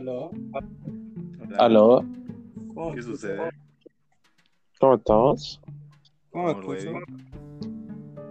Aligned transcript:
Aló. 0.00 0.30
Hola. 0.50 0.66
Aló, 1.58 2.02
¿Cómo 2.72 2.94
¿Qué 2.94 3.02
sucede? 3.02 3.50
¿cómo 4.78 4.94
estamos? 4.94 5.60
¿Cómo 6.30 6.44
me 6.46 6.54
¿Cómo 6.54 6.62
lo 6.62 6.74
escucho? 6.74 6.96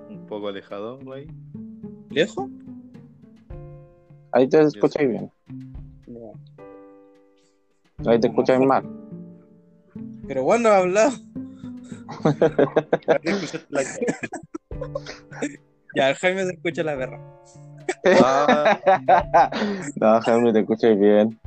Un 0.10 0.26
poco 0.28 0.48
alejado, 0.48 0.98
güey. 0.98 1.28
¿Lejos? 2.10 2.50
Ahí 4.32 4.50
te 4.50 4.60
escucháis 4.64 5.10
bien, 5.10 5.32
No. 6.08 6.34
ahí 8.10 8.20
te 8.20 8.28
escucháis 8.30 8.66
mal. 8.66 8.84
Pero 10.28 10.42
bueno, 10.42 10.70
hablado. 10.70 11.12
Ya, 15.96 16.10
el 16.10 16.16
Jaime 16.16 16.46
se 16.46 16.54
escucha 16.54 16.82
la 16.84 16.98
perra. 16.98 17.20
No, 20.00 20.22
Jaime, 20.22 20.54
te 20.54 20.60
escucháis 20.62 21.00
bien. 21.00 21.40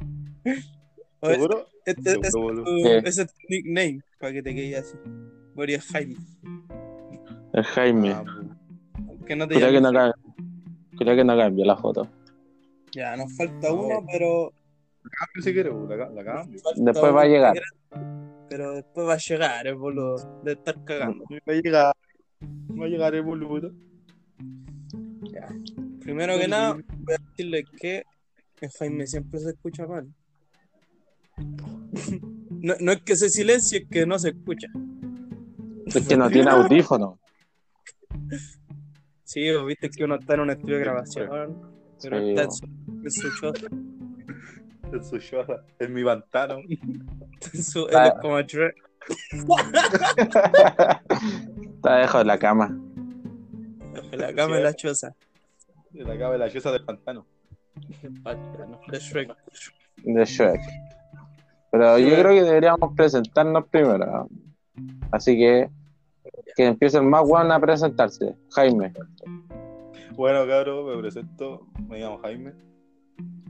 ¿Seguro? 1.22 1.66
Este, 1.85 2.12
este 2.12 2.29
es 2.29 2.35
ese 3.04 3.22
es 3.22 3.35
tu 3.35 3.40
nickname, 3.48 4.00
para 4.18 4.32
que 4.32 4.43
te 4.43 4.54
quede 4.54 4.76
así. 4.76 4.96
Boris 5.54 5.79
es 5.79 5.86
Jaime. 5.86 6.17
El 7.53 7.64
Jaime. 7.64 8.11
Ah, 8.12 8.25
Que 9.26 9.36
no 9.36 9.46
te 9.46 9.54
Creo 9.57 9.70
que 9.70 9.81
no 9.81 9.93
cambia, 9.93 10.14
creo 10.98 11.17
que 11.17 11.25
no 11.25 11.36
cambia 11.36 11.67
la 11.67 11.76
foto. 11.76 12.08
Ya, 12.93 13.17
nos 13.17 13.36
falta 13.36 13.68
No. 13.68 13.75
uno, 13.75 14.07
pero. 14.11 14.53
La 15.03 15.11
cambio 15.11 15.43
si 15.43 15.53
quieres, 15.53 15.72
la, 15.75 16.11
la 16.11 16.25
cambio. 16.25 16.61
Después 16.76 17.04
uno 17.04 17.14
va 17.14 17.22
a 17.22 17.26
llegar. 17.26 17.54
Pero 18.48 18.72
después 18.75 19.06
va 19.09 19.14
a 19.14 19.18
llegar, 19.18 19.67
el 19.67 19.75
boludo. 19.76 20.40
De 20.45 20.53
estar 20.53 20.84
cagando. 20.84 21.25
Va 21.31 21.53
a 21.53 21.56
llegar. 21.56 21.95
Va 22.81 22.84
a 22.84 22.89
llegar 22.89 23.14
el 23.14 23.22
boludo. 23.22 23.72
Primero 26.00 26.39
que 26.39 26.48
nada, 26.48 26.72
voy 26.75 27.14
a 27.14 27.18
decirle 27.18 27.64
que 27.81 28.04
el 28.61 28.70
Jaime 28.70 29.06
siempre 29.06 29.40
se 29.40 29.50
escucha 29.50 29.86
mal. 29.86 30.09
No, 31.36 32.75
no 32.81 32.92
es 32.92 33.03
que 33.03 33.17
se 33.17 33.28
silencie, 33.28 33.79
es 33.81 33.89
que 33.91 34.06
no 34.06 34.19
se 34.19 34.31
escucha. 34.31 34.69
Es 35.87 36.06
que 36.06 36.17
no 36.17 36.31
tiene 36.31 36.51
audífono. 36.51 37.19
Sí, 39.25 39.53
vos 39.55 39.67
viste 39.67 39.91
que 39.91 40.05
uno 40.05 40.17
está 40.17 40.34
en 40.34 40.41
un 40.41 40.51
estudio 40.51 40.77
de 40.77 40.81
grabación, 40.83 41.29
pero 42.01 42.21
Sí, 42.21 42.29
está 42.31 42.43
en 42.43 42.53
su, 42.53 42.65
en 42.67 43.11
su 43.11 43.41
choza, 43.41 43.67
En 44.93 45.05
su 45.05 45.19
chorra. 45.19 45.65
En 45.79 45.93
mi 45.95 46.05
pantano. 46.05 46.59
en 47.55 47.62
su- 47.62 47.87
él 47.89 47.97
Ah. 47.97 48.09
es 48.09 48.15
como 48.21 48.41
Shrek. 48.41 48.75
Está 51.75 51.97
debajo 51.97 52.19
de 52.19 52.25
la 52.25 52.39
cama. 52.39 52.78
En 54.12 54.21
la 54.21 54.34
cama 54.34 54.56
de 54.56 54.62
la 54.62 54.75
choza. 54.75 55.15
En 55.95 56.06
la 56.09 56.17
cama 56.19 56.33
de 56.33 56.39
la 56.39 56.51
choza 56.51 56.71
del 56.71 56.84
pantano. 56.84 57.27
De 58.89 58.99
Shrek. 58.99 59.34
de 60.05 60.25
Shrek. 60.25 60.61
Pero 61.73 61.98
yo 61.98 62.15
creo 62.17 62.33
que 62.34 62.42
deberíamos 62.42 62.95
presentarnos 62.95 63.67
primero. 63.69 64.28
Así 65.11 65.37
que 65.37 65.69
que 66.55 66.67
empiece 66.67 66.98
el 66.98 67.05
más 67.05 67.27
bueno 67.27 67.53
a 67.55 67.59
presentarse. 67.61 68.37
Jaime. 68.51 68.92
Bueno, 70.15 70.47
cabrón, 70.47 70.87
me 70.87 70.98
presento. 71.00 71.67
Me 71.89 71.98
llamo 71.98 72.19
Jaime. 72.19 72.53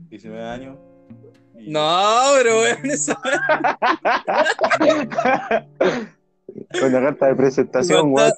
19 0.09 0.41
años. 0.41 0.77
y- 1.59 1.69
No, 1.69 1.81
pero 2.37 2.61
weón, 2.61 2.85
esa 2.85 3.15
Con 6.79 6.91
la 6.93 7.01
carta 7.01 7.25
de 7.27 7.35
presentación, 7.35 8.13
weón. 8.13 8.31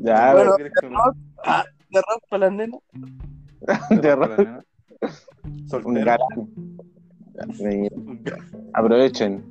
Ya, 0.00 0.32
Bueno, 0.32 0.54
¿Quieres 0.56 0.72
que 0.80 0.88
me- 0.88 0.96
de 1.90 2.00
rock 2.00 2.22
para 2.28 2.46
las 2.46 2.52
nenas. 2.56 2.80
de 3.90 4.16
para 4.16 4.16
la 4.26 4.36
ra- 4.36 4.36
nena? 4.44 4.64
un 5.84 5.94
galán. 8.24 8.50
Aprovechen. 8.74 9.44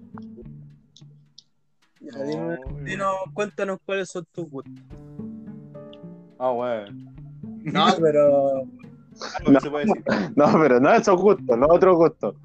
Ya, 2.01 2.23
dime- 2.23 2.57
No, 2.59 2.77
dinos, 2.85 3.15
cuéntanos 3.33 3.79
cuáles 3.85 4.09
son 4.09 4.25
tus 4.31 4.49
gustos. 4.49 4.73
Ah, 6.39 6.51
bueno. 6.51 7.11
No, 7.63 7.85
pero. 8.01 8.63
Algo 9.39 9.51
que 9.53 9.59
se 9.61 9.69
puede 9.71 9.85
decir. 9.85 10.03
No, 10.35 10.45
pero 10.61 10.79
no 10.79 10.93
esos 10.93 11.19
gustos, 11.19 11.57
los 11.57 11.69
otros 11.71 11.95
gustos. 11.97 12.35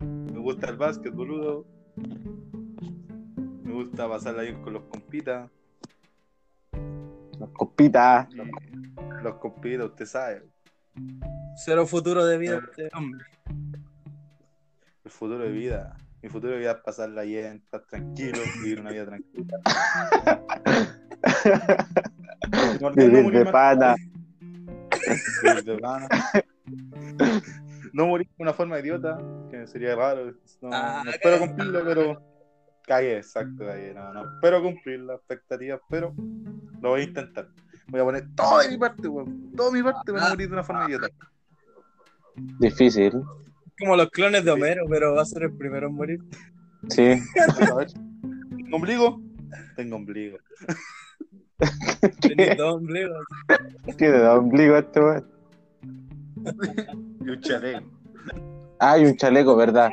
Me 0.00 0.38
gusta 0.40 0.70
el 0.70 0.76
básquet, 0.76 1.14
boludo. 1.14 1.64
Me 3.62 3.72
gusta 3.72 4.08
pasarla 4.08 4.42
bien 4.42 4.60
con 4.62 4.72
los 4.72 4.82
compitas. 4.84 5.48
Las 7.40 7.50
copitas. 7.50 8.28
Y 8.30 9.22
los 9.22 9.34
compitas, 9.38 9.86
usted 9.86 10.06
sabe. 10.06 10.42
Cero 11.56 11.86
futuro 11.86 12.24
de 12.24 12.38
vida 12.38 12.58
este 12.62 12.88
hombre. 12.94 13.24
El 15.04 15.10
futuro 15.10 15.44
de 15.44 15.50
vida. 15.50 15.96
Mi 16.22 16.28
futuro 16.28 16.52
de 16.52 16.58
vida 16.58 16.72
es 16.72 16.76
pasarla 16.78 17.22
bien, 17.22 17.56
estar 17.64 17.82
tranquilo, 17.86 18.38
vivir 18.62 18.80
una 18.80 18.90
vida 18.90 19.06
tranquila. 19.06 19.58
Vivir 22.94 23.22
morir 23.22 23.44
de 23.44 23.52
pana. 23.52 23.94
vivir 25.42 25.64
de 25.64 25.78
pana. 25.78 26.08
No 27.92 28.06
morir 28.06 28.28
de 28.28 28.42
una 28.42 28.52
forma 28.52 28.78
idiota, 28.80 29.18
que 29.50 29.66
sería 29.66 29.94
raro. 29.96 30.32
No, 30.60 30.70
Ah, 30.72 31.02
no 31.04 31.10
espero 31.10 31.38
cumplirlo, 31.38 31.84
pero. 31.84 32.22
Cagué, 32.90 33.18
exacto, 33.18 33.64
cagué. 33.64 33.94
No, 33.94 34.12
no 34.12 34.34
espero 34.34 34.60
cumplir 34.60 34.98
las 34.98 35.18
expectativas, 35.18 35.80
pero 35.88 36.12
lo 36.82 36.88
voy 36.88 37.02
a 37.02 37.04
intentar. 37.04 37.46
Voy 37.86 38.00
a 38.00 38.04
poner 38.04 38.24
toda 38.34 38.68
mi 38.68 38.78
parte, 38.78 39.06
weón. 39.06 39.52
Toda 39.56 39.70
mi 39.70 39.80
parte 39.80 40.12
para 40.12 40.24
no 40.24 40.30
morir 40.30 40.48
de 40.48 40.54
una 40.54 40.64
forma 40.64 40.86
idiota. 40.88 41.06
Difícil. 42.58 43.12
Como 43.78 43.94
los 43.94 44.10
clones 44.10 44.44
de 44.44 44.50
Homero, 44.50 44.86
pero 44.90 45.14
va 45.14 45.22
a 45.22 45.24
ser 45.24 45.44
el 45.44 45.52
primero 45.52 45.86
en 45.86 45.94
morir. 45.94 46.18
Sí. 46.88 47.12
A 47.70 47.74
ver. 47.76 47.92
¿Tengo 48.56 48.76
ombligo? 48.76 49.22
Tengo 49.76 49.94
ombligo. 49.94 50.38
Tenía 52.20 52.56
dos 52.56 52.74
ombligos. 52.74 53.24
Tiene 53.98 54.18
dos 54.18 54.36
ombligo 54.36 54.76
este 54.76 55.00
weón. 55.00 55.30
Y 57.24 57.30
un 57.30 57.40
chaleco. 57.40 57.86
Ah, 58.80 58.98
y 58.98 59.06
un 59.06 59.16
chaleco, 59.16 59.54
¿verdad? 59.54 59.92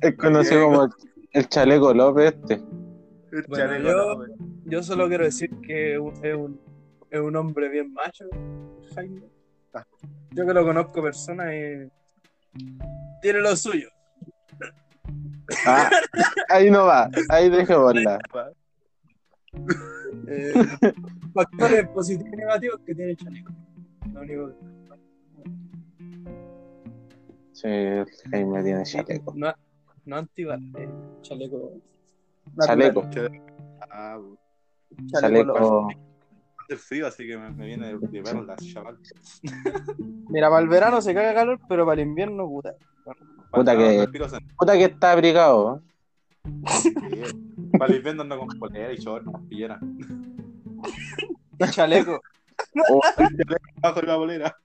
Es 0.00 0.16
conocido 0.16 0.64
como 0.64 0.88
el- 1.32 1.40
el 1.40 1.48
chaleco 1.48 1.92
López 1.94 2.34
este. 2.34 2.56
Bueno, 2.58 3.44
chaleco, 3.56 3.88
yo- 3.88 4.16
weón. 4.18 4.32
Yo 4.64 4.82
solo 4.82 5.08
quiero 5.08 5.24
decir 5.24 5.50
que 5.62 5.94
es 5.94 5.98
un, 5.98 6.60
es 7.10 7.20
un, 7.20 7.36
hombre 7.36 7.68
bien 7.70 7.92
macho, 7.92 8.26
Jaime. 8.94 9.22
Yo 10.32 10.46
que 10.46 10.52
lo 10.52 10.64
conozco 10.64 11.02
persona 11.02 11.54
y 11.56 11.88
tiene 13.22 13.40
lo 13.40 13.56
suyo. 13.56 13.88
Ah, 15.66 15.88
ahí 16.50 16.70
no 16.70 16.84
va, 16.84 17.08
ahí 17.30 17.48
dejémosla. 17.48 18.18
Eh, 20.30 20.52
factores 21.32 21.88
positivos 21.88 22.32
y 22.34 22.36
negativos 22.36 22.80
que 22.84 22.94
tiene 22.94 23.12
el 23.12 23.16
chaleco. 23.16 23.52
Lo 24.12 24.20
único 24.20 24.48
que- 24.48 24.54
Sí, 27.52 27.66
el 27.68 28.06
Jaime 28.30 28.62
tiene 28.62 28.82
chaleco. 28.84 29.32
No, 29.34 29.52
no 30.08 30.16
antibalas, 30.16 30.64
eh, 30.78 30.88
chaleco. 31.22 31.72
Chaleco, 32.60 33.02
Ah, 33.90 34.16
weón. 34.18 34.38
chaleco. 35.12 35.88
Hace 36.64 36.76
frío, 36.76 37.06
así 37.06 37.26
que 37.26 37.36
me, 37.36 37.50
me 37.50 37.66
viene 37.66 37.88
de, 37.94 37.98
de 38.08 38.22
perlas, 38.22 38.58
chaval. 38.72 38.98
Mira, 40.30 40.48
para 40.50 40.62
el 40.62 40.68
verano 40.68 41.00
se 41.00 41.14
caga 41.14 41.34
calor, 41.34 41.60
pero 41.68 41.84
para 41.86 42.00
el 42.00 42.08
invierno, 42.08 42.46
puta. 42.46 42.74
Puta 43.52 43.76
que- 43.76 44.06
Puta 44.58 44.72
que 44.74 44.84
está 44.84 45.12
abrigado. 45.12 45.82
Para 47.78 47.92
el 47.92 47.96
invierno 47.98 48.22
ando 48.22 48.38
con 48.38 48.48
polera 48.58 48.92
y 48.92 48.96
short, 48.96 49.24
pillera. 49.48 49.78
Chaleco. 51.70 52.20
Oh, 52.90 53.00
Bajo 53.80 54.02
la 54.02 54.16
bolera. 54.16 54.56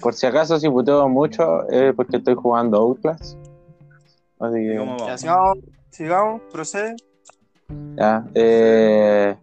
Por 0.00 0.14
si 0.14 0.26
acaso, 0.26 0.58
si 0.58 0.68
puteo 0.68 1.08
mucho, 1.08 1.68
es 1.68 1.94
porque 1.94 2.18
estoy 2.18 2.34
jugando 2.34 2.78
Outlast. 2.78 3.36
Así 4.40 4.58
¿Y 4.60 4.68
que, 4.68 4.76
cómo 4.78 4.96
Ya, 5.06 5.18
sigamos, 5.18 5.58
sigamos, 5.90 6.42
procede. 6.52 6.96
ya. 7.96 8.24
Eh, 8.34 9.36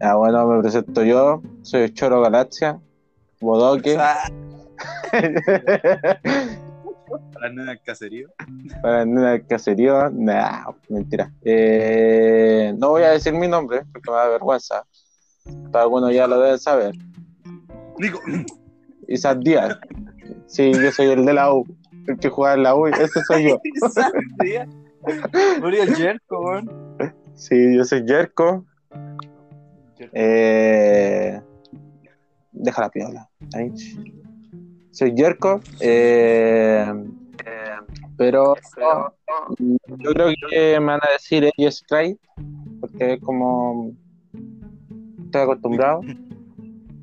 ya, 0.00 0.14
bueno, 0.16 0.46
me 0.46 0.60
presento 0.60 1.02
yo. 1.02 1.42
Soy 1.62 1.92
Choro 1.92 2.20
Galaxia. 2.20 2.78
Bodoque. 3.40 3.96
Ah, 3.98 4.28
Para 7.32 7.48
las 7.48 7.52
nenas 7.54 7.66
del 7.66 7.82
caserío. 7.82 8.28
Para 8.82 9.04
nada 9.04 9.30
del 9.32 9.46
caserío, 9.46 10.10
nah, 10.10 10.66
mentira. 10.88 11.32
Eh, 11.42 12.72
no 12.78 12.90
voy 12.90 13.02
a 13.02 13.10
decir 13.10 13.32
mi 13.32 13.48
nombre 13.48 13.82
porque 13.92 14.10
me 14.10 14.16
da 14.16 14.28
vergüenza. 14.28 14.84
Pero 15.44 15.78
algunos 15.80 16.12
ya 16.14 16.26
lo 16.28 16.38
deben 16.40 16.58
saber. 16.58 16.94
Nico. 17.98 18.20
Isaac 19.10 19.40
Díaz. 19.40 19.78
Sí, 20.46 20.72
yo 20.72 20.90
soy 20.92 21.08
el 21.08 21.26
de 21.26 21.34
la 21.34 21.52
U. 21.52 21.66
El 22.06 22.18
que 22.18 22.28
juega 22.28 22.54
en 22.54 22.62
la 22.62 22.74
U, 22.74 22.86
ese 22.86 23.22
soy 23.24 23.50
yo. 23.50 23.60
Murió 25.60 25.82
el 25.82 25.94
Jerko, 25.94 26.40
weón. 26.40 26.70
Sí, 27.34 27.76
yo 27.76 27.84
soy 27.84 28.04
Jerko. 28.06 28.64
Eh, 30.12 31.40
deja 32.52 32.82
la 32.82 32.90
piola. 32.90 33.28
Ahí. 33.54 33.72
Soy 34.90 35.14
Yerko. 35.14 35.60
Eh, 35.80 36.86
pero 38.16 38.54
yo 39.56 40.12
creo 40.12 40.28
que 40.50 40.78
me 40.78 40.86
van 40.86 41.00
a 41.02 41.12
decir 41.12 41.50
ellos 41.56 41.82
Cry, 41.88 42.18
porque 42.80 43.14
es 43.14 43.20
como 43.20 43.92
estoy 45.24 45.42
acostumbrado 45.42 46.00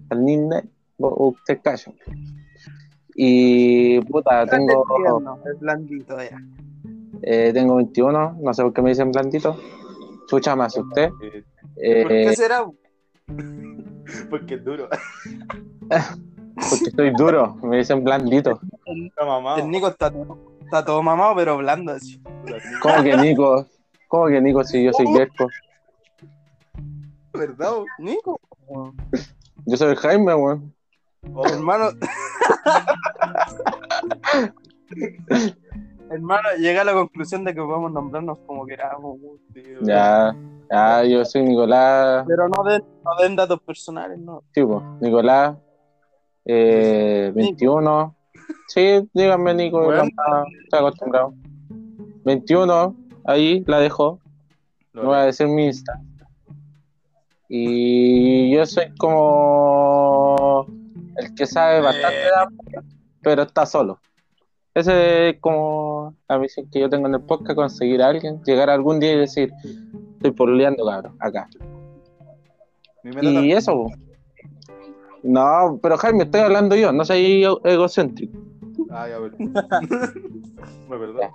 al 0.10 0.24
nickname, 0.24 0.70
usted 0.98 1.60
calla. 1.62 1.92
Y 3.16 4.00
puta, 4.02 4.46
tengo, 4.46 4.86
Es 5.52 5.60
blandito 5.60 6.18
ya. 6.18 6.38
eh, 7.24 7.52
tengo 7.54 7.76
21, 7.78 8.38
no 8.40 8.54
sé 8.54 8.64
por 8.64 8.74
qué 8.74 8.82
me 8.82 8.90
dicen 8.90 9.12
blandito. 9.12 9.58
Chucha, 10.28 10.56
me 10.56 10.66
asusté. 10.66 11.12
Eh, 11.78 12.04
¿Por 12.04 12.12
qué 12.12 12.36
será? 12.36 12.66
Porque 14.30 14.56
es 14.56 14.64
duro. 14.64 14.88
porque 16.70 16.86
estoy 16.86 17.12
duro, 17.12 17.56
me 17.64 17.78
dicen 17.78 18.04
blandito. 18.04 18.60
Está. 18.86 19.56
El 19.58 19.70
Nico 19.70 19.88
está, 19.90 20.12
está 20.62 20.84
todo 20.86 21.04
mamado, 21.04 21.36
pero 21.36 21.58
blando 21.58 21.92
así. 21.92 22.22
¿Cómo 22.82 23.04
que 23.04 23.18
Nico? 23.18 23.68
¿Cómo 24.08 24.28
que 24.28 24.42
Nico 24.42 24.64
si 24.64 24.84
yo 24.84 24.94
soy 24.94 25.06
Yerko? 25.14 25.50
¿Verdad? 27.34 27.74
Nico, 28.00 28.40
Yo 29.66 29.78
soy 29.78 29.96
Jaime, 29.96 30.34
weón. 30.34 30.74
Oh, 31.34 31.48
hermano. 31.48 31.90
hermano, 36.10 36.50
llega 36.60 36.82
a 36.82 36.86
la 36.86 36.94
conclusión 36.94 37.44
de 37.44 37.54
que 37.54 37.62
podemos 37.62 37.92
nombrarnos 37.92 38.38
como 38.46 38.66
queramos. 38.66 39.18
sí, 39.54 39.62
Ya, 39.84 40.36
ya, 40.72 41.04
yo 41.04 41.26
soy 41.26 41.44
Nicolás, 41.44 42.26
Pero 42.28 42.48
no 42.48 42.64
den, 42.64 42.84
no 43.04 43.12
den 43.22 43.36
datos 43.36 43.62
personales, 43.62 44.18
no. 44.20 44.44
tipo, 44.52 44.82
Nicolás, 45.02 45.58
eh, 46.46 47.32
21. 47.36 48.16
Sí, 48.68 49.08
díganme 49.14 49.54
Nico, 49.54 49.84
Bueno. 49.84 50.04
estoy 50.04 50.80
acostumbrado. 50.80 51.34
21, 52.26 52.96
ahí 53.26 53.64
la 53.68 53.80
dejo, 53.80 54.20
no 54.94 55.04
voy 55.06 55.16
a 55.16 55.26
decir 55.26 55.48
mi 55.48 55.66
Insta. 55.66 56.02
Y 57.50 58.54
yo 58.54 58.66
soy 58.66 58.94
como 58.98 60.66
el 61.18 61.34
que 61.36 61.46
sabe 61.46 61.82
bastante 61.82 62.16
de 62.18 62.36
amor, 62.36 62.84
pero 63.22 63.42
está 63.44 63.66
solo. 63.66 64.00
Ese 64.74 65.30
es 65.30 65.40
como 65.40 66.16
la 66.30 66.38
misión 66.38 66.70
que 66.70 66.80
yo 66.80 66.90
tengo 66.90 67.08
en 67.08 67.16
el 67.16 67.22
podcast, 67.22 67.56
conseguir 67.56 68.02
a 68.04 68.10
alguien, 68.10 68.42
llegar 68.44 68.70
algún 68.70 69.00
día 69.00 69.14
y 69.14 69.18
decir, 69.18 69.52
estoy 70.14 70.32
pololeando, 70.32 70.86
cabrón, 70.86 71.16
acá. 71.20 71.50
Y 73.22 73.52
eso, 73.54 73.74
po. 73.74 73.92
No, 75.24 75.80
pero 75.82 75.98
Jaime, 75.98 76.26
estoy 76.26 76.42
hablando 76.42 76.76
yo, 76.76 76.92
no 76.92 77.04
soy 77.06 77.44
ego- 77.44 77.60
egocéntrico. 77.64 78.38
Ah, 78.92 79.08
ya, 79.10 79.18
bueno. 79.20 79.36
Me 80.90 80.98
perdón. 80.98 81.30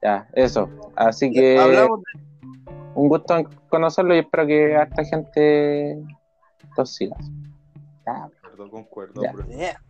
Ya, 0.00 0.28
eso. 0.32 0.68
Así 0.94 1.30
que 1.32 1.58
Hablamos 1.58 2.02
de 2.02 2.20
un 2.94 3.08
gusto 3.08 3.34
conocerlo 3.68 4.14
y 4.14 4.18
espero 4.20 4.46
que 4.46 4.76
a 4.76 4.84
esta 4.84 5.04
gente 5.04 5.98
los 6.76 6.94
sigas. 6.94 7.18
Ya, 8.06 8.28
Concuerdo, 8.58 8.70
concuerdo. 8.70 9.22
Ya. 9.22 9.32
bro. 9.32 9.46
Yeah. 9.46 9.80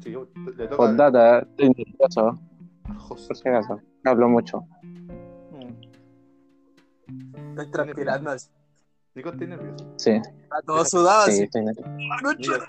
Sí, 0.00 0.10
le 0.56 0.64
toca 0.64 0.76
por 0.76 0.96
data, 0.96 1.38
estoy 1.40 1.70
nervioso, 1.70 2.40
José. 2.98 3.28
por 3.28 3.36
si 3.36 3.48
acaso. 3.48 3.80
Hablo 4.04 4.28
mucho. 4.28 4.64
Estoy 7.50 7.70
transpirando 7.70 8.30
así. 8.30 8.50
Nico, 9.14 9.28
¿estás 9.30 9.48
nervioso? 9.48 9.92
Sí, 9.96 10.10
Está 10.10 10.62
todo 10.66 10.84
sudado 10.84 11.26
sí, 11.26 11.30
así. 11.32 11.42
estoy 11.44 11.64
nervioso. 11.64 11.90
Nico, 11.92 12.64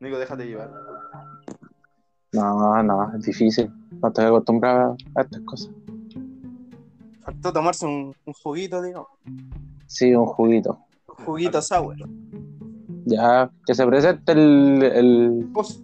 Nico, 0.00 0.18
déjate 0.18 0.46
llevar. 0.46 0.70
No, 2.32 2.82
no, 2.82 3.16
es 3.16 3.24
difícil. 3.24 3.70
No 4.00 4.08
estoy 4.08 4.24
acostumbrado 4.24 4.96
a 5.14 5.22
estas 5.22 5.42
cosas. 5.42 5.70
Faltó 7.20 7.52
tomarse 7.52 7.86
un, 7.86 8.14
un 8.24 8.32
juguito, 8.32 8.82
digo. 8.82 9.08
Sí, 9.86 10.14
un 10.14 10.26
juguito. 10.26 10.78
Juguito 11.24 11.60
sour. 11.62 11.96
Ya, 13.04 13.50
que 13.66 13.74
se 13.74 13.86
presente 13.86 14.32
el, 14.32 14.82
el, 14.82 15.44
Vos. 15.50 15.82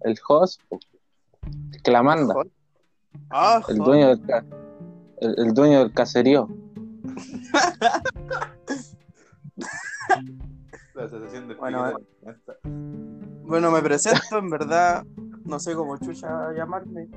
el 0.00 0.18
host, 0.28 0.60
el 0.72 1.82
que 1.82 1.90
la 1.90 2.02
manda, 2.02 2.34
Ah, 3.30 3.60
el 3.68 3.76
dueño 3.76 4.16
del, 4.16 4.20
el, 5.20 5.34
el 5.38 5.54
dueño 5.54 5.80
del 5.80 5.92
caserío. 5.92 6.48
La 10.94 11.08
sensación 11.08 11.48
de 11.48 11.54
Bueno. 11.54 11.94
Bueno, 13.44 13.70
me 13.70 13.80
presento, 13.82 14.38
en 14.38 14.50
verdad. 14.50 15.04
No 15.44 15.58
sé 15.58 15.74
cómo 15.74 15.96
chucha 15.98 16.52
llamarme. 16.52 17.08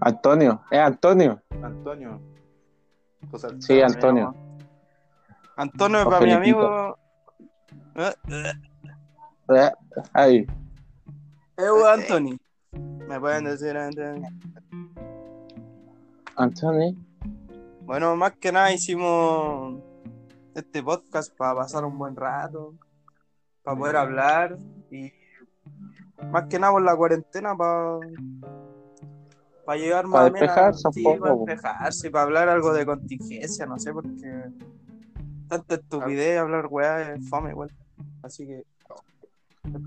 Antonio, 0.00 0.60
es 0.70 0.78
Antonio. 0.78 1.40
Antonio. 1.62 2.20
Sí, 3.60 3.80
Antonio. 3.80 4.34
Antonio 5.56 5.98
es 6.00 6.04
para 6.04 6.20
mi 6.20 6.32
amigo. 6.32 6.98
Eh, 7.94 8.12
eh, 8.28 8.52
Eh, 9.48 9.70
Ahí, 10.12 10.46
Eu 11.56 11.86
Anthony. 11.86 12.36
Me 13.08 13.18
pueden 13.20 13.44
decir 13.44 13.76
Anthony. 13.76 14.26
Bueno, 17.82 18.16
más 18.16 18.32
que 18.32 18.50
nada 18.52 18.72
hicimos 18.72 19.80
este 20.54 20.82
podcast 20.82 21.34
para 21.36 21.54
pasar 21.54 21.84
un 21.84 21.96
buen 21.96 22.16
rato, 22.16 22.74
para 23.62 23.78
poder 23.78 23.96
hablar 23.96 24.58
y 24.90 25.12
más 26.30 26.46
que 26.48 26.58
nada 26.58 26.72
por 26.72 26.82
la 26.82 26.96
cuarentena 26.96 27.56
para 27.56 28.00
para 29.64 29.78
llegar 29.78 30.06
más 30.06 30.12
Pa' 30.22 30.26
o 30.26 30.30
menos- 30.32 30.40
despejarse 30.40 30.88
un 30.88 30.92
sí, 30.94 31.02
poco, 31.02 31.20
para 31.20 31.34
despejarse, 31.36 32.10
para 32.10 32.24
hablar 32.24 32.48
algo 32.48 32.72
de 32.72 32.84
contingencia, 32.86 33.66
no 33.66 33.78
sé, 33.78 33.92
porque 33.92 34.44
tanta 35.48 35.74
estupidez, 35.76 36.38
hablar 36.38 36.66
weá 36.70 37.12
es 37.14 37.28
fome 37.28 37.50
igual. 37.50 37.70
Así 38.22 38.46
que 38.46 38.64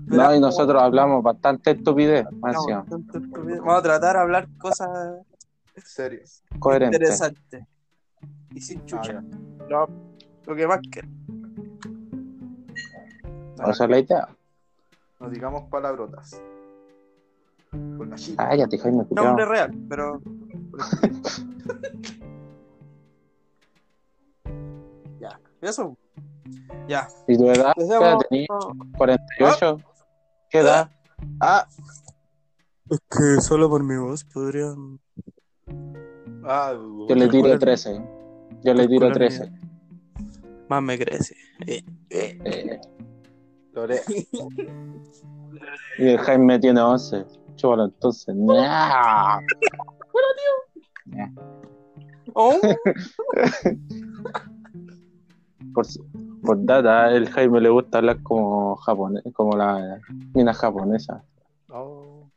No, 0.06 0.34
y 0.34 0.40
nosotros 0.40 0.82
hablamos 0.82 1.22
bastante 1.22 1.70
estupidez, 1.72 2.24
No, 2.32 2.38
estupidez. 3.18 3.58
Vamos 3.60 3.78
a 3.78 3.82
tratar 3.82 4.14
de 4.16 4.20
hablar 4.22 4.48
cosas 4.58 4.88
coherente. 6.58 6.96
interesantes 6.96 7.64
y 8.54 8.60
sin 8.60 8.80
Ah, 8.80 8.86
chucha. 8.86 9.22
lo, 9.68 9.88
lo 10.46 10.56
que 10.56 10.66
más 10.66 10.80
que 10.90 11.00
Esa 13.68 13.84
es 13.84 13.90
la 13.90 13.98
idea. 13.98 14.28
No 15.20 15.28
digamos 15.30 15.64
palabrotas. 15.70 16.40
Con 17.70 18.10
la 18.10 18.16
chica. 18.16 18.46
Jaime, 18.46 19.04
culiao. 19.06 19.26
nombre 19.26 19.44
real, 19.46 19.70
pero. 19.88 20.20
eso. 25.62 25.96
Ya. 26.88 27.08
¿Y 27.28 27.36
tu 27.36 27.50
edad? 27.50 27.72
¿Qué 27.76 27.84
edad 27.84 28.12
Empecemos- 28.12 28.28
tenías? 28.28 28.48
¿48? 29.38 29.84
¿Qué 30.50 30.58
edad? 30.58 30.90
Ah. 31.40 31.66
Es 32.90 32.98
que 33.10 33.40
solo 33.40 33.68
por 33.68 33.82
mi 33.84 33.96
voz 33.96 34.24
podrían. 34.24 34.98
Ah, 36.44 36.72
Yo 37.08 37.14
le 37.14 37.28
tiro 37.28 37.48
Calcula- 37.48 37.58
13. 37.58 38.02
Yo 38.64 38.74
le 38.74 38.88
tiro 38.88 39.06
calcula 39.08 39.12
13. 39.12 39.52
Más 40.68 40.82
me 40.82 40.98
crece. 40.98 41.34
Eh, 41.66 41.84
eh. 42.10 42.38
Eh, 42.44 42.80
y 45.98 46.08
el 46.08 46.18
Jaime 46.18 46.58
tiene 46.58 46.80
11. 46.80 47.24
Chúbalo 47.56 47.84
entonces. 47.84 48.34
¡Nah! 48.36 49.40
Oh, 52.34 52.54
Por, 55.74 55.86
por 56.42 56.64
data, 56.64 57.10
el 57.12 57.28
Jaime 57.30 57.60
le 57.60 57.68
gusta 57.68 57.98
hablar 57.98 58.22
como 58.22 58.76
japonés, 58.76 59.22
como 59.34 59.56
la 59.56 60.00
mina 60.34 60.52
japonesa. 60.54 61.22
Oh. 61.68 62.28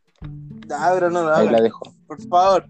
ya, 0.68 0.92
pero 0.94 1.10
no 1.10 1.24
lo 1.24 1.34
Ahí 1.34 1.50
la 1.50 1.62
dejo. 1.62 1.82
por 2.08 2.22
favor. 2.28 2.66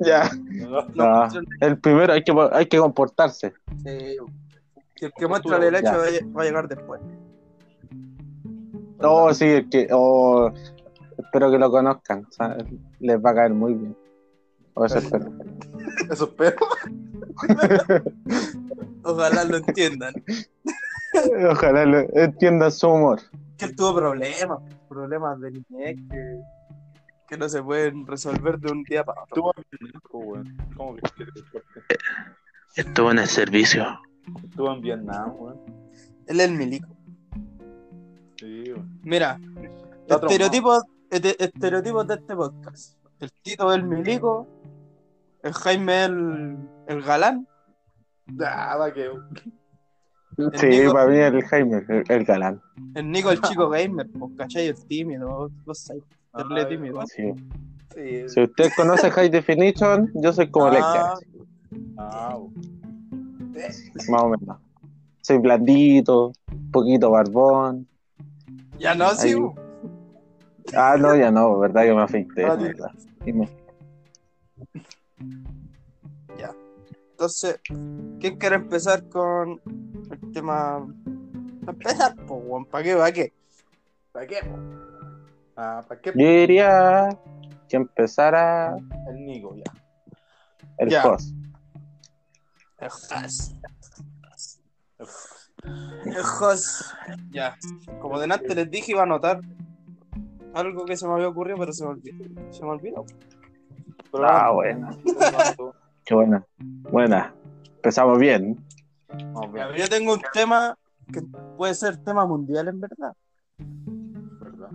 Ya. 0.00 0.28
No, 0.68 0.82
No, 0.94 1.28
el 1.60 1.78
primero 1.78 2.12
hay 2.12 2.22
que, 2.22 2.32
hay 2.52 2.66
que 2.66 2.78
comportarse. 2.78 3.54
Sí. 3.78 4.16
Que 4.94 5.06
el 5.06 5.12
que 5.12 5.26
muestra 5.26 5.56
el 5.56 5.74
hecho 5.74 5.92
va 6.36 6.40
a- 6.42 6.44
llegar 6.44 6.68
después. 6.68 7.00
No, 9.00 9.32
sí, 9.34 9.44
es 9.44 9.66
que. 9.70 9.88
oh, 9.92 10.50
espero 11.18 11.50
que 11.50 11.58
lo 11.58 11.70
conozcan. 11.70 12.24
o 12.28 12.32
sea, 12.32 12.56
les 13.00 13.22
va 13.22 13.30
a 13.30 13.34
caer 13.34 13.52
muy 13.54 13.74
bien. 13.74 13.96
O 14.74 14.84
eso 14.84 14.98
espero. 14.98 15.30
Eso 16.10 16.24
espero. 16.24 16.56
Ojalá 19.06 19.44
lo 19.44 19.56
entiendan. 19.58 20.14
Ojalá 21.50 21.84
lo- 21.86 22.06
entiendan 22.18 22.70
su 22.72 22.88
humor. 22.88 23.20
Que 23.56 23.66
él 23.66 23.76
tuvo 23.76 23.94
problemas, 23.96 24.58
problemas 24.88 25.40
de 25.40 25.50
niñez 25.52 25.96
que, 26.10 26.40
que 27.28 27.36
no 27.38 27.48
se 27.48 27.62
pueden 27.62 28.06
resolver 28.06 28.58
de 28.58 28.70
un 28.72 28.82
día 28.82 29.04
para 29.04 29.22
otro. 29.22 29.52
Tú, 30.10 30.18
weón. 30.18 30.56
¿Cómo 30.76 30.96
que? 30.96 31.02
Estuvo 32.76 33.10
en 33.12 33.18
el 33.20 33.26
servicio. 33.28 33.86
Estuvo 34.44 34.72
en 34.72 34.80
Vietnam, 34.82 35.32
weón. 35.38 35.60
Él 36.26 36.40
es 36.40 36.48
el 36.48 36.56
milico. 36.56 36.88
Sí, 38.38 38.72
weón. 38.72 39.00
Mira, 39.02 39.38
estereotipos, 40.06 40.82
este- 41.10 41.42
estereotipos 41.42 42.06
de 42.08 42.14
este 42.14 42.36
podcast. 42.36 42.96
El 43.20 43.32
Tito 43.42 43.72
es 43.72 43.78
el 43.78 43.84
milico, 43.84 44.46
el 45.42 45.54
Jaime 45.54 46.02
es 46.02 46.08
el, 46.10 46.58
el 46.88 47.02
galán, 47.02 47.48
Ah, 48.40 48.76
va 48.76 48.92
que. 48.92 49.10
Sí, 50.54 50.66
Nico- 50.66 50.92
para 50.92 51.06
mí 51.10 51.16
el 51.16 51.42
Jaime, 51.44 51.82
el, 51.88 52.04
el 52.08 52.24
galán. 52.24 52.60
el 52.94 53.10
Nico 53.10 53.30
el 53.30 53.40
chico 53.40 53.68
gamer, 53.70 54.06
¿cachai? 54.36 54.66
El 54.66 54.86
tímido, 54.86 55.50
vos 55.64 55.78
sabés, 55.78 56.02
serle 56.36 56.60
Ay, 56.62 56.68
tímido. 56.68 57.06
Sí. 57.06 57.32
Sí. 57.94 58.28
Si 58.28 58.42
usted 58.42 58.70
conoce 58.76 59.10
High 59.10 59.30
Definition, 59.30 60.10
yo 60.14 60.32
soy 60.32 60.50
como 60.50 60.68
el 60.68 60.76
Ah, 60.82 61.14
Ah, 61.96 62.38
más 64.10 64.22
o 64.22 64.28
menos. 64.28 64.58
Soy 65.22 65.38
blandito, 65.38 66.32
un 66.52 66.70
poquito 66.70 67.10
barbón. 67.10 67.88
ya 68.78 68.94
no, 68.94 69.10
sí. 69.14 69.28
Ahí. 69.28 69.36
Ah, 70.76 70.96
no, 70.98 71.16
ya 71.16 71.30
no, 71.30 71.58
verdad 71.58 71.84
que 71.84 71.94
me 71.94 72.02
afeité. 72.02 72.44
Ah, 72.44 72.56
me- 73.24 73.48
Entonces, 77.16 77.58
¿quién 78.20 78.36
quiere 78.36 78.56
empezar 78.56 79.08
con 79.08 79.58
el 80.10 80.32
tema? 80.34 80.86
Empezar, 81.66 82.14
pues, 82.14 82.28
weón, 82.44 82.66
¿para 82.66 82.84
qué? 82.84 82.94
¿Para 82.94 83.10
qué? 83.10 83.32
¿Para 84.12 84.26
qué, 84.26 84.36
po? 84.42 84.58
Ah, 85.56 85.82
¿para 85.88 85.98
qué? 85.98 86.12
Yo 86.14 86.28
diría 86.28 87.08
que 87.70 87.76
empezara 87.78 88.76
El 89.08 89.24
Nico, 89.24 89.56
ya. 89.56 89.62
el 90.76 90.90
Ya. 90.90 91.06
host. 91.06 91.34
El 92.76 92.88
Has. 93.10 93.54
El 94.98 96.16
Has. 96.42 96.94
Ya. 97.30 97.56
Como 97.98 98.18
de 98.20 98.30
antes 98.30 98.54
les 98.54 98.70
dije, 98.70 98.92
iba 98.92 99.00
a 99.00 99.04
anotar 99.04 99.40
algo 100.52 100.84
que 100.84 100.98
se 100.98 101.08
me 101.08 101.14
había 101.14 101.28
ocurrido, 101.28 101.56
pero 101.60 101.72
se 101.72 101.82
me 101.82 101.90
olvidó. 101.92 102.52
Se 102.52 102.62
me 102.62 102.68
olvidó. 102.72 103.06
Pero 104.12 104.26
Ah, 104.28 104.50
bueno, 104.50 104.90
bueno, 105.02 105.74
qué 106.06 106.14
buena. 106.14 106.46
Buena. 106.90 107.34
Empezamos 107.76 108.18
bien. 108.18 108.56
Yo 109.76 109.88
tengo 109.88 110.14
un 110.14 110.22
tema 110.32 110.76
que 111.12 111.20
puede 111.56 111.74
ser 111.74 111.96
tema 111.98 112.24
mundial 112.26 112.68
en 112.68 112.80
verdad. 112.80 113.12
¿verdad? 114.40 114.70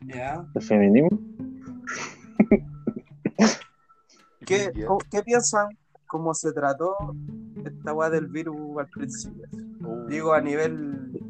Ya. 0.00 0.44
El 0.54 0.62
feminismo. 0.62 1.08
¿Qué, 4.46 4.72
Ya. 4.74 4.86
cómo- 4.86 5.00
¿Qué 5.10 5.22
piensan 5.22 5.68
cómo 6.06 6.34
se 6.34 6.52
trató 6.52 6.96
esta 7.64 7.92
weá 7.94 8.10
del 8.10 8.26
virus 8.28 8.78
al 8.78 8.88
principio? 8.88 9.46
Uh, 9.84 10.06
Digo 10.06 10.32
a 10.32 10.40
nivel 10.40 11.20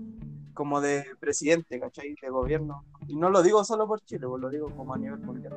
como 0.55 0.81
de 0.81 1.05
presidente, 1.19 1.79
¿cachai? 1.81 2.15
De 2.21 2.29
gobierno. 2.31 2.85
Y 3.09 3.17
no 3.17 3.31
lo 3.31 3.43
digo 3.43 3.65
solo 3.65 3.87
por 3.87 4.01
Chile, 4.03 4.27
pues 4.29 4.41
lo 4.41 4.49
digo 4.51 4.71
como 4.77 4.95
a 4.95 4.99
nivel 4.99 5.21
mundial. 5.21 5.55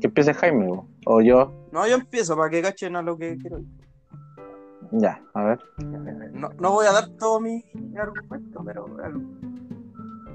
Que 0.00 0.06
empiece 0.06 0.34
Jaime 0.34 0.68
o- 0.70 0.86
o 1.06 1.20
yo. 1.20 1.52
No, 1.72 1.86
yo 1.86 1.94
empiezo 1.94 2.36
para 2.36 2.50
que 2.50 2.62
cachen 2.62 2.96
a 2.96 3.02
lo 3.02 3.16
que 3.16 3.36
quiero. 3.38 3.60
Ya, 4.92 5.20
a 5.34 5.44
ver. 5.44 5.60
No, 6.32 6.50
no 6.60 6.72
voy 6.72 6.86
a 6.86 6.92
dar 6.92 7.08
todo 7.18 7.40
mi 7.40 7.64
argumento, 7.96 8.62
pero 8.64 8.86
algo. 9.02 9.22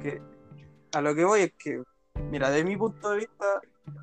Que, 0.01 0.21
a 0.93 1.01
lo 1.01 1.13
que 1.15 1.23
voy 1.25 1.41
es 1.41 1.53
que, 1.57 1.83
mira, 2.31 2.49
de 2.49 2.63
mi 2.63 2.75
punto 2.77 3.11
de 3.11 3.17
vista, 3.17 3.45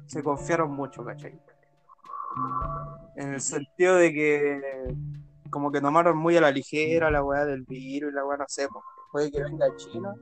se 0.07 0.23
confiaron 0.23 0.71
mucho, 0.73 1.05
¿cachai? 1.05 1.39
En 3.17 3.35
el 3.35 3.41
sentido 3.41 3.97
de 3.97 4.13
que, 4.13 4.95
como 5.51 5.73
que 5.73 5.81
tomaron 5.81 6.17
muy 6.19 6.37
a 6.37 6.41
la 6.43 6.51
ligera 6.51 7.11
la 7.11 7.23
weá 7.25 7.45
del 7.45 7.63
virus 7.63 8.13
y 8.13 8.15
la 8.15 8.25
weá, 8.25 8.37
no 8.37 8.45
sé, 8.47 8.69
pues, 8.69 8.85
puede 9.11 9.31
que 9.33 9.43
venga 9.43 9.67
China. 9.77 10.15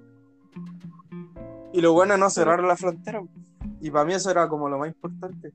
Y 1.73 1.81
lo 1.81 1.93
bueno 1.93 2.15
es 2.15 2.21
no 2.21 2.31
cerrar 2.31 2.63
la 2.63 2.77
frontera. 2.77 3.23
Y 3.85 3.91
para 3.91 4.07
mí 4.07 4.15
eso 4.15 4.31
era 4.31 4.49
como 4.49 4.67
lo 4.67 4.79
más 4.79 4.89
importante. 4.89 5.53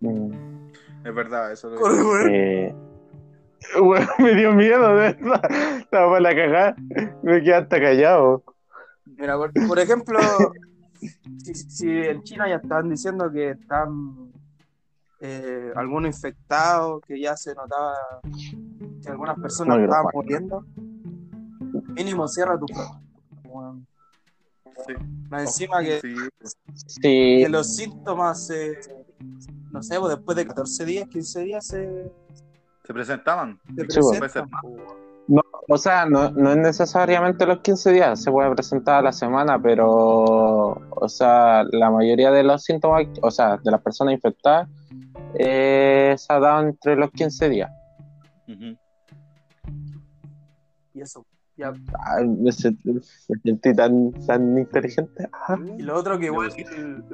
Mm, 0.00 0.68
Es 1.02 1.14
verdad, 1.14 1.50
eso 1.50 1.70
lo 1.70 2.26
eh, 2.28 2.74
bueno, 3.82 4.06
me 4.18 4.34
dio 4.34 4.52
miedo, 4.52 4.86
de 4.96 5.14
verdad. 5.14 5.50
Estaba 5.78 6.10
para 6.10 6.20
la 6.20 6.34
cagada. 6.34 6.76
Me 7.22 7.42
quedé 7.42 7.54
hasta 7.54 7.80
callado. 7.80 8.44
Mira, 9.06 9.38
por, 9.38 9.50
por 9.66 9.78
ejemplo, 9.78 10.18
si, 11.42 11.54
si 11.54 11.88
en 11.88 12.22
China 12.22 12.50
ya 12.50 12.56
están 12.56 12.90
diciendo 12.90 13.32
que 13.32 13.52
están 13.52 14.30
eh, 15.20 15.72
algunos 15.74 16.14
infectados, 16.14 17.00
que 17.06 17.18
ya 17.18 17.34
se 17.34 17.54
notaba 17.54 17.94
que 19.02 19.08
algunas 19.08 19.38
personas 19.38 19.80
estaban 19.80 20.04
muriendo, 20.12 20.66
mínimo 21.94 22.28
cierra 22.28 22.58
tu. 22.58 22.66
Weón. 23.48 23.86
Sí. 24.86 24.92
Más 25.30 25.42
encima 25.42 25.80
que, 25.80 26.00
Sí, 26.00 26.16
Sí, 26.74 27.00
que 27.42 27.48
los 27.48 27.74
síntomas, 27.76 28.50
no 29.72 29.82
sé, 29.82 29.98
pues 29.98 30.16
después 30.16 30.36
de 30.36 30.46
14 30.46 30.84
días, 30.84 31.08
15 31.08 31.40
días 31.40 31.66
se, 31.66 32.12
se 32.84 32.92
presentaban. 32.92 33.60
se 33.88 34.18
presentan. 34.18 34.60
no, 35.26 35.42
o 35.68 35.78
sea, 35.78 36.06
no, 36.06 36.30
no 36.30 36.50
es 36.50 36.56
necesariamente 36.56 37.46
los 37.46 37.60
15 37.60 37.92
días, 37.92 38.22
se 38.22 38.30
puede 38.30 38.50
presentar 38.54 38.96
a 38.96 39.02
la 39.02 39.12
semana, 39.12 39.60
pero, 39.60 39.86
o 40.90 41.08
sea, 41.08 41.64
la 41.70 41.90
mayoría 41.90 42.30
de 42.30 42.42
los 42.42 42.62
síntomas, 42.62 43.06
o 43.22 43.30
sea, 43.30 43.56
de 43.56 43.70
las 43.70 43.80
personas 43.80 44.14
infectadas, 44.14 44.68
eh, 45.38 46.14
se 46.18 46.32
ha 46.32 46.38
dado 46.38 46.68
entre 46.68 46.96
los 46.96 47.10
15 47.10 47.48
días. 47.48 47.70
Y 50.92 51.00
eso. 51.00 51.24
Ya. 51.56 51.72
Me 52.24 52.50
sentí, 52.52 52.92
me 52.92 53.00
sentí 53.02 53.74
tan, 53.74 54.12
tan 54.26 54.58
inteligente. 54.58 55.28
Y 55.78 55.82
lo 55.82 55.94
otro 55.96 56.18
que 56.18 56.26
igual, 56.26 56.50
el- 56.56 57.04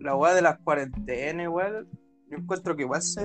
la 0.00 0.16
weá 0.16 0.34
de 0.34 0.42
las 0.42 0.58
cuarentenas, 0.58 1.44
igual, 1.44 1.86
yo 2.28 2.36
encuentro 2.36 2.74
que 2.76 2.82
igual 2.82 3.02
se. 3.02 3.22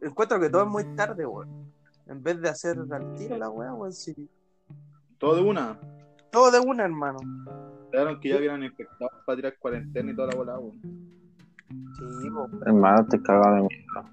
Encuentro 0.00 0.38
que 0.38 0.48
todo 0.48 0.62
es 0.62 0.68
muy 0.68 0.84
tarde, 0.94 1.26
weón. 1.26 1.72
En 2.06 2.22
vez 2.22 2.40
de 2.40 2.48
hacer 2.48 2.78
al 2.90 3.14
tiro 3.16 3.36
la 3.36 3.50
weá, 3.50 3.74
weón, 3.74 3.92
sí. 3.92 4.14
Todo 5.18 5.36
de 5.36 5.42
una. 5.42 5.78
Todo 6.30 6.50
de 6.50 6.60
una, 6.60 6.84
hermano. 6.84 7.18
Claro 7.90 8.20
que 8.20 8.28
ya 8.28 8.36
habían 8.36 8.62
infectados 8.62 9.12
para 9.26 9.36
tirar 9.36 9.56
cuarentena 9.58 10.12
y 10.12 10.14
toda 10.14 10.28
la 10.28 10.36
bola, 10.36 10.58
weón. 10.58 10.80
Sí, 12.22 12.30
po. 12.30 12.48
hermano, 12.64 13.02
estoy 13.02 13.22
cagado 13.22 13.56
de 13.56 13.60
miedo. 13.62 14.10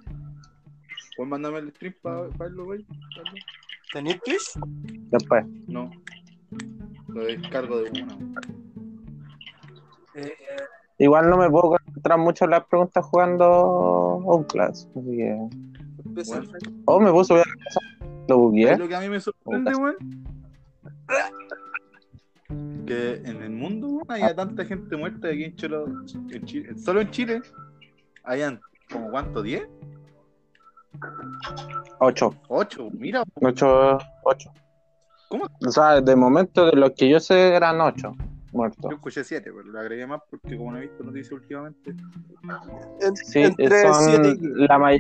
¿Puedes 1.15 1.29
mandarme 1.29 1.59
el 1.59 1.71
stream 1.71 1.93
para 2.01 2.21
verlo, 2.37 2.65
güey? 2.65 2.85
¿Tenéis 3.95 4.19
Twitch? 4.23 4.59
Después, 5.09 5.45
No. 5.67 5.89
Lo 7.07 7.23
descargo 7.23 7.77
de 7.81 7.91
una. 8.03 8.17
Eh, 10.15 10.33
igual 10.97 11.29
no 11.29 11.37
me 11.37 11.49
puedo 11.49 11.69
concentrar 11.77 12.19
mucho 12.19 12.43
en 12.43 12.51
las 12.51 12.65
preguntas 12.65 13.05
jugando 13.05 13.45
Outlast. 13.45 14.89
Así 14.97 15.15
que. 15.15 15.37
empieza 16.03 16.39
Bueno. 16.41 16.51
Oh, 16.83 16.99
me 16.99 17.09
puso 17.09 17.35
a 17.35 17.43
Lo 18.27 18.37
bugueé. 18.37 18.65
¿Sabes 18.65 18.79
lo 18.79 18.87
que 18.89 18.95
a 18.95 18.99
mí 18.99 19.07
me 19.07 19.19
sorprende, 19.21 19.71
weón? 19.75 19.95
Que 22.85 23.13
en 23.23 23.41
el 23.43 23.51
mundo, 23.51 23.87
weón, 23.87 24.05
haya 24.09 24.35
tanta 24.35 24.65
gente 24.65 24.97
muerta 24.97 25.29
aquí 25.29 25.45
en 25.45 25.55
Chile, 25.55 25.77
en 26.31 26.45
Chile- 26.45 26.77
solo 26.77 26.99
en 26.99 27.11
Chile, 27.11 27.41
hayan 28.25 28.59
como 28.91 29.09
cuánto, 29.09 29.41
¿10? 29.41 29.65
8. 31.99 32.35
8, 32.49 32.89
mira, 32.97 33.23
8. 33.41 33.97
8. 34.23 34.51
¿Cómo? 35.29 35.45
O 35.65 35.71
sea, 35.71 36.01
de 36.01 36.15
momento 36.15 36.65
de 36.65 36.73
los 36.77 36.91
que 36.91 37.09
yo 37.09 37.19
sé 37.19 37.55
eran 37.55 37.79
8 37.81 38.13
muertos. 38.51 38.89
yo 38.89 38.95
escuché 38.95 39.23
7, 39.23 39.51
pero 39.51 39.63
lo 39.69 39.79
agregué 39.79 40.05
más 40.07 40.21
porque 40.29 40.57
como 40.57 40.71
no 40.71 40.77
he 40.77 40.81
visto 40.81 41.03
noticias 41.03 41.31
últimamente, 41.33 41.91
en- 43.01 43.15
Sí, 43.17 43.41
entre 43.43 43.81
son 43.81 43.93
siete 44.03 44.29
y 44.29 44.37
diez. 44.37 44.53
la 44.69 44.77
may- 44.79 44.99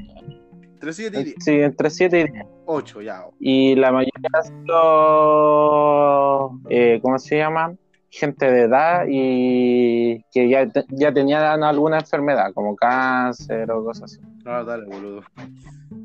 3, 0.79 0.95
7 0.95 1.19
y 1.19 1.23
10. 1.23 1.35
sí, 1.39 1.51
entre 1.61 1.89
7 1.89 2.19
y 2.19 2.23
10. 2.31 2.45
8 2.65 3.01
ya. 3.01 3.25
Y 3.39 3.75
la 3.75 3.91
mayoría 3.91 4.29
sido, 4.43 4.75
eh, 6.69 6.99
¿cómo 7.01 7.17
se 7.19 7.37
llama? 7.37 7.73
Gente 8.09 8.49
de 8.49 8.61
edad 8.63 9.05
y 9.09 10.23
que 10.31 10.47
ya, 10.49 10.69
ya 10.89 11.13
tenían 11.13 11.63
alguna 11.63 11.99
enfermedad, 11.99 12.53
como 12.53 12.75
cáncer 12.75 13.69
o 13.71 13.83
cosas 13.83 14.13
así. 14.13 14.21
No, 14.45 14.63
dale, 14.63 14.85
boludo. 14.85 15.23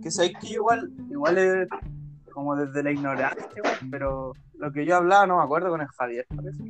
Que 0.03 0.11
sabéis 0.11 0.33
que 0.41 0.55
igual, 0.55 0.91
igual 1.11 1.39
es 1.39 1.69
como 2.33 2.57
desde 2.57 2.83
la 2.83 2.91
ignorancia, 2.91 3.47
weón, 3.63 3.91
pero 3.91 4.33
lo 4.55 4.73
que 4.73 4.87
yo 4.87 4.97
hablaba 4.97 5.27
no 5.27 5.37
me 5.37 5.45
acuerdo 5.45 5.69
con 5.69 5.83
el 5.83 5.89
Javier, 5.89 6.27
parece. 6.35 6.63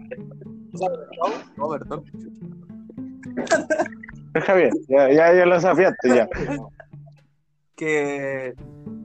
No, 1.56 1.68
perdón. 1.68 2.04
Javier, 4.46 4.72
ya, 4.88 5.12
ya, 5.12 5.34
ya 5.34 5.46
lo 5.46 5.60
sabíaste 5.60 6.08
ya. 6.08 6.28
que 7.76 8.54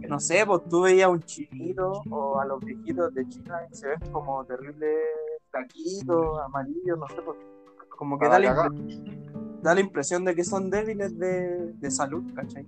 no 0.08 0.20
sé, 0.20 0.46
pues 0.46 0.64
tú 0.70 0.82
veías 0.82 1.06
a 1.06 1.10
un 1.10 1.22
chinito 1.22 2.02
o 2.10 2.40
a 2.40 2.46
los 2.46 2.60
viejitos 2.64 3.14
de 3.14 3.28
China 3.28 3.60
y 3.72 3.76
se 3.76 3.88
ven 3.90 4.00
como 4.12 4.44
terribles 4.46 5.04
taquitos, 5.52 6.40
amarillos, 6.46 6.98
no 6.98 7.08
sé, 7.08 7.22
pues, 7.24 7.38
como 7.90 8.18
que 8.18 8.26
A 8.26 8.30
da 8.30 8.40
da 9.66 9.74
la 9.74 9.82
impresión 9.82 10.24
de 10.24 10.36
que 10.36 10.44
son 10.44 10.70
débiles 10.70 11.18
de, 11.18 11.74
de 11.74 11.90
salud, 11.90 12.24
¿cachai? 12.36 12.64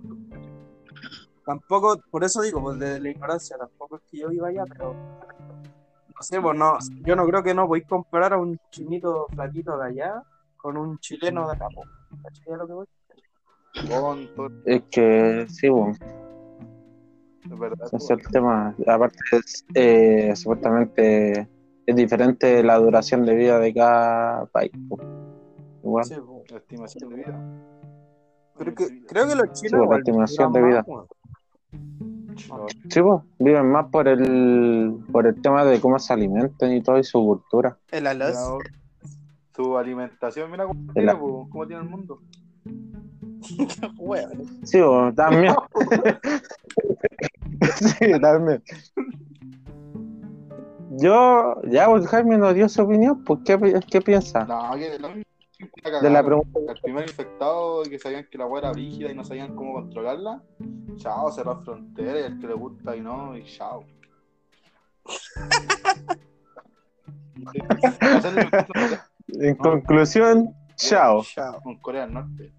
Tampoco, 1.46 2.02
por 2.10 2.24
eso 2.24 2.42
digo, 2.42 2.60
pues 2.60 2.76
de 2.80 2.98
la 2.98 3.10
ignorancia, 3.10 3.56
tampoco 3.56 3.96
es 3.96 4.02
que 4.10 4.18
yo 4.18 4.32
iba 4.32 4.48
allá, 4.48 4.64
pero 4.66 4.94
no 4.94 6.22
sé, 6.22 6.40
pues 6.40 6.58
no, 6.58 6.76
yo 7.04 7.14
no 7.14 7.24
creo 7.24 7.44
que 7.44 7.54
no 7.54 7.68
podéis 7.68 7.86
comparar 7.86 8.32
a 8.32 8.38
un 8.38 8.58
chinito 8.72 9.28
flaquito 9.32 9.78
de 9.78 9.86
allá 9.86 10.24
con 10.56 10.76
un 10.76 10.98
chileno 10.98 11.46
de 11.46 11.54
acá, 11.54 11.68
pues, 11.72 11.88
¿cachai 12.20 12.54
a 12.54 12.56
lo 12.56 12.66
que 12.66 12.72
voy? 12.72 12.86
Es 14.64 14.82
que 14.90 15.46
sí, 15.48 15.68
bueno, 15.68 15.96
es 17.44 17.58
verdad. 17.60 17.86
ese 17.86 17.96
es 17.96 18.10
el 18.10 18.22
tema. 18.26 18.74
Aparte, 18.88 19.18
es, 19.30 19.64
eh, 19.72 20.34
supuestamente 20.34 21.48
es 21.86 21.94
diferente 21.94 22.60
la 22.64 22.76
duración 22.76 23.24
de 23.24 23.36
vida 23.36 23.60
de 23.60 23.72
cada 23.72 24.46
país. 24.46 24.72
po. 24.88 24.98
Igual, 25.82 26.04
Sí, 26.04 26.14
pues. 26.26 26.50
La 26.50 26.58
estimación 26.58 27.10
de 27.10 27.16
vida. 27.16 27.40
Pero 28.58 28.74
que, 28.74 29.06
creo 29.06 29.28
que 29.28 29.34
los 29.36 29.52
chinos 29.52 29.70
Sí, 29.70 29.76
pues, 29.76 29.90
la 29.90 29.96
estimación 29.98 30.52
de 30.52 30.62
vida. 30.62 30.84
sí, 32.90 33.00
po, 33.00 33.24
viven 33.38 33.66
más 33.70 33.86
por 33.86 34.08
el, 34.08 34.98
por 35.12 35.26
el 35.26 35.40
tema 35.40 35.64
de 35.64 35.80
cómo 35.80 35.98
se 35.98 36.12
alimentan 36.12 36.72
y 36.72 36.82
todo 36.82 36.98
y 36.98 37.04
su 37.04 37.20
cultura. 37.20 37.78
El 37.90 38.06
alas. 38.06 38.36
Su 39.54 39.76
alimentación, 39.76 40.50
mira 40.50 40.66
cómo 40.66 40.92
tiene, 40.92 41.10
a- 41.10 41.18
po, 41.18 41.48
cómo 41.50 41.66
tiene 41.66 41.82
el 41.82 41.88
mundo. 41.88 42.20
Sí, 44.64 44.80
po, 44.80 45.12
también. 45.14 45.54
sí, 47.76 48.20
también. 48.20 48.62
Yo, 51.00 51.60
ya, 51.64 51.86
pues 51.88 52.06
Jaime 52.06 52.38
nos 52.38 52.54
dio 52.54 52.68
su 52.68 52.82
opinión, 52.82 53.22
pues, 53.24 53.40
¿qué, 53.44 53.80
qué 53.90 54.00
piensa? 54.00 54.44
No, 54.44 54.74
que 54.76 54.98
De 55.58 56.10
la 56.10 56.24
pregunta. 56.24 56.60
El 56.68 56.80
primer 56.80 57.08
infectado 57.08 57.82
que 57.82 57.98
sabían 57.98 58.28
que 58.30 58.38
la 58.38 58.46
weá 58.46 58.60
era 58.60 58.72
rígida 58.72 59.10
y 59.10 59.14
no 59.14 59.24
sabían 59.24 59.56
cómo 59.56 59.74
controlarla. 59.74 60.40
Chao, 60.96 61.32
cerrar 61.32 61.64
fronteras, 61.64 62.22
y 62.22 62.32
el 62.32 62.40
que 62.40 62.46
le 62.46 62.54
gusta 62.54 62.94
y 62.94 63.00
no, 63.00 63.36
y 63.36 63.44
chao. 63.44 63.84
En 69.28 69.56
conclusión, 69.56 70.54
chao. 70.76 71.24
Chao. 71.24 71.60
con 71.60 71.78
Corea 71.78 72.02
del 72.02 72.14
Norte. 72.14 72.52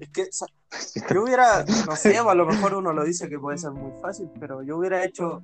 Es 0.00 0.10
que 0.10 0.28
yo 1.14 1.24
hubiera, 1.24 1.64
no 1.86 1.96
sé, 1.96 2.18
a 2.18 2.34
lo 2.34 2.46
mejor 2.46 2.74
uno 2.74 2.92
lo 2.92 3.04
dice 3.04 3.28
que 3.28 3.38
puede 3.38 3.58
ser 3.58 3.70
muy 3.70 3.92
fácil, 4.00 4.30
pero 4.38 4.62
yo 4.62 4.76
hubiera 4.76 5.04
hecho 5.04 5.42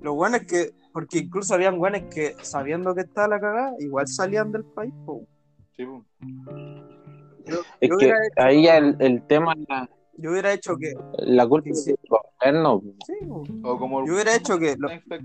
lo 0.00 0.14
bueno 0.14 0.36
es 0.36 0.46
que, 0.46 0.70
porque 0.92 1.18
incluso 1.18 1.54
habían 1.54 1.78
guanes 1.78 2.04
que 2.14 2.34
sabiendo 2.42 2.94
que 2.94 3.02
estaba 3.02 3.28
la 3.28 3.40
cagada, 3.40 3.72
igual 3.78 4.06
salían 4.08 4.52
del 4.52 4.64
país. 4.64 4.92
po. 5.04 5.26
Sí, 5.76 5.84
po. 5.84 6.04
Yo, 7.44 7.56
Es 7.80 7.90
yo 7.90 7.96
que 7.98 8.06
hecho, 8.08 8.14
ahí 8.36 8.64
ya 8.64 8.76
el, 8.78 8.96
el 8.98 9.22
tema, 9.26 9.54
la, 9.68 9.88
yo 10.16 10.30
hubiera 10.30 10.52
hecho 10.52 10.76
que, 10.76 10.94
la 11.18 11.46
culpa 11.46 11.70
es 11.70 11.84
del 11.84 11.96
gobierno. 12.08 12.82
sí, 13.06 13.14
po. 13.28 13.44
O 13.62 13.78
como 13.78 14.06
yo 14.06 14.14
hubiera 14.14 14.34
hecho 14.34 14.58
que 14.58 14.76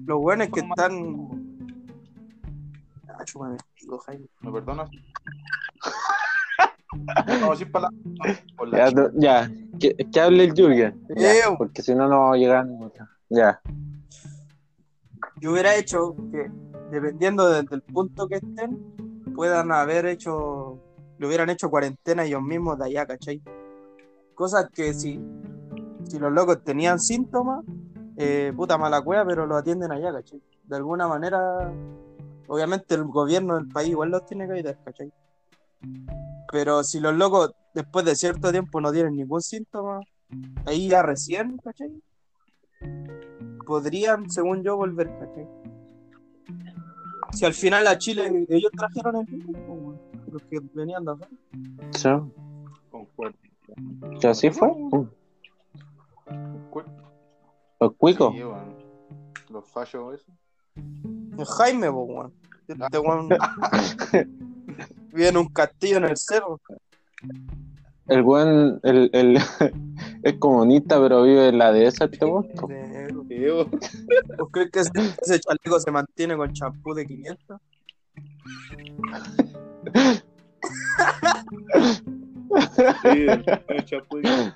los 0.05 0.20
buenos 0.20 0.50
que 0.50 0.60
están. 0.60 1.15
Ah, 3.08 3.24
chúpame 3.25 3.55
el 3.55 3.62
pico, 3.75 3.98
Jaime. 4.00 4.27
¿Me 4.41 4.51
perdonas? 4.51 4.89
Palabras. 7.72 7.93
Por 8.58 8.67
la 8.70 8.77
Ya, 8.77 8.91
no- 8.91 9.12
ya, 9.15 9.50
que, 9.79 9.96
que 9.96 10.20
hable 10.20 10.43
el 10.46 10.53
Jürgen. 10.53 11.00
Ya, 11.15 11.55
porque 11.58 11.81
si 11.81 11.96
no, 11.96 12.08
no 12.08 12.34
ninguna. 12.36 13.17
Ya. 13.29 13.62
Yo 15.42 15.52
hubiera 15.52 15.76
hecho 15.76 16.16
que, 16.32 16.50
dependiendo 16.92 17.50
de- 17.50 17.64
del 17.64 17.82
punto 17.82 18.28
que 18.28 18.36
estén, 18.36 18.78
puedan 19.36 19.72
haber 19.72 20.06
hecho, 20.06 20.78
le 21.18 21.28
hubieran 21.28 21.50
hecho 21.50 21.70
cuarentena 21.70 22.24
ellos 22.26 22.42
mismos 22.44 22.78
de 22.78 22.86
allá, 22.86 23.06
¿cachai? 23.08 23.42
Cosas 24.36 24.70
que 24.72 24.94
si, 24.94 25.20
si 26.08 26.20
los 26.20 26.32
locos 26.32 26.64
tenían 26.64 27.00
síntomas, 27.00 27.66
eh, 28.18 28.54
puta 28.56 28.77
mala 28.77 29.01
cueva, 29.01 29.25
pero 29.25 29.48
lo 29.48 29.56
atienden 29.58 29.92
allá, 29.92 30.14
¿cachai? 30.14 30.42
De 30.64 30.75
alguna 30.75 31.08
manera, 31.08 31.74
obviamente 32.48 32.94
el 32.94 33.06
gobierno 33.06 33.56
del 33.56 33.68
país 33.68 33.90
igual 33.90 34.12
los 34.12 34.25
tiene 34.27 34.46
que 34.48 34.54
ayudar, 34.54 34.77
¿cachai? 34.86 35.12
Pero 36.51 36.84
si 36.84 37.00
los 37.00 37.16
locos 37.16 37.51
después 37.74 38.06
de 38.06 38.16
cierto 38.16 38.51
tiempo 38.51 38.80
no 38.80 38.92
tienen 38.92 39.16
ningún 39.16 39.42
síntoma, 39.42 40.01
ahí 40.66 40.88
ya 40.90 41.01
recién, 41.01 41.58
¿cachai? 41.58 41.92
Podrían, 43.72 44.29
según 44.29 44.64
yo, 44.64 44.75
volver, 44.75 45.07
¿cachai? 45.18 45.48
Si 47.31 47.46
al 47.46 47.53
final 47.53 47.88
a 47.88 47.98
Chile 47.98 48.46
ellos 48.50 48.70
trajeron 48.77 49.16
el 49.16 49.25
virus, 49.25 49.55
pues, 49.66 49.98
los 50.29 50.42
que 50.44 50.60
venían 50.74 51.05
de 51.05 51.12
afuera. 51.14 51.31
Sí. 51.92 52.10
Concuerdo. 52.92 53.38
¿Que 54.20 54.27
así 54.27 54.51
fue? 54.51 54.68
Concuerdo. 56.25 56.92
Los 57.79 57.94
cuicos. 57.94 58.34
Sí, 58.34 58.44
bueno. 58.44 58.77
Los 59.50 59.66
fallos, 59.70 60.16
eso. 60.16 60.34
El 60.75 61.46
Jaime, 61.46 61.90
pues, 61.90 62.10
weón. 62.10 62.34
Este 62.68 63.00
weón 63.00 63.29
vive 65.14 65.29
en 65.29 65.38
un 65.38 65.48
castillo 65.48 65.96
en 65.96 66.05
el 66.05 66.18
cerro. 66.18 66.60
El 68.12 68.24
buen, 68.24 68.80
el, 68.84 69.10
el, 69.14 69.38
es 70.24 70.34
comunista, 70.38 71.00
pero 71.02 71.24
vive 71.24 71.48
en 71.50 71.58
la 71.58 71.72
dehesa 71.72 72.06
este 72.06 72.26
bo. 72.26 72.42
¿Vos 74.38 74.50
crees 74.52 74.70
que 74.72 74.80
ese, 74.82 74.92
ese 75.22 75.40
chaleco 75.40 75.80
se 75.80 75.92
mantiene 75.92 76.36
con 76.36 76.52
champú 76.52 76.94
de 76.94 77.06
500? 77.08 77.60
Sí, 83.02 83.08
el- 83.08 83.46
el 83.68 83.86
chapu 83.86 84.18
de- 84.18 84.54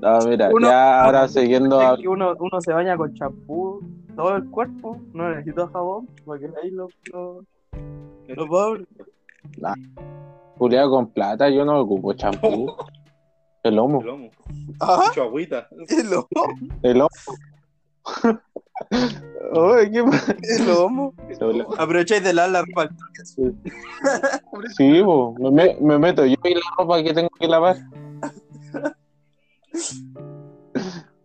No, 0.00 0.18
mira, 0.26 0.48
Uno- 0.52 0.68
ya 0.68 1.04
ahora 1.04 1.28
siguiendo 1.28 1.80
a- 1.80 1.96
uno, 2.06 2.34
uno 2.38 2.60
se 2.60 2.72
baña 2.72 2.96
con 2.96 3.12
champú 3.14 3.80
todo 4.16 4.36
el 4.36 4.48
cuerpo, 4.50 5.00
no 5.12 5.28
necesita 5.30 5.68
jabón, 5.68 6.08
porque 6.24 6.48
ahí 6.62 6.70
lo, 6.70 6.88
lo, 7.12 7.44
lo 8.28 8.46
pobre. 8.48 8.86
Julián 10.58 10.88
con 10.90 11.10
plata, 11.10 11.48
yo 11.50 11.64
no 11.64 11.80
ocupo 11.80 12.12
champú. 12.14 12.74
El 13.62 13.76
lomo, 13.76 14.00
El 14.00 14.06
lomo. 14.06 14.30
Ah, 14.80 15.04
Mucho 15.08 15.22
agüita. 15.22 15.68
el 15.88 16.10
lomo, 16.10 16.28
el 16.82 16.98
lomo. 16.98 17.08
Oye, 19.52 19.90
¿qué 19.90 20.02
pasa? 20.04 20.36
el 20.42 20.66
lomo. 20.66 21.14
Aprovecháis 21.78 22.22
de 22.22 22.32
la 22.34 22.64
para 22.74 22.90
Sí, 24.76 25.02
me- 25.50 25.76
me 25.80 25.98
meto 25.98 26.24
yo 26.26 26.36
y 26.44 26.54
la 26.54 26.60
ropa 26.78 27.02
que 27.02 27.12
tengo 27.14 27.30
que 27.38 27.48
lavar. 27.48 27.76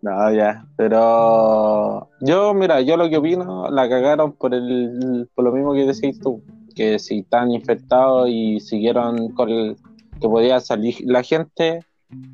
No, 0.01 0.31
ya, 0.33 0.65
pero 0.77 2.07
yo, 2.21 2.53
mira, 2.53 2.79
yo 2.79 2.95
lo 2.95 3.09
que 3.09 3.17
opino, 3.17 3.69
la 3.69 3.89
cagaron 3.89 4.31
por 4.31 4.53
el, 4.53 5.29
por 5.35 5.43
lo 5.43 5.51
mismo 5.51 5.73
que 5.73 5.85
decís 5.85 6.17
tú, 6.21 6.41
que 6.79 6.97
si 6.97 7.19
están 7.19 7.51
infectados 7.51 8.29
y 8.29 8.61
siguieron 8.61 9.33
con 9.33 9.49
el, 9.49 9.75
que 10.21 10.29
podía 10.29 10.61
salir 10.61 10.95
la 11.01 11.23
gente, 11.23 11.81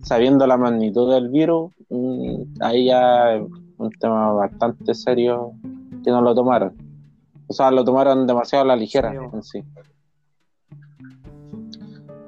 sabiendo 0.04 0.46
la 0.46 0.56
magnitud 0.56 1.12
del 1.12 1.30
virus, 1.30 1.72
mm, 1.90 2.62
ahí 2.62 2.86
ya 2.86 3.38
es 3.38 3.42
un 3.78 3.90
tema 4.00 4.34
bastante 4.34 4.94
serio 4.94 5.54
que 6.04 6.12
no 6.12 6.22
lo 6.22 6.36
tomaron. 6.36 6.78
O 7.48 7.54
sea, 7.54 7.72
lo 7.72 7.84
tomaron 7.84 8.28
demasiado 8.28 8.66
a 8.66 8.68
la 8.68 8.76
ligera 8.76 9.16
en 9.16 9.42
sí. 9.42 9.64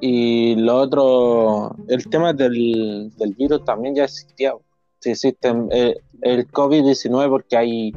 Y 0.01 0.55
lo 0.55 0.75
otro, 0.77 1.75
el 1.87 2.09
tema 2.09 2.33
del, 2.33 3.11
del 3.15 3.33
virus 3.35 3.63
también 3.63 3.93
ya 3.93 4.05
existía. 4.05 4.53
Sí 5.01 5.11
existen 5.11 5.69
eh, 5.71 5.95
el 6.23 6.47
COVID-19 6.47 7.29
porque 7.29 7.57
hay 7.57 7.91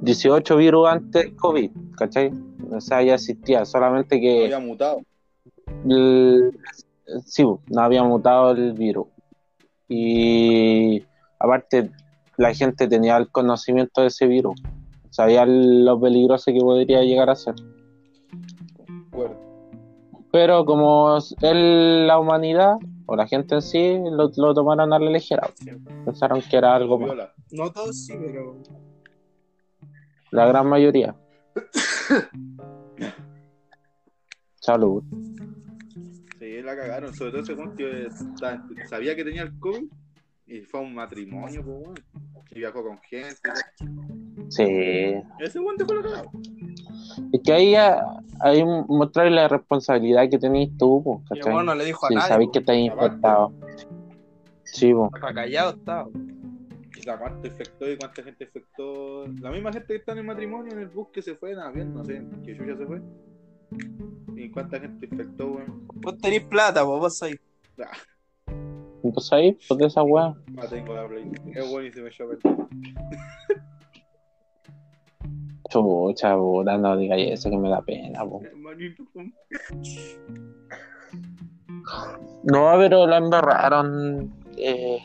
18 0.00 0.56
virus 0.56 0.88
antes 0.88 1.24
del 1.24 1.36
COVID, 1.36 1.70
¿cachai? 1.96 2.30
O 2.70 2.80
sea, 2.80 3.02
ya 3.02 3.14
existía, 3.14 3.64
solamente 3.64 4.20
que 4.20 4.44
Había 4.44 4.58
mutado. 4.60 5.00
el- 5.88 6.58
sí, 7.24 7.42
no 7.42 7.80
había 7.80 8.02
mutado 8.04 8.50
el 8.52 8.72
virus. 8.74 9.06
Y 9.88 11.02
aparte, 11.38 11.90
la 12.36 12.52
gente 12.54 12.86
tenía 12.88 13.16
el 13.16 13.30
conocimiento 13.30 14.02
de 14.02 14.08
ese 14.08 14.26
virus, 14.26 14.60
sabía 15.10 15.44
lo 15.46 15.98
peligroso 16.00 16.52
que 16.52 16.60
podría 16.60 17.02
llegar 17.02 17.30
a 17.30 17.34
ser. 17.34 17.54
Concuerdo. 18.76 19.36
Pero 20.30 20.64
como 20.66 21.16
es 21.16 21.34
la 21.40 22.18
humanidad 22.18 22.76
o 23.06 23.16
la 23.16 23.26
gente 23.26 23.54
en 23.56 23.62
sí 23.62 23.98
lo, 24.10 24.30
lo 24.36 24.54
tomaron 24.54 24.92
a 24.92 24.98
la 24.98 25.10
ligera, 25.10 25.48
pensaron 26.04 26.42
que 26.42 26.56
era 26.58 26.74
algo 26.74 26.98
más. 26.98 27.16
No 27.50 27.72
todos 27.72 27.96
sí, 28.04 28.12
pero. 28.20 28.56
La 30.30 30.46
gran 30.46 30.66
mayoría. 30.68 31.14
Salud. 34.60 35.02
Sí, 36.38 36.62
la 36.62 36.76
cagaron. 36.76 37.14
Sobre 37.14 37.30
todo 37.32 37.42
ese 37.42 37.54
weón 37.54 37.76
que 37.76 38.06
está- 38.06 38.62
sabía 38.88 39.14
que 39.16 39.24
tenía 39.24 39.42
el 39.42 39.58
COVID 39.58 39.84
y 40.46 40.60
fue 40.62 40.80
a 40.80 40.82
un 40.82 40.94
matrimonio, 40.94 41.62
pues, 41.64 41.76
weón. 41.78 41.94
Y 42.50 42.58
viajó 42.60 42.82
con 42.82 42.98
gente. 42.98 43.36
Sí. 44.48 44.64
Ese 45.38 45.58
weón 45.60 45.76
dejó 45.76 45.94
la 45.94 46.02
cagada. 46.02 46.24
Es 47.32 47.40
que 47.44 47.52
ahí 47.52 47.72
ya, 47.72 48.02
ahí 48.40 48.64
mostrar 48.64 49.30
la 49.30 49.48
responsabilidad 49.48 50.28
que 50.30 50.38
tenéis 50.38 50.76
tú, 50.78 51.02
po, 51.02 51.22
Y 51.26 51.28
¿cachai? 51.40 51.52
bueno, 51.52 51.72
no 51.72 51.78
le 51.78 51.84
dijo 51.84 52.06
a 52.06 52.08
Si 52.08 52.14
nadie. 52.14 52.28
sabéis 52.28 52.50
que 52.52 52.58
estáis 52.60 52.86
infectado. 52.90 53.52
Sí, 54.64 54.92
po. 54.94 55.06
Acá 55.14 55.34
callado 55.34 55.70
estaba. 55.72 56.08
¿Cuánto 57.04 57.46
infectó 57.46 57.90
y 57.90 57.96
cuánta 57.96 58.22
gente 58.22 58.44
infectó? 58.44 59.26
La 59.40 59.50
misma 59.50 59.72
gente 59.72 59.88
que 59.88 59.96
está 59.96 60.12
en 60.12 60.18
el 60.18 60.24
matrimonio, 60.24 60.72
en 60.72 60.80
el 60.80 60.88
bus 60.88 61.08
que 61.12 61.22
se 61.22 61.34
fue 61.34 61.52
en 61.52 61.58
avión, 61.58 61.94
no 61.94 62.04
sé, 62.04 62.22
que 62.44 62.54
Yuya 62.54 62.76
se 62.76 62.86
fue. 62.86 63.00
¿Y 64.36 64.50
cuánta 64.50 64.80
gente 64.80 65.06
infectó, 65.10 65.52
weón? 65.52 65.86
Vos 65.94 66.18
tenés 66.18 66.44
plata, 66.44 66.84
po, 66.84 66.98
vos 66.98 67.22
ahí. 67.22 67.38
Entonces 69.02 69.32
ahí, 69.32 69.58
pues 69.68 69.78
de 69.78 69.86
esa 69.86 70.02
weá. 70.02 70.34
Ah, 70.56 70.66
tengo 70.68 70.94
la 70.94 71.06
play. 71.08 71.30
Es 71.54 71.70
bueno 71.70 71.88
y 71.88 71.92
se 71.92 72.02
me 72.02 72.08
echó. 72.08 72.24
Chucha, 75.70 76.36
puta, 76.36 76.78
no 76.78 76.96
digáis 76.96 77.32
eso 77.32 77.50
que 77.50 77.58
me 77.58 77.68
da 77.68 77.82
pena, 77.82 78.24
po. 78.24 78.40
Hermanito, 78.42 79.04
No, 82.44 82.72
pero 82.78 83.06
lo 83.06 83.16
embarraron. 83.16 84.32
Eh, 84.56 84.98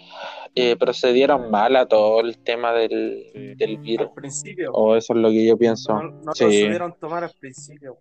eh, 0.56 0.76
procedieron 0.76 1.50
mal 1.52 1.76
a 1.76 1.86
todo 1.88 2.22
el 2.22 2.38
tema 2.40 2.74
del, 2.74 3.24
Sí. 3.34 3.56
del 3.56 3.78
virus. 3.78 4.08
Al 4.08 4.14
principio. 4.14 4.72
O 4.74 4.96
eso 4.96 5.14
es 5.14 5.20
lo 5.20 5.30
que 5.30 5.46
yo 5.48 5.58
pienso. 5.58 5.94
No, 5.94 6.12
no 6.12 6.32
Sí. 6.34 6.44
lo 6.46 6.52
supieron 6.52 6.94
tomar 7.00 7.24
al 7.24 7.32
principio. 7.40 7.98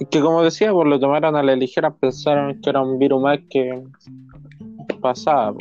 Es 0.00 0.08
que 0.10 0.20
como 0.20 0.42
decía, 0.42 0.72
pues 0.72 0.88
lo 0.88 0.98
tomaron 0.98 1.36
a 1.36 1.42
la 1.42 1.54
ligera, 1.54 1.92
pensaron 1.94 2.60
que 2.60 2.70
era 2.70 2.80
un 2.80 2.98
virus 2.98 3.20
más 3.22 3.38
que 3.50 3.82
pasaba. 5.00 5.54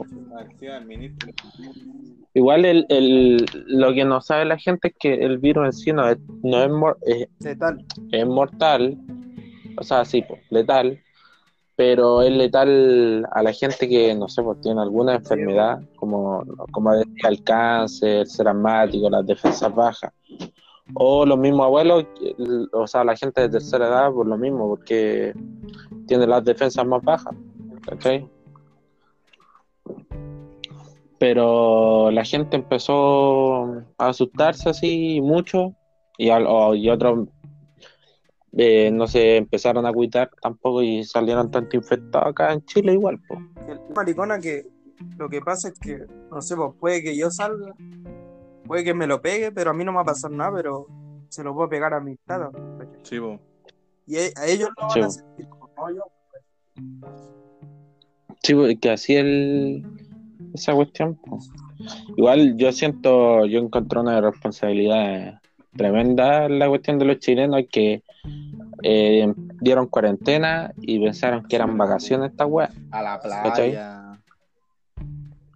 ministro. 0.86 1.30
Igual 2.34 2.64
el, 2.64 2.86
el, 2.90 3.46
lo 3.68 3.94
que 3.94 4.06
no 4.06 4.22
sabe 4.22 4.46
la 4.46 4.58
gente 4.58 4.88
es 4.88 4.94
que 4.98 5.14
el 5.16 5.38
virus 5.38 5.66
en 5.66 5.74
sí 5.74 5.92
no 5.94 6.08
es, 6.08 6.18
no 6.44 6.64
es, 6.64 6.70
mor- 6.70 6.98
es, 7.06 7.28
Letal. 7.42 7.86
es 8.12 8.26
mortal, 8.26 8.98
o 9.78 9.84
sea, 9.84 10.06
sí, 10.06 10.22
pues, 10.26 10.40
letal, 10.50 10.98
pero 11.76 12.22
es 12.22 12.32
letal 12.32 13.28
a 13.32 13.42
la 13.42 13.54
gente 13.54 13.88
que, 13.90 14.14
no 14.14 14.28
sé, 14.28 14.44
pues 14.44 14.62
tiene 14.62 14.82
alguna 14.82 15.16
enfermedad, 15.16 15.82
como, 15.96 16.44
como 16.72 16.94
el 16.94 17.44
cáncer, 17.44 18.28
ser 18.28 18.48
asmático, 18.48 19.10
las 19.10 19.26
defensas 19.26 19.74
bajas. 19.74 20.12
O 20.94 21.26
los 21.26 21.38
mismos 21.38 21.66
abuelos, 21.66 22.06
o 22.74 22.86
sea, 22.86 23.04
la 23.04 23.16
gente 23.16 23.42
de 23.42 23.50
tercera 23.50 23.88
edad, 23.88 24.12
por 24.12 24.28
lo 24.28 24.38
mismo, 24.38 24.68
porque 24.68 25.34
tiene 26.08 26.28
las 26.28 26.44
defensas 26.44 26.86
más 26.86 27.02
bajas. 27.02 27.34
¿cachai? 27.86 28.28
Pero 31.18 32.10
la 32.12 32.26
gente 32.26 32.56
empezó 32.56 33.64
a 33.98 34.08
asustarse 34.10 34.70
así 34.70 35.22
mucho 35.22 35.74
y, 36.18 36.30
al- 36.30 36.48
y 36.76 36.90
otros 36.90 37.28
eh, 38.58 38.92
no 38.92 39.08
se 39.08 39.38
empezaron 39.38 39.86
a 39.86 39.94
cuidar 39.94 40.30
tampoco 40.42 40.82
y 40.82 41.04
salieron 41.04 41.50
tanto 41.52 41.76
infectados 41.78 42.30
acá 42.30 42.54
en 42.54 42.64
Chile 42.66 42.94
igual. 42.94 43.20
po. 43.28 43.36
El 43.68 43.80
maricona 43.96 44.40
que 44.40 44.66
lo 45.18 45.30
que 45.30 45.42
pasa 45.42 45.70
es 45.70 45.80
que, 45.80 46.06
no 46.32 46.42
sé, 46.42 46.56
pues 46.56 46.72
puede 46.80 47.02
que 47.04 47.16
yo 47.18 47.30
salga, 47.32 47.74
puede 48.66 48.84
que 48.84 48.94
me 48.94 49.08
lo 49.08 49.22
pegue, 49.22 49.52
pero 49.52 49.72
a 49.72 49.74
mí 49.74 49.84
no 49.84 49.92
me 49.92 49.98
va 49.98 50.02
a 50.04 50.06
pasar 50.06 50.32
nada, 50.32 50.52
pero 50.56 50.86
se 51.30 51.44
lo 51.44 51.54
puedo 51.54 51.70
pegar 51.70 51.94
a 51.94 52.00
mi 52.00 52.16
tata. 52.26 52.52
Sí, 53.04 53.20
po. 53.20 53.40
Y 54.06 54.18
a, 54.18 54.20
a 54.36 54.48
ellos 54.48 54.70
lo 54.78 54.88
van 54.88 54.92
Sí. 54.94 55.00
a 55.00 55.10
sentir, 55.10 55.48
no 55.48 55.90
yo. 55.96 56.04
Sí, 58.44 58.54
pues, 58.56 58.78
que 58.80 58.90
así 58.90 59.16
el 59.16 59.86
esa 60.54 60.74
cuestión. 60.74 61.16
po. 61.16 61.40
Igual 62.18 62.58
yo 62.58 62.72
siento, 62.72 63.46
yo 63.46 63.60
encontré 63.60 64.00
una 64.00 64.20
responsabilidad 64.22 65.41
tremenda 65.76 66.46
en 66.46 66.60
la 66.60 66.68
cuestión 66.68 67.00
de 67.00 67.06
los 67.06 67.20
chilenos 67.20 67.62
que 67.72 68.04
eh, 68.84 69.34
dieron 69.62 69.88
cuarentena 69.88 70.74
y 70.82 71.00
pensaron 71.00 71.44
que 71.48 71.56
eran 71.56 71.78
vacaciones 71.78 72.32
esta 72.32 72.46
weá. 72.46 72.70
A 72.92 73.02
la 73.02 73.20
¿Cachai? 73.20 73.72
playa. 73.72 74.20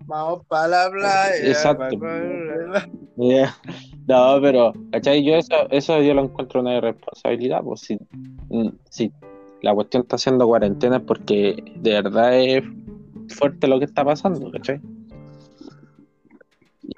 Vamos 0.05 0.45
para 0.47 0.67
la 0.67 0.89
playa. 0.91 1.47
Exacto. 1.47 1.97
No, 4.07 4.39
pero, 4.39 4.73
¿cachai? 4.91 5.23
Yo 5.23 5.35
eso, 5.35 5.67
eso 5.71 6.01
yo 6.01 6.13
lo 6.13 6.23
encuentro 6.23 6.61
una 6.61 6.77
irresponsabilidad, 6.77 7.63
pues 7.63 7.81
si, 7.81 7.97
mm, 8.49 8.69
si 8.89 9.11
la 9.61 9.73
cuestión 9.73 10.03
está 10.03 10.17
haciendo 10.17 10.45
cuarentena 10.47 10.97
es 10.97 11.03
porque 11.03 11.55
de 11.77 11.91
verdad 11.91 12.37
es 12.37 12.63
fuerte 13.29 13.67
lo 13.67 13.79
que 13.79 13.85
está 13.85 14.05
pasando, 14.05 14.51
¿cachai? 14.51 14.79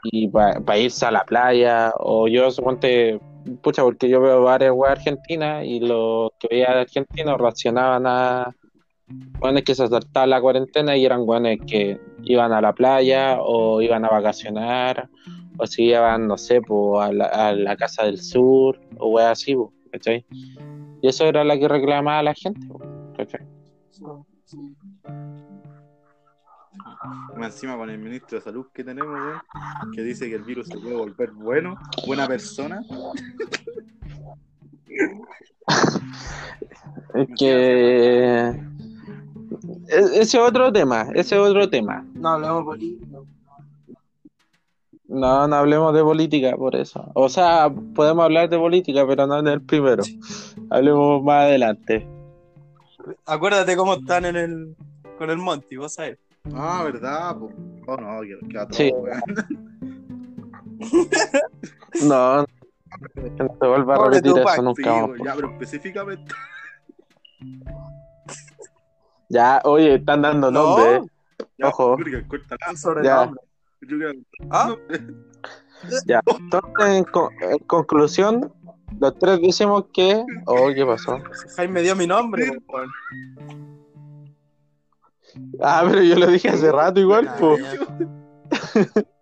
Y 0.04 0.28
para 0.28 0.78
irse 0.78 1.06
a 1.06 1.12
la 1.12 1.24
playa, 1.24 1.94
o 1.98 2.28
yo 2.28 2.52
suponte, 2.52 3.20
pucha, 3.62 3.84
porque 3.84 4.10
yo 4.10 4.22
veo 4.22 4.44
varias 4.44 4.74
weas 4.74 4.98
argentinas 4.98 5.66
y 5.66 5.80
los 5.80 6.32
que 6.40 6.48
veía 6.50 6.82
argentinos 6.82 7.38
reaccionaban 7.38 8.06
a 8.06 8.56
weones 9.40 9.64
que 9.64 9.76
se 9.76 9.88
saltaban 9.88 10.30
la 10.32 10.42
cuarentena 10.42 10.98
y 10.98 11.06
eran 11.06 11.22
weones 11.26 11.60
que 11.66 12.00
iban 12.24 12.52
a 12.52 12.60
la 12.60 12.74
playa 12.74 13.38
o 13.40 13.82
iban 13.82 14.04
a 14.04 14.10
vacacionar 14.10 15.10
o 15.58 15.66
si 15.66 15.86
iban, 15.86 16.28
no 16.28 16.38
sé, 16.38 16.62
po, 16.62 17.02
a, 17.02 17.12
la, 17.12 17.26
a 17.26 17.54
la 17.54 17.76
casa 17.76 18.04
del 18.04 18.20
sur, 18.20 18.80
o 18.98 19.10
weas 19.10 19.32
así. 19.32 19.56
Y 21.02 21.08
eso 21.08 21.26
era 21.26 21.44
la 21.44 21.58
que 21.58 21.68
reclamaba 21.68 22.22
la 22.24 22.34
gente. 22.34 22.68
Más 27.36 27.54
encima 27.54 27.78
con 27.78 27.90
el 27.90 27.98
ministro 28.00 28.38
de 28.38 28.44
salud 28.44 28.68
que 28.74 28.84
tenemos, 28.84 29.14
weón, 29.14 29.42
que 29.94 30.02
dice 30.02 30.28
que 30.30 30.36
el 30.36 30.44
virus 30.44 30.68
se 30.68 30.78
puede 30.78 30.96
volver 30.96 31.32
bueno, 31.32 31.78
buena 32.06 32.28
persona. 32.28 32.82
Es 37.14 37.28
que... 37.38 38.48
e- 39.88 40.20
Ese 40.22 40.40
otro 40.40 40.72
tema, 40.72 41.08
ese 41.14 41.38
otro 41.38 41.70
tema. 41.70 42.06
No, 42.14 42.30
hablamos 42.30 42.64
política. 42.66 43.18
No, 45.08 45.48
no 45.48 45.56
hablemos 45.56 45.94
de 45.94 46.04
política 46.04 46.56
por 46.58 46.76
eso. 46.76 47.10
O 47.16 47.30
sea, 47.30 47.70
podemos 47.96 48.26
hablar 48.26 48.50
de 48.50 48.58
política, 48.58 49.06
pero 49.08 49.26
no 49.26 49.40
en 49.40 49.48
el 49.48 49.62
primero. 49.62 50.04
Hablemos 50.70 51.24
más 51.24 51.44
adelante. 51.46 52.08
Acuérdate 53.26 53.76
cómo 53.78 53.94
están 53.96 54.26
en 54.26 54.36
el 54.36 54.76
con 55.18 55.30
el 55.30 55.38
Monty, 55.38 55.78
vos 55.78 55.94
sabés. 55.94 56.20
Ah, 56.54 56.84
¿verdad? 56.84 57.38
po? 57.38 57.52
Oh, 57.88 57.98
no, 57.98 58.22
que, 58.22 58.38
que 58.50 58.58
atroz, 58.58 58.78
Sí. 58.78 58.92
No, 62.02 62.42
no 62.42 62.46
se 63.60 63.68
vuelva 63.68 63.96
a 63.96 63.98
repetir 64.10 64.38
eso 64.38 64.62
nunca 64.62 65.08
ya, 65.24 65.36
pero 65.36 65.52
específicamente. 65.52 66.34
Ya, 69.30 69.62
oye, 69.66 69.96
están 69.96 70.22
dando 70.22 70.50
nombre, 70.52 70.98
eh. 70.98 71.02
Ya, 71.58 71.68
Ojo. 71.70 71.98
Jürgen, 71.98 72.26
Ah, 74.50 74.76
Ya, 76.06 76.22
entonces, 76.26 76.98
en, 76.98 77.04
co- 77.06 77.32
en 77.42 77.58
conclusión, 77.60 78.54
los 79.00 79.18
tres 79.20 79.40
decimos 79.42 79.86
que. 79.94 80.24
Oh, 80.46 80.70
¿qué 80.74 80.86
pasó? 80.86 81.20
Jaime 81.56 81.82
dio 81.82 81.96
mi 81.96 82.08
nombre. 82.08 82.52
Ah, 85.60 85.86
pero 85.90 86.04
yo 86.04 86.16
lo 86.16 86.28
dije 86.28 86.50
hace 86.50 86.72
rato 86.72 87.00
igual, 87.00 87.28
Ah, 87.28 87.38
pues. 87.40 87.62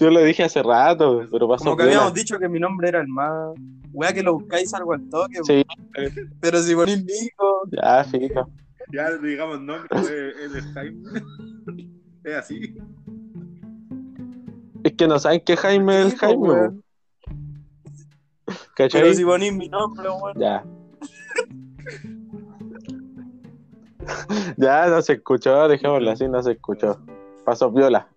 Yo 0.00 0.08
lo 0.10 0.20
dije 0.22 0.44
hace 0.44 0.62
rato, 0.62 1.26
pero 1.32 1.48
pasó. 1.48 1.64
Como 1.64 1.76
que 1.76 1.82
habíamos 1.82 2.14
dicho 2.14 2.38
que 2.38 2.48
mi 2.48 2.60
nombre 2.60 2.88
era 2.88 3.00
el 3.00 3.08
más. 3.08 3.54
Wea 3.92 4.12
que 4.12 4.22
lo 4.22 4.34
buscáis 4.34 4.72
algo 4.72 4.92
al 4.92 5.08
toque. 5.08 5.40
Sí, 5.42 5.64
Pero 6.40 6.62
si 6.62 6.74
ponís 6.74 7.04
Nico. 7.04 7.62
ya, 7.72 8.04
fija. 8.04 8.46
Ya 8.92 9.10
digamos 9.18 9.60
nombre, 9.60 10.30
es 10.44 10.64
Jaime. 10.74 11.02
Es 12.22 12.34
así. 12.36 12.76
Es 14.84 14.92
que 14.92 15.08
no 15.08 15.18
saben 15.18 15.40
que 15.40 15.56
Jaime 15.56 16.00
es 16.02 16.12
el 16.12 16.18
Jaime. 16.18 16.82
Pero 18.76 19.14
si 19.14 19.24
ponís 19.24 19.54
mi 19.54 19.68
nombre, 19.70 20.06
weón. 20.10 20.38
Ya. 20.38 20.62
ya 24.56 24.86
no 24.86 25.02
se 25.02 25.14
escuchó, 25.14 25.68
dejémoslo 25.68 26.10
así, 26.10 26.28
no 26.28 26.42
se 26.42 26.52
escuchó. 26.52 26.98
Pasó 27.44 27.70
viola. 27.70 28.08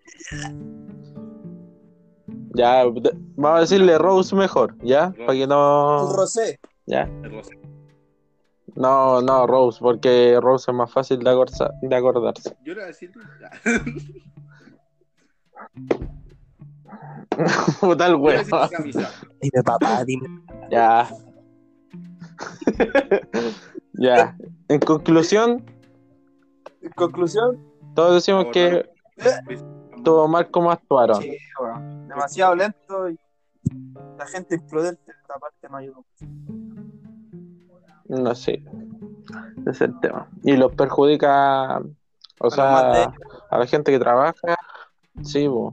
Ya, 2.56 2.84
de- 2.86 3.16
vamos 3.36 3.58
a 3.58 3.62
decirle 3.62 3.98
Rose 3.98 4.36
mejor, 4.36 4.76
¿ya? 4.84 5.12
Para 5.12 5.34
que 5.34 5.48
no. 5.48 6.14
Rosé. 6.14 6.60
¿Ya? 6.86 7.10
No, 8.76 9.22
no, 9.22 9.48
Rose, 9.48 9.80
porque 9.80 10.38
Rose 10.42 10.72
es 10.72 10.78
más 10.78 10.92
fácil 10.92 11.20
de, 11.20 11.32
de 11.82 11.96
acordarse. 11.96 12.56
Yo 12.64 12.74
le 12.74 12.76
voy 12.76 12.84
a 12.84 12.88
decir. 12.88 13.12
ya. 13.42 13.50
Puta 17.80 18.08
el 18.08 18.16
huevo. 18.16 18.44
Dime, 19.42 19.64
papá, 19.64 20.04
dime. 20.06 20.28
Ya. 20.70 21.10
ya. 23.94 24.38
En 24.68 24.80
conclusión, 24.80 25.64
conclusión, 26.92 27.60
todos 27.96 28.16
decimos 28.16 28.48
que 28.52 28.90
estuvo 29.96 30.28
mal 30.28 30.50
como 30.52 30.72
actuaron. 30.72 31.22
sí. 31.22 31.38
Demasiado 32.08 32.56
lento 32.56 33.10
y 33.10 33.18
la 34.18 34.28
gente 34.28 34.56
imprudente, 34.56 35.12
esta 35.12 35.40
parte 35.40 35.68
no 35.70 35.78
ayuda. 35.78 35.98
No 38.08 38.36
sé. 38.36 38.64
Ese 39.62 39.70
es 39.70 39.82
el 39.82 40.00
tema. 40.00 40.28
Y 40.44 40.56
los 40.56 40.74
perjudica, 40.74 41.80
o 42.40 42.46
más 42.46 42.54
sea, 42.54 43.14
a 43.50 43.58
la 43.58 43.66
gente 43.66 43.92
que 43.92 44.00
trabaja. 44.00 44.58
Sí, 45.22 45.48
bo. 45.48 45.72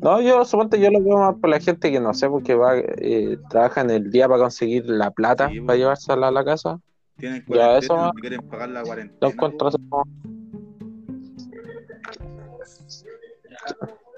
No, 0.00 0.20
yo 0.20 0.44
supongo 0.44 0.76
yo 0.76 0.90
lo 0.90 1.02
veo 1.02 1.18
más 1.18 1.34
por 1.36 1.50
la 1.50 1.60
gente 1.60 1.90
que 1.90 2.00
no 2.00 2.14
sé, 2.14 2.28
porque 2.28 2.54
va, 2.54 2.76
eh, 2.76 3.36
trabaja 3.48 3.80
en 3.80 3.90
el 3.90 4.10
día 4.10 4.28
para 4.28 4.40
conseguir 4.40 4.86
la 4.86 5.10
plata 5.10 5.48
Sí, 5.48 5.60
para 5.60 5.76
llevársela 5.76 6.28
a 6.28 6.30
la 6.30 6.44
casa. 6.44 6.80
Tienen 7.20 7.40
Ya, 7.40 7.46
cuarentena, 7.46 7.78
eso- 7.78 7.96
no 8.06 8.12
quieren 8.14 8.48
pagar 8.48 8.68
la 8.70 8.82
cuarentena. 8.82 9.32
encuentro 9.32 9.68
así 9.68 9.78
como- 9.88 10.04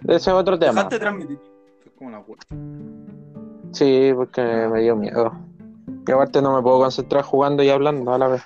Ese 0.09 0.17
es 0.17 0.29
otro 0.29 0.59
tema. 0.59 0.73
Dejaste 0.73 0.99
transmitir. 0.99 1.39
Es 1.85 1.93
como 1.97 2.11
la 2.11 2.19
wea. 2.21 2.37
Sí, 3.73 4.13
porque 4.15 4.43
me 4.73 4.81
dio 4.83 4.97
miedo. 4.97 5.33
Y 6.07 6.11
aparte 6.11 6.43
no 6.43 6.57
me 6.57 6.63
puedo 6.63 6.81
concentrar 6.81 7.23
jugando 7.23 7.63
y 7.63 7.71
hablando 7.71 8.13
a 8.13 8.19
la 8.19 8.29
vez. 8.29 8.43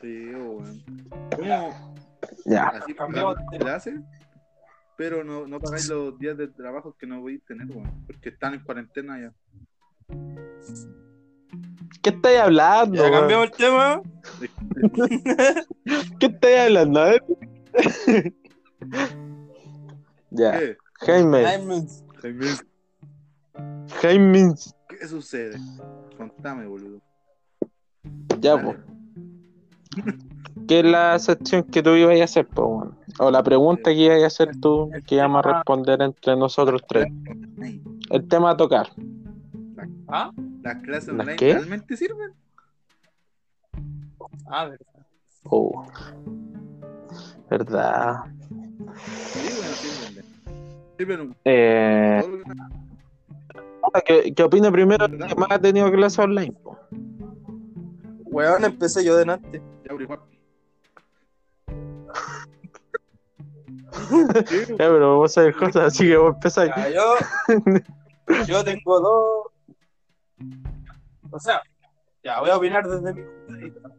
Sí, 0.00 0.30
weón. 0.34 0.82
¿Cómo 1.34 1.72
Ya. 2.46 2.68
así 2.68 2.94
Cambiamos 2.94 3.36
de 3.50 3.58
clases? 3.58 4.00
Pero 4.96 5.24
no, 5.24 5.46
no 5.46 5.60
pagáis 5.60 5.88
los 5.88 6.18
días 6.18 6.36
de 6.38 6.48
trabajo 6.48 6.94
que 6.98 7.06
no 7.06 7.20
podéis 7.20 7.44
tener, 7.44 7.66
weón. 7.68 8.04
Porque 8.06 8.30
están 8.30 8.54
en 8.54 8.60
cuarentena 8.60 9.18
ya. 9.20 9.32
¿Qué 12.02 12.10
estáis 12.10 12.40
hablando? 12.40 13.02
Ya 13.02 13.10
cambiamos 13.10 13.46
el 13.46 13.52
tema. 13.52 14.02
¿Ququé 16.18 16.26
estáis 16.26 16.58
hablando? 16.58 17.00
A 17.00 17.04
ver. 17.04 17.24
ya. 20.30 20.58
¿Qué? 20.58 20.76
Jaime. 21.00 21.44
Jaime, 21.44 21.86
Jaime, 22.22 22.46
Jaime. 24.00 24.54
¿Qué 24.88 25.08
sucede? 25.08 25.58
Contame, 26.16 26.66
boludo. 26.66 27.00
Ya, 28.40 28.60
pues. 28.60 28.76
¿Qué 30.68 30.80
es 30.80 30.84
la 30.84 31.18
sección 31.18 31.62
que 31.64 31.82
tú 31.82 31.90
ibas 31.90 32.20
a 32.20 32.24
hacer, 32.24 32.46
pues, 32.46 32.66
bueno? 32.66 32.96
O 33.18 33.30
la 33.30 33.42
pregunta 33.42 33.90
que 33.90 33.96
ibas 33.96 34.22
a 34.22 34.26
hacer 34.26 34.50
tú, 34.60 34.90
que 35.06 35.14
íbamos 35.14 35.44
a 35.44 35.52
responder 35.54 36.02
entre 36.02 36.36
nosotros 36.36 36.82
tres. 36.88 37.06
El 38.10 38.28
tema 38.28 38.50
a 38.50 38.56
tocar. 38.56 38.90
¿Ah? 40.08 40.30
¿Las 40.66 40.82
clases 40.82 41.14
¿Las 41.14 41.20
online 41.20 41.36
qué? 41.36 41.52
realmente 41.52 41.96
sirven? 41.96 42.32
Ah, 44.46 44.64
verdad. 44.64 45.06
Oh. 45.44 45.86
¿Verdad? 47.48 48.24
Sí, 49.32 49.48
bueno, 49.56 49.74
sirven. 49.76 50.24
Sirven 50.98 51.20
un 51.20 51.36
Eh, 51.44 52.20
¿qué, 54.04 54.34
qué 54.34 54.42
opina 54.42 54.72
primero 54.72 55.04
el 55.04 55.18
que 55.24 55.34
más 55.36 55.52
ha 55.52 55.60
tenido 55.60 55.88
clases 55.92 56.18
online? 56.18 56.56
Weón, 58.24 58.64
empecé 58.64 59.04
yo 59.04 59.16
delante. 59.16 59.62
Ya, 64.68 64.76
pero 64.76 65.16
vos 65.18 65.32
sabés 65.32 65.56
cosas, 65.56 65.76
así 65.86 66.06
que 66.08 66.16
vos 66.16 66.34
empezáis. 66.34 66.72
Yo, 66.92 67.14
yo 68.46 68.64
tengo 68.64 69.00
dos. 69.00 69.55
O 71.30 71.38
sea, 71.40 71.60
ya 72.22 72.40
voy 72.40 72.50
a 72.50 72.56
opinar 72.56 72.86
desde 72.86 73.14
mi 73.14 73.22
punto 73.22 73.52
de 73.52 73.64
vista. 73.64 73.90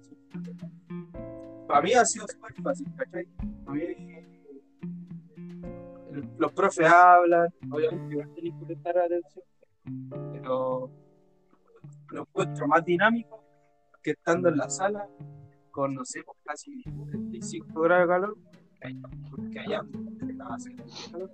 Para 1.67 1.81
mí 1.81 1.93
ha 1.93 2.05
sido 2.05 2.25
súper 2.27 2.53
fácil, 2.61 2.87
¿cachai? 2.95 3.27
Mí, 3.67 3.81
el- 6.11 6.29
los 6.37 6.51
profes 6.53 6.87
hablan, 6.87 7.49
obviamente 7.71 8.25
tenéis 8.35 8.53
que 8.59 8.65
prestar 8.65 8.97
atención, 8.97 9.45
pero 10.31 10.89
lo 12.09 12.21
encuentro 12.21 12.67
más 12.67 12.83
dinámico 12.85 13.43
que 14.01 14.11
estando 14.11 14.49
en 14.49 14.57
la 14.57 14.69
sala 14.69 15.07
con, 15.71 15.93
no 15.93 16.05
sé, 16.05 16.23
pues, 16.23 16.37
casi 16.43 16.81
35 16.83 17.81
grados 17.81 18.07
de 18.07 18.13
calor, 18.13 18.37
porque 19.29 19.59
allá 19.59 19.81
haciendo 20.49 20.85
calor. 21.11 21.31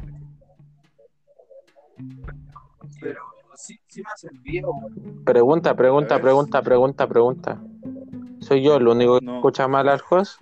Pero 3.00 3.22
sí, 3.56 3.80
sí 3.88 4.02
me. 4.02 4.08
Pregunta, 5.26 5.76
pregunta, 5.76 6.20
pregunta, 6.20 6.62
pregunta, 6.62 7.08
pregunta. 7.08 7.62
¿Soy 8.40 8.64
yo 8.64 8.76
el 8.76 8.88
único 8.88 9.20
que 9.20 9.26
No. 9.26 9.36
escucha 9.38 9.68
mal 9.68 9.88
al 9.90 10.02
host? 10.10 10.42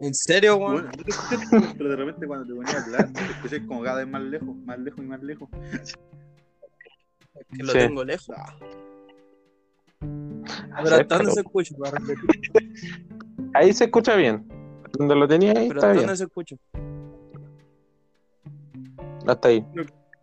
¿En 0.00 0.14
serio, 0.14 0.56
weón? 0.56 0.82
Bueno, 0.82 0.90
pero 1.78 1.90
de 1.90 1.96
repente 1.96 2.26
cuando 2.26 2.44
te 2.46 2.54
ponía 2.54 2.74
a 2.74 2.80
hablar, 2.80 3.12
te 3.12 3.32
escuché 3.32 3.64
como 3.64 3.82
cada 3.82 3.98
vez 3.98 4.08
más 4.08 4.22
lejos, 4.22 4.56
más 4.64 4.78
lejos 4.80 4.98
y 4.98 5.06
más 5.06 5.22
lejos. 5.22 5.48
Es 5.72 5.94
que 7.56 7.62
lo 7.62 7.72
Sí. 7.72 7.78
tengo 7.78 8.04
lejos. 8.04 8.30
Ah, 8.36 8.56
Pero 10.82 10.96
hasta 10.96 11.16
dónde 11.18 11.30
se 11.32 11.40
escucha, 11.40 11.76
para 11.78 11.98
repetir. 11.98 12.30
Ahí 13.54 13.72
se 13.72 13.84
escucha 13.84 14.16
bien. 14.16 14.44
Donde 14.98 15.14
lo 15.14 15.28
tenía 15.28 15.52
ahí 15.52 15.68
Pero 15.68 15.80
está 15.80 15.86
hasta 15.90 15.92
bien. 15.92 16.06
dónde 16.06 16.16
se 16.16 16.24
escucha. 16.24 16.56
Hasta 19.26 19.48
ahí. 19.48 19.64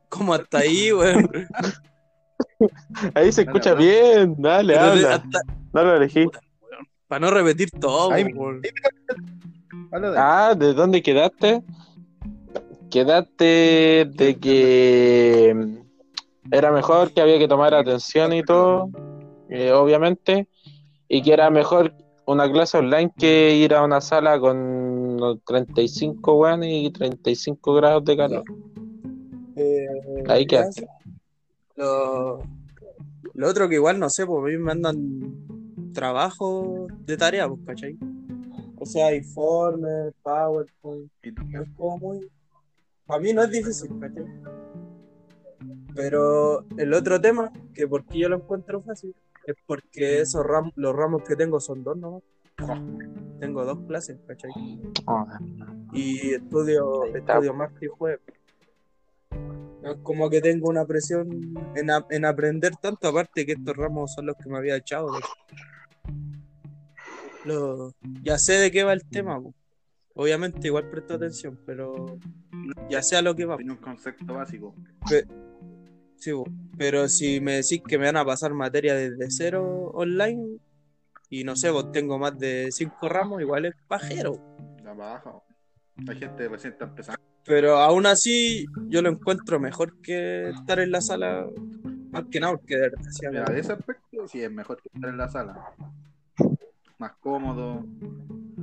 ¿Cómo 0.09 0.33
hasta 0.33 0.59
ahí, 0.59 0.91
weón? 0.91 1.29
Ahí 3.13 3.31
se 3.31 3.43
Dale, 3.45 3.51
escucha 3.57 3.73
bien. 3.73 4.35
Dale, 4.37 4.77
habla. 4.77 5.15
hasta- 5.15 5.41
Dale, 5.71 5.95
elegí. 5.97 6.25
para 7.07 7.19
no 7.19 7.31
repetir 7.31 7.69
todo, 7.71 8.09
de 8.09 8.33
Ah, 10.17 10.55
¿de 10.57 10.73
dónde 10.73 11.01
quedaste? 11.01 11.63
Quedaste 12.89 14.09
de 14.13 14.37
que 14.39 15.55
era 16.51 16.71
mejor, 16.71 17.11
que 17.13 17.21
había 17.21 17.37
que 17.37 17.47
tomar 17.47 17.73
atención 17.73 18.33
y 18.33 18.43
todo, 18.43 18.89
eh, 19.49 19.71
obviamente, 19.71 20.47
y 21.07 21.21
que 21.21 21.33
era 21.33 21.49
mejor 21.49 21.93
una 22.25 22.51
clase 22.51 22.77
online 22.77 23.11
que 23.17 23.55
ir 23.55 23.73
a 23.73 23.83
una 23.83 24.01
sala 24.01 24.39
con 24.39 25.39
35 25.45 26.33
weón 26.35 26.63
y 26.63 26.91
35 26.91 27.73
grados 27.75 28.05
de 28.05 28.17
calor. 28.17 28.43
Ahí 30.27 30.43
ya, 30.43 30.61
quedaste. 30.61 30.87
Lo, 31.75 32.43
lo 33.33 33.47
otro 33.47 33.69
que 33.69 33.75
igual 33.75 33.99
no 33.99 34.09
sé, 34.09 34.25
porque 34.25 34.51
a 34.51 34.57
mí 34.57 34.57
me 34.57 34.65
mandan 34.65 35.93
trabajo 35.93 36.87
de 37.05 37.17
tarea, 37.17 37.47
pues, 37.47 37.61
¿cachai? 37.65 37.97
O 38.77 38.85
sea, 38.85 39.13
informes, 39.13 40.13
PowerPoint. 40.23 41.11
Es 41.21 41.33
como 41.75 41.97
muy. 41.97 42.29
Para 43.05 43.21
mí 43.21 43.33
no 43.33 43.43
es 43.43 43.51
difícil, 43.51 43.89
¿cachai? 43.99 44.25
Pero 45.95 46.65
el 46.77 46.93
otro 46.93 47.19
tema, 47.19 47.51
que 47.73 47.87
porque 47.87 48.19
yo 48.19 48.29
lo 48.29 48.37
encuentro 48.37 48.81
fácil, 48.81 49.13
es 49.45 49.55
porque 49.65 50.21
esos 50.21 50.45
ramos, 50.45 50.71
los 50.75 50.95
ramos 50.95 51.23
que 51.23 51.35
tengo 51.35 51.59
son 51.59 51.83
dos 51.83 51.97
nomás. 51.97 52.23
Tengo 53.39 53.65
dos 53.65 53.79
clases, 53.87 54.17
¿cachai? 54.27 54.51
Ah, 55.07 55.39
Y 55.93 56.33
estudio, 56.35 57.05
estudio 57.05 57.53
martes 57.53 57.83
y 57.83 57.87
jueves. 57.87 58.21
No 59.81 59.91
es 59.91 59.97
como 60.03 60.29
que 60.29 60.41
tengo 60.41 60.69
una 60.69 60.85
presión 60.85 61.53
en, 61.75 61.89
a- 61.89 62.05
en 62.09 62.25
aprender 62.25 62.75
tanto, 62.81 63.07
aparte 63.07 63.45
que 63.45 63.53
estos 63.53 63.75
ramos 63.77 64.13
son 64.13 64.25
los 64.25 64.35
que 64.35 64.49
me 64.49 64.57
había 64.57 64.75
echado. 64.75 65.09
ya 68.21 68.37
sé 68.37 68.53
de 68.53 68.71
qué 68.71 68.83
va 68.83 68.93
el 68.93 69.05
tema, 69.05 69.39
po. 69.41 69.53
obviamente 70.15 70.67
igual 70.67 70.89
presto 70.89 71.13
atención, 71.15 71.57
pero 71.65 72.17
ya 72.89 73.01
sé 73.01 73.15
a 73.15 73.21
lo 73.21 73.35
que 73.35 73.45
va. 73.45 73.57
Tiene 73.57 73.71
un 73.71 73.77
concepto 73.77 74.33
básico. 74.33 74.75
Sí, 76.17 76.31
po. 76.33 76.43
pero 76.77 77.07
si 77.07 77.39
me 77.39 77.53
decís 77.55 77.81
que 77.87 77.97
me 77.97 78.05
van 78.05 78.17
a 78.17 78.25
pasar 78.25 78.53
materia 78.53 78.93
desde 78.93 79.31
cero 79.31 79.91
online 79.93 80.57
y 81.29 81.43
no 81.45 81.55
sé, 81.55 81.69
vos 81.69 81.91
tengo 81.93 82.19
más 82.19 82.37
de 82.37 82.69
cinco 82.71 83.07
ramos, 83.07 83.41
igual 83.41 83.65
es 83.65 83.75
pajero. 83.87 84.37
La 84.83 84.93
baja. 84.93 85.33
Hay 86.07 86.15
gente 86.17 86.47
recién 86.49 86.73
está 86.73 86.85
empezando. 86.85 87.18
Pero 87.49 87.77
aún 87.79 88.05
así 88.05 88.67
yo 88.89 89.01
lo 89.01 89.09
encuentro 89.09 89.59
mejor 89.59 89.99
que 90.03 90.49
estar 90.49 90.79
en 90.79 90.91
la 90.91 91.01
sala, 91.01 91.47
más 92.11 92.25
que 92.29 92.39
nada, 92.39 92.53
porque 92.55 92.75
de 92.75 92.81
verdad, 92.81 92.99
Mira, 93.31 93.45
de 93.45 93.59
ese 93.59 93.73
aspecto 93.73 94.27
sí 94.27 94.39
es 94.43 94.51
mejor 94.51 94.79
que 94.79 94.89
estar 94.93 95.09
en 95.09 95.17
la 95.17 95.27
sala. 95.29 95.55
Más 96.99 97.13
cómodo. 97.19 97.83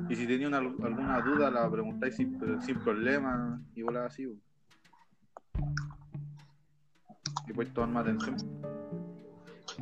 Y 0.09 0.15
si 0.15 0.25
tenía 0.29 0.47
una- 0.47 0.59
alguna 0.59 1.21
duda, 1.21 1.51
la 1.51 1.69
preguntáis 1.69 2.15
sin, 2.15 2.39
sin 2.63 2.77
problema. 2.79 3.61
Y 3.75 3.83
volá 3.83 4.07
así. 4.07 4.33
Y 7.49 7.53
puedes 7.53 7.75
tomar 7.75 7.91
más 7.91 8.03
atención. 8.05 8.37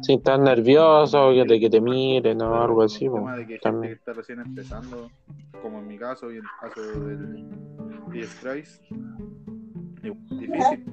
Si 0.03 0.15
estás 0.15 0.41
nervioso, 0.41 1.33
que 1.33 1.45
te, 1.45 1.61
que 1.61 1.71
te 1.71 1.81
miren 1.81 2.43
o 2.43 2.61
algo 2.63 2.83
así, 2.83 3.07
El 3.07 3.13
tema 3.13 3.37
de 3.37 3.47
que 3.47 3.59
gente 3.59 3.87
que 3.87 3.93
está 3.95 4.13
recién 4.13 4.41
empezando, 4.41 5.11
como 5.63 5.79
en 5.79 5.87
mi 5.87 5.99
caso 5.99 6.31
y 6.31 6.39
en 6.39 6.43
el 6.45 6.51
caso 6.61 6.83
del 7.01 8.29
Christ, 8.41 8.83
es 10.03 10.39
difícil. 10.39 10.85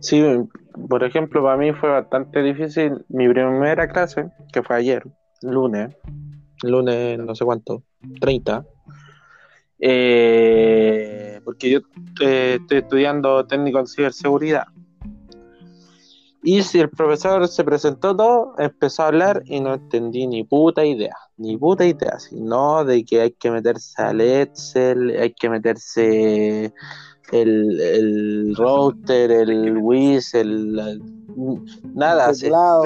Sí, 0.00 0.22
por 0.88 1.02
ejemplo, 1.04 1.42
para 1.42 1.56
mí 1.56 1.72
fue 1.72 1.90
bastante 1.90 2.42
difícil 2.42 3.04
mi 3.08 3.28
primera 3.28 3.88
clase, 3.88 4.30
que 4.52 4.62
fue 4.62 4.76
ayer, 4.76 5.04
lunes, 5.42 5.94
lunes 6.62 7.18
no 7.18 7.34
sé 7.34 7.44
cuánto, 7.44 7.82
30. 8.20 8.64
eh, 9.80 11.40
porque 11.44 11.70
yo 11.70 11.80
eh, 12.20 12.58
estoy 12.60 12.78
estudiando 12.78 13.46
técnico 13.46 13.78
en 13.80 13.86
ciberseguridad. 13.86 14.66
Y 16.42 16.62
si 16.62 16.78
el 16.78 16.88
profesor 16.90 17.48
se 17.48 17.64
presentó 17.64 18.16
todo, 18.16 18.54
empezó 18.58 19.02
a 19.02 19.08
hablar 19.08 19.42
y 19.46 19.60
no 19.60 19.74
entendí 19.74 20.26
ni 20.26 20.44
puta 20.44 20.84
idea, 20.84 21.14
ni 21.36 21.56
puta 21.56 21.84
idea, 21.84 22.18
sino 22.20 22.84
de 22.84 23.04
que 23.04 23.20
hay 23.22 23.32
que 23.32 23.50
meterse 23.50 24.00
al 24.00 24.20
Excel, 24.20 25.10
hay 25.18 25.32
que 25.34 25.50
meterse 25.50 26.72
el, 27.32 27.80
el 27.80 28.54
router, 28.56 29.30
el 29.32 29.78
Wiz, 29.78 30.32
el, 30.34 31.00
nada, 31.94 32.32
sí. 32.32 32.42
Teclado. 32.42 32.82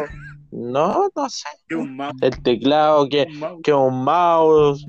no, 0.50 1.08
no 1.14 1.28
sé, 1.28 1.48
Que 1.68 1.76
un 1.76 1.94
mouse. 1.96 2.16
el 2.22 2.42
teclado, 2.42 3.08
que, 3.08 3.26
un 3.28 3.38
mouse. 3.38 3.60
que 3.62 3.72
un 3.74 4.04
mouse, 4.04 4.86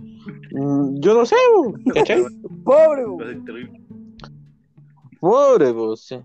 yo 1.01 1.13
no 1.13 1.25
sé, 1.25 1.35
¿cachai? 1.93 2.23
Pobre. 2.63 3.03
Pobre, 5.19 5.73
pues, 5.73 5.99
sí. 6.05 6.15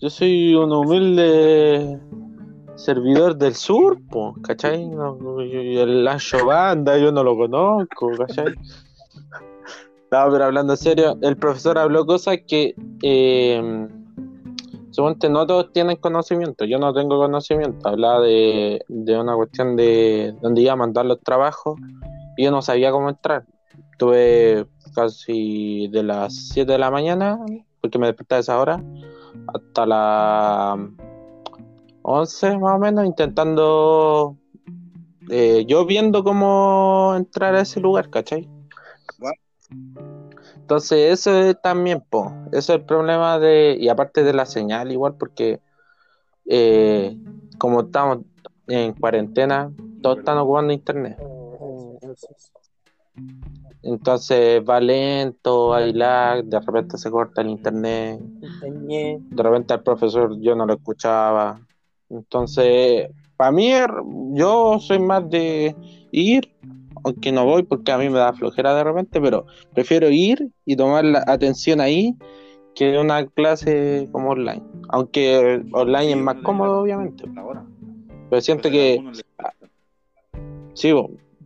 Yo 0.00 0.08
soy 0.08 0.54
un 0.54 0.72
humilde 0.72 2.00
servidor 2.76 3.36
del 3.36 3.54
sur, 3.54 3.98
pues, 4.08 4.32
¿cachai? 4.42 4.90
El 5.50 6.08
Ancho 6.08 6.46
Banda, 6.46 6.96
yo 6.96 7.12
no 7.12 7.22
lo 7.22 7.36
conozco, 7.36 8.10
¿cachai? 8.16 8.54
No, 10.10 10.28
pero 10.30 10.44
hablando 10.44 10.72
en 10.72 10.76
serio, 10.78 11.18
el 11.20 11.36
profesor 11.36 11.78
habló 11.78 12.06
cosas 12.06 12.38
que, 12.48 12.74
eh, 13.02 13.88
suponte, 14.90 15.28
no 15.28 15.46
todos 15.46 15.70
tienen 15.72 15.96
conocimiento. 15.96 16.64
Yo 16.64 16.78
no 16.78 16.94
tengo 16.94 17.18
conocimiento. 17.18 17.88
Hablaba 17.88 18.22
de, 18.22 18.82
de 18.88 19.20
una 19.20 19.36
cuestión 19.36 19.76
de 19.76 20.34
donde 20.40 20.62
iba 20.62 20.72
a 20.72 20.76
mandar 20.76 21.04
los 21.04 21.20
trabajos 21.20 21.78
y 22.38 22.44
yo 22.44 22.50
no 22.50 22.62
sabía 22.62 22.90
cómo 22.90 23.10
entrar. 23.10 23.44
Estuve 23.92 24.66
casi 24.94 25.88
de 25.88 26.02
las 26.02 26.34
7 26.54 26.72
de 26.72 26.78
la 26.78 26.90
mañana, 26.90 27.38
porque 27.82 27.98
me 27.98 28.06
desperté 28.06 28.36
a 28.36 28.38
esa 28.38 28.58
hora, 28.58 28.82
hasta 29.46 29.86
las 29.86 30.78
11 32.02 32.58
más 32.58 32.76
o 32.76 32.78
menos, 32.78 33.04
intentando, 33.04 34.36
eh, 35.28 35.64
yo 35.66 35.86
viendo 35.86 36.24
cómo 36.24 37.14
entrar 37.16 37.54
a 37.54 37.60
ese 37.60 37.80
lugar, 37.80 38.10
¿cachai? 38.10 38.48
Entonces 40.56 41.12
eso 41.12 41.36
es 41.36 41.60
también, 41.60 42.00
po, 42.00 42.32
eso 42.52 42.72
es 42.72 42.80
el 42.80 42.84
problema 42.84 43.38
de, 43.38 43.76
y 43.78 43.88
aparte 43.88 44.22
de 44.22 44.32
la 44.32 44.46
señal 44.46 44.92
igual, 44.92 45.14
porque 45.14 45.60
eh, 46.46 47.16
como 47.58 47.80
estamos 47.82 48.20
en 48.68 48.92
cuarentena, 48.94 49.72
todos 50.00 50.18
están 50.18 50.38
ocupando 50.38 50.72
internet. 50.72 51.18
Entonces 53.82 54.62
va 54.68 54.78
lento, 54.80 55.72
hay 55.74 55.92
lag, 55.92 56.44
de 56.44 56.60
repente 56.60 56.98
se 56.98 57.10
corta 57.10 57.40
el 57.40 57.48
internet, 57.48 58.20
de 59.30 59.42
repente 59.42 59.72
al 59.72 59.82
profesor 59.82 60.38
yo 60.40 60.54
no 60.54 60.66
lo 60.66 60.74
escuchaba. 60.74 61.60
Entonces, 62.10 63.08
para 63.36 63.52
mí, 63.52 63.72
er- 63.72 64.02
yo 64.34 64.78
soy 64.80 64.98
más 64.98 65.28
de 65.30 65.74
ir, 66.12 66.52
aunque 67.04 67.32
no 67.32 67.44
voy 67.46 67.62
porque 67.62 67.90
a 67.92 67.98
mí 67.98 68.10
me 68.10 68.18
da 68.18 68.34
flojera 68.34 68.74
de 68.74 68.84
repente, 68.84 69.20
pero 69.20 69.46
prefiero 69.72 70.10
ir 70.10 70.50
y 70.66 70.76
tomar 70.76 71.04
la 71.04 71.24
atención 71.26 71.80
ahí 71.80 72.14
que 72.74 72.98
una 72.98 73.26
clase 73.26 74.08
como 74.12 74.30
online. 74.30 74.62
Aunque 74.90 75.62
online 75.72 76.12
es 76.12 76.18
más 76.18 76.36
cómodo, 76.42 76.82
obviamente, 76.82 77.24
pero 78.28 78.40
siento 78.42 78.68
Pero 78.68 78.74
a 78.74 78.78
que. 78.78 79.02
Sí, 80.74 80.92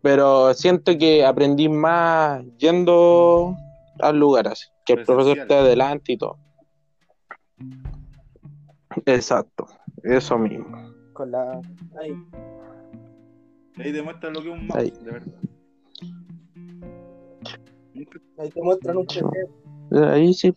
pero 0.04 0.52
siento 0.52 0.96
que 0.98 1.24
aprendí 1.24 1.66
más 1.68 2.44
yendo 2.58 3.56
al 4.00 4.18
lugar 4.18 4.48
así, 4.48 4.66
que 4.84 4.92
el 4.92 5.02
profesor 5.04 5.32
esté 5.38 5.46
Presencial. 5.46 5.66
adelante 5.66 6.12
y 6.12 6.16
todo. 6.18 6.36
Exacto, 9.06 9.66
eso 10.02 10.38
mismo. 10.38 10.76
Con 11.14 11.30
la. 11.30 11.58
Ahí. 12.00 12.12
Ahí 13.78 13.92
demuestra 13.92 14.28
lo 14.30 14.42
que 14.42 14.48
es 14.52 14.54
un 14.54 14.66
mouse, 14.66 14.78
Ahí. 14.78 14.90
de 15.02 15.10
verdad. 15.10 15.32
Ahí 18.38 18.50
te 18.50 18.62
muestran 18.62 18.96
un. 18.98 19.06
PC. 19.06 19.24
Ahí 20.12 20.34
sí. 20.34 20.54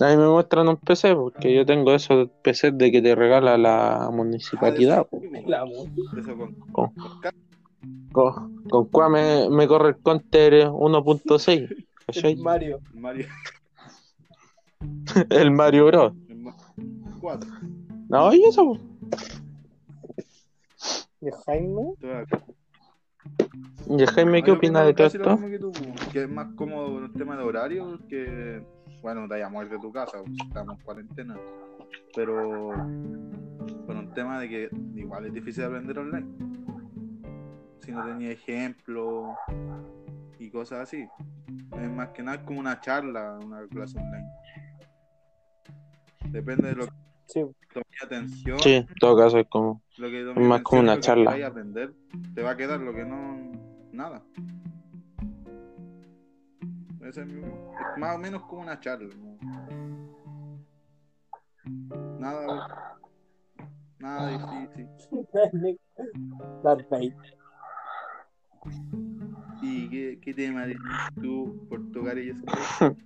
Ahí 0.00 0.16
me 0.16 0.26
muestran 0.26 0.68
un 0.68 0.76
PC, 0.76 1.14
porque 1.14 1.54
yo 1.54 1.64
tengo 1.66 1.92
esos 1.94 2.28
PC 2.42 2.72
de 2.72 2.90
que 2.90 3.00
te 3.02 3.14
regala 3.14 3.56
la 3.58 4.08
municipalidad. 4.12 5.06
po. 5.06 5.20
La 5.46 5.64
mu- 5.64 5.86
Eso 6.18 6.36
con, 6.36 6.54
Con, 6.72 6.90
con 8.14 8.54
con, 8.70 8.86
cuál 8.86 9.10
me, 9.12 9.50
me 9.50 9.66
corre 9.66 9.90
el 9.90 9.96
counter 9.98 10.68
1.6. 10.68 11.86
¿cachai? 12.06 12.32
el 12.32 12.38
Mario. 12.38 12.80
Mario. 12.94 13.26
El 15.28 15.50
Mario 15.50 15.86
Bros. 15.86 16.12
el 16.28 16.36
Ma- 16.36 16.56
Cuatro. 17.20 17.50
No, 18.08 18.32
y 18.32 18.44
eso. 18.44 18.78
De 21.20 21.32
Jaime. 21.46 21.94
¿Y 23.88 24.06
Jaime 24.06 24.42
qué 24.42 24.50
opina 24.52 24.82
de 24.82 24.94
todo 24.94 25.06
esto? 25.06 25.38
que 25.48 25.58
tú, 25.58 25.72
po, 25.72 26.12
que 26.12 26.22
es 26.22 26.30
más 26.30 26.48
cómodo 26.54 27.04
el 27.04 27.12
tema 27.12 27.36
de 27.36 27.42
horario 27.42 27.98
que, 28.08 28.62
bueno, 29.02 29.22
te 29.22 29.34
vayas 29.34 29.48
a 29.48 29.50
mover 29.52 29.70
de 29.70 29.78
tu 29.78 29.90
casa, 29.92 30.18
pues, 30.22 30.36
estamos 30.46 30.78
en 30.78 30.84
cuarentena. 30.84 31.36
Pero 32.14 32.70
con 33.86 33.96
un 33.96 34.12
tema 34.14 34.40
de 34.40 34.48
que 34.48 34.70
igual 34.94 35.26
es 35.26 35.34
difícil 35.34 35.64
aprender 35.64 35.98
online. 35.98 36.53
Si 37.84 37.92
no 37.92 38.04
tenía 38.04 38.30
ejemplo 38.30 39.36
y 40.38 40.50
cosas 40.50 40.80
así. 40.80 41.06
Es 41.80 41.90
más 41.90 42.08
que 42.10 42.22
nada 42.22 42.42
como 42.44 42.60
una 42.60 42.80
charla, 42.80 43.38
una 43.44 43.66
clase 43.68 43.98
online. 43.98 44.28
Depende 46.30 46.68
de 46.68 46.74
lo 46.76 46.86
que 46.86 46.92
Sí. 47.26 47.40
tome 47.72 47.84
atención. 48.02 48.58
Sí, 48.60 48.74
en 48.74 48.86
todo 49.00 49.16
caso 49.16 49.38
es 49.38 49.46
como. 49.48 49.82
Lo 49.98 50.08
que 50.08 50.30
Es 50.30 50.36
más 50.36 50.62
como 50.62 50.82
una 50.82 50.98
charla. 51.00 51.34
Que 51.36 51.44
aprender, 51.44 51.92
te 52.34 52.42
va 52.42 52.50
a 52.52 52.56
quedar 52.56 52.80
lo 52.80 52.94
que 52.94 53.04
no. 53.04 53.52
Nada. 53.92 54.22
Es, 57.02 57.16
es 57.18 57.26
más 57.98 58.16
o 58.16 58.18
menos 58.18 58.42
como 58.44 58.62
una 58.62 58.80
charla. 58.80 59.14
¿no? 59.14 59.36
Nada. 62.18 62.96
Nada 63.98 64.28
difícil. 64.74 64.88
Vader. 66.62 67.14
¿Y 69.60 69.88
qué, 69.88 70.18
qué 70.22 70.34
tema 70.34 70.64
tienes 70.66 70.82
tú 71.20 71.66
por 71.68 71.80
tocar 71.92 72.18
eso? 72.18 72.42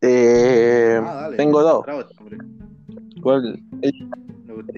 Eh, 0.00 1.00
Ah, 1.02 1.14
dale. 1.14 1.36
tengo 1.36 1.62
dos. 1.62 1.82
Bravo. 1.84 2.04
¿Cuál? 3.20 3.60
El 3.82 3.94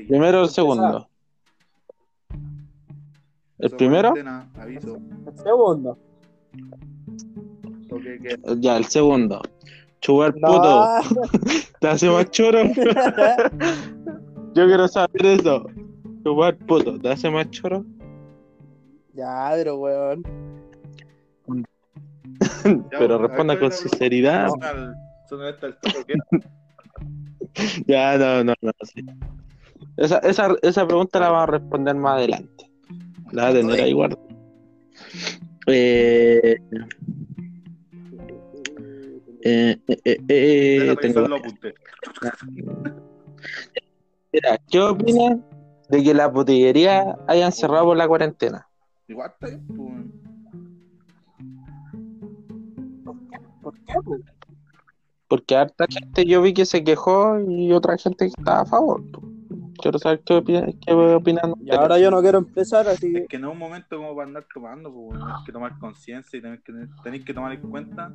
primero 0.07 0.41
o 0.41 0.45
el 0.45 0.49
segundo. 0.51 1.09
¿El 3.59 3.71
primero? 3.73 4.15
El 4.17 5.37
segundo. 5.43 5.99
Ya, 8.61 8.77
el 8.79 8.85
segundo. 8.87 9.43
Chupar 10.01 10.35
No. 10.39 10.47
puto. 10.47 10.89
¿Te 11.81 11.89
hace 11.89 12.09
más 12.09 12.31
choro? 12.31 12.63
Yo 14.55 14.67
quiero 14.67 14.89
saber 14.89 15.27
eso. 15.27 15.67
Chupar 16.23 16.57
puto. 16.57 16.99
¿Te 16.99 17.09
hace 17.11 17.31
más 17.31 17.51
choro? 17.51 17.85
ya, 19.15 19.51
pero 19.55 19.77
weón. 19.77 20.23
Pero 22.91 23.19
responda 23.19 23.59
con 23.59 23.69
¿cuál 23.69 23.73
es 23.73 23.85
la- 23.85 23.91
sinceridad. 23.91 24.49
Ya, 27.87 28.17
no, 28.17 28.45
no, 28.45 28.55
no. 28.63 28.73
sí. 28.83 29.05
Esa, 29.97 30.19
esa, 30.19 30.55
esa 30.63 30.87
pregunta 30.87 31.19
la 31.19 31.31
vamos 31.31 31.49
a 31.49 31.53
responder 31.53 31.95
más 31.97 32.19
adelante. 32.19 32.71
La 33.33 33.51
voy 33.51 33.51
a 33.51 33.55
tener 33.61 33.81
ahí 33.81 33.93
guardada. 33.93 34.23
Eh, 35.67 36.57
eh, 39.43 39.45
eh, 39.45 39.79
eh, 40.05 40.21
eh, 40.29 40.97
tengo-. 41.01 41.27
Mira, 44.33 44.59
¿qué 44.71 44.81
opinas 44.81 45.39
de 45.91 46.03
que 46.03 46.15
las 46.15 46.33
botillerías 46.33 47.17
hayan 47.27 47.53
cerrado 47.53 47.87
por 47.87 47.97
la 47.97 48.07
cuarentena? 48.07 48.67
Igual 49.09 49.31
está 49.33 49.47
bien, 49.49 49.67
pues. 49.67 49.91
¿Por 53.63 53.75
qué? 53.75 53.95
po? 54.05 54.17
Porque 55.29 55.57
harta 55.57 55.87
gente 55.89 56.25
yo 56.27 56.43
vi 56.43 56.55
que 56.55 56.67
se 56.67 56.83
quejó 56.83 57.39
y 57.39 57.73
otra 57.73 57.97
gente 57.99 58.27
que 58.27 58.33
estaba 58.37 58.63
a 58.63 58.67
favor. 58.67 59.03
Quiero 59.81 59.99
saber 59.99 60.23
qué, 60.25 60.35
opinan, 60.35 60.73
qué 60.85 60.93
opinan 60.93 61.55
Y 61.61 61.73
ahora 61.73 61.99
yo 61.99 62.11
no 62.11 62.21
quiero 62.21 62.39
empezar, 62.39 62.87
así 62.89 63.13
que. 63.13 63.19
Es 63.21 63.29
que 63.29 63.39
no 63.39 63.49
es 63.49 63.53
un 63.55 63.59
momento 63.59 63.97
como 63.97 64.15
para 64.15 64.27
andar 64.27 64.47
tomando, 64.53 64.93
pues, 64.93 65.07
bueno, 65.07 65.27
hay 65.27 65.45
que 65.45 65.53
tomar 65.53 65.79
conciencia 65.79 66.39
y 66.39 66.43
tenéis 66.43 66.61
que, 66.65 67.25
que 67.25 67.35
tomar 67.35 67.53
en 67.53 67.63
cuenta 67.63 68.13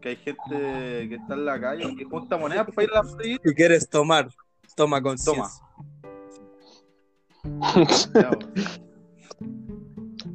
que 0.00 0.10
hay 0.10 0.16
gente 0.16 0.38
que 0.50 1.14
está 1.14 1.34
en 1.34 1.44
la 1.44 1.60
calle 1.60 1.84
y 1.88 1.96
que 1.96 2.04
junta 2.04 2.36
monedas 2.36 2.66
para 2.74 2.84
ir 2.84 2.90
a 2.92 3.02
la. 3.02 3.08
Si 3.08 3.54
quieres 3.54 3.88
tomar, 3.88 4.28
toma 4.76 5.00
conciencia. 5.00 5.44
Pues. 5.76 5.91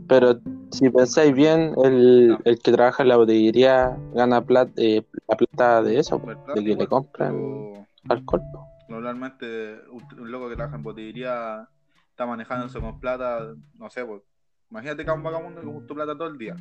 Pero 0.07 0.39
si 0.71 0.89
pensáis 0.89 1.33
bien, 1.33 1.73
el, 1.83 2.37
el 2.43 2.59
que 2.59 2.71
trabaja 2.71 3.03
en 3.03 3.09
la 3.09 3.17
botillería 3.17 3.97
gana 4.13 4.41
plata, 4.43 4.71
eh, 4.77 5.03
la 5.27 5.37
plata 5.37 5.83
de 5.83 5.99
eso, 5.99 6.19
¿verdad? 6.19 6.55
de 6.55 6.63
que 6.63 6.75
le 6.75 6.87
compran 6.87 7.33
pero 7.33 7.85
alcohol. 8.09 8.41
Normalmente 8.89 9.79
un, 9.91 10.31
loco 10.31 10.49
que 10.49 10.55
trabaja 10.55 10.77
en 10.77 10.83
botillería 10.83 11.67
está 12.09 12.25
manejándose 12.25 12.79
con 12.79 12.99
plata, 12.99 13.53
no 13.75 13.89
sé, 13.89 14.05
pues. 14.05 14.21
Imagínate 14.69 15.05
que 15.05 15.11
a 15.11 15.13
un 15.13 15.23
vagabundo 15.23 15.61
que 15.61 15.67
justo 15.67 15.95
plata 15.95 16.17
todo 16.17 16.27
el 16.27 16.37
día. 16.37 16.55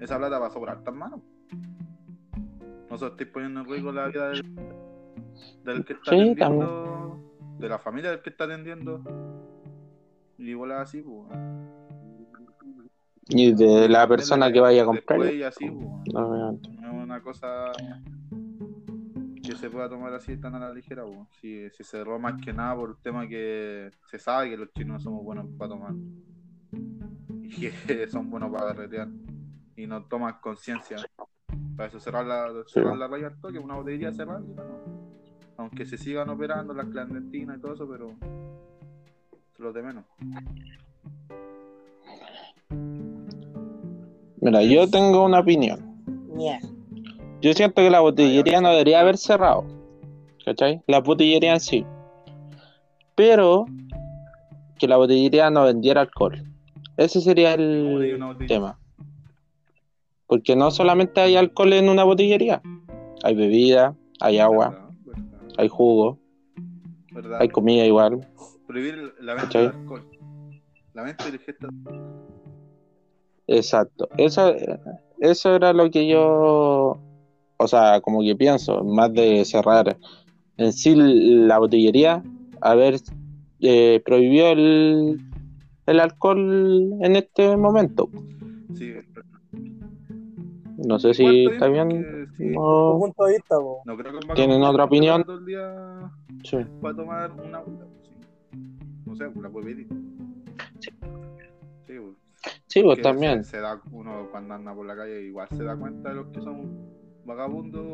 Esa 0.00 0.18
plata 0.18 0.38
va 0.38 0.48
a 0.48 0.50
sobrar 0.50 0.84
tan 0.84 0.98
mano. 0.98 1.22
No 2.90 2.98
se 2.98 3.06
estoy 3.06 3.26
poniendo 3.26 3.60
en 3.60 3.66
riesgo 3.66 3.90
la 3.90 4.06
vida 4.08 4.28
del, 4.28 4.42
del 5.64 5.84
que 5.84 5.94
está 5.94 6.10
Sí, 6.10 6.20
atendiendo, 6.20 7.18
de 7.58 7.68
la 7.68 7.78
familia 7.78 8.10
del 8.10 8.20
que 8.20 8.30
está 8.30 8.44
atendiendo. 8.44 9.02
Y 10.38 10.50
igual 10.50 10.72
así, 10.72 11.02
pues. 11.02 11.26
Y 13.28 13.52
de 13.52 13.88
la 13.88 14.08
persona 14.08 14.50
que 14.50 14.60
vaya 14.60 14.82
a 14.82 14.86
comprar. 14.86 15.34
Y 15.34 15.42
así, 15.42 15.70
pues. 15.70 16.14
obviamente. 16.14 16.70
No 16.80 16.88
es 16.88 17.04
una 17.04 17.22
cosa 17.22 17.72
que 19.42 19.56
se 19.56 19.68
pueda 19.68 19.88
tomar 19.88 20.14
así 20.14 20.36
tan 20.36 20.54
a 20.54 20.58
la 20.58 20.72
ligera. 20.72 21.04
po. 21.04 21.26
Si, 21.40 21.68
si 21.70 21.84
se 21.84 22.04
roba 22.04 22.18
más 22.18 22.40
que 22.42 22.52
nada 22.52 22.76
por 22.76 22.90
el 22.90 22.96
tema 23.02 23.28
que 23.28 23.90
se 24.06 24.18
sabe 24.18 24.50
que 24.50 24.56
los 24.56 24.72
chinos 24.72 25.02
somos 25.02 25.22
buenos 25.24 25.46
para 25.58 25.70
tomar 25.70 25.92
y 27.42 27.70
que 27.70 27.72
son 28.08 28.30
buenos 28.30 28.50
para 28.50 28.74
carretear 28.74 29.08
y 29.76 29.86
no 29.86 30.04
toman 30.04 30.38
conciencia. 30.40 30.98
Para 31.76 31.88
eso 31.88 32.00
cerrar 32.00 32.26
la, 32.26 32.64
cerrar 32.66 32.96
la 32.96 33.06
raya 33.06 33.28
al 33.28 33.40
toque, 33.40 33.58
una 33.58 33.74
botella 33.74 34.12
cerrada. 34.12 34.40
bueno, 34.40 34.78
Aunque 35.56 35.86
se 35.86 35.96
sigan 35.96 36.28
operando 36.28 36.74
las 36.74 36.86
clandestinas 36.88 37.58
y 37.58 37.60
todo 37.60 37.74
eso, 37.74 37.88
pero 37.88 38.16
es 39.58 39.64
lo 39.64 39.72
de 39.72 39.82
menos. 39.82 40.04
Mira, 44.40 44.62
yo 44.62 44.88
tengo 44.88 45.24
una 45.24 45.40
opinión. 45.40 45.96
Yo 47.40 47.52
siento 47.52 47.82
que 47.82 47.90
la 47.90 48.00
botillería 48.00 48.60
no 48.60 48.70
debería 48.70 49.00
haber 49.00 49.16
cerrado. 49.16 49.64
¿Cachai? 50.44 50.82
La 50.86 51.00
botillería 51.00 51.54
en 51.54 51.60
sí. 51.60 51.84
Pero 53.16 53.66
que 54.78 54.86
la 54.86 54.96
botillería 54.96 55.50
no 55.50 55.64
vendiera 55.64 56.02
alcohol. 56.02 56.44
Ese 56.96 57.20
sería 57.20 57.54
el 57.54 58.36
tema. 58.46 58.78
Porque 60.26 60.54
no 60.54 60.70
solamente 60.70 61.20
hay 61.20 61.36
alcohol 61.36 61.72
en 61.72 61.88
una 61.88 62.04
botillería. 62.04 62.62
Hay 63.24 63.34
bebida, 63.34 63.96
hay 64.20 64.38
agua, 64.38 64.70
¿Verdad? 64.70 64.90
¿Verdad? 65.04 65.52
hay 65.58 65.68
jugo, 65.68 66.18
¿Verdad? 67.10 67.40
hay 67.40 67.48
comida 67.48 67.84
igual. 67.84 68.20
Prohibir 68.68 69.14
la 69.20 69.32
venta 69.34 69.46
¿Cachai? 69.48 69.62
de 69.62 69.68
alcohol. 69.70 70.04
La 70.94 71.02
venta 71.02 71.24
y 71.28 71.32
ingesta 71.32 71.68
Exacto. 73.46 74.08
Eso, 74.18 74.54
eso 75.20 75.54
era 75.56 75.72
lo 75.72 75.90
que 75.90 76.06
yo, 76.06 77.00
o 77.56 77.66
sea, 77.66 78.00
como 78.02 78.20
que 78.20 78.36
pienso, 78.36 78.84
más 78.84 79.12
de 79.14 79.42
cerrar 79.46 79.96
en 80.58 80.72
sí 80.74 80.94
la 80.94 81.58
botillería, 81.58 82.22
haber 82.60 82.96
eh, 83.60 84.02
prohibido 84.04 84.48
el, 84.48 85.18
el 85.86 86.00
alcohol 86.00 86.92
en 87.00 87.16
este 87.16 87.56
momento. 87.56 88.10
Sí, 88.74 88.92
No 90.76 90.98
sé 90.98 91.14
si 91.14 91.46
está 91.46 91.68
bien. 91.68 91.88
porque 91.88 92.26
sí, 92.36 92.52
Tu 92.52 92.60
o- 92.60 92.98
punto 93.00 93.24
de 93.24 93.32
vista, 93.32 93.56
po. 93.56 93.82
No 93.86 93.96
creo 93.96 94.12
que 94.20 94.34
¿Tienen 94.34 94.62
otra 94.62 94.84
opinión? 94.84 95.24
día 95.46 96.12
sí. 96.44 96.58
para 96.82 96.94
tomar 96.94 97.32
una 97.32 97.60
sé, 99.16 99.28
pues, 99.30 99.42
la 99.42 99.50
pedir. 99.50 99.86
Sí. 100.78 100.90
Sí, 101.86 101.98
pues, 101.98 102.16
Sí, 102.66 102.82
pues 102.82 103.02
también. 103.02 103.44
Se, 103.44 103.52
se 103.52 103.60
da 103.60 103.80
uno 103.92 104.28
cuando 104.30 104.54
anda 104.54 104.74
por 104.74 104.86
la 104.86 104.96
calle, 104.96 105.22
igual 105.22 105.48
se 105.50 105.64
da 105.64 105.76
cuenta 105.76 106.10
de 106.10 106.14
los 106.16 106.26
que 106.28 106.40
son 106.40 106.86
vagabundos 107.24 107.84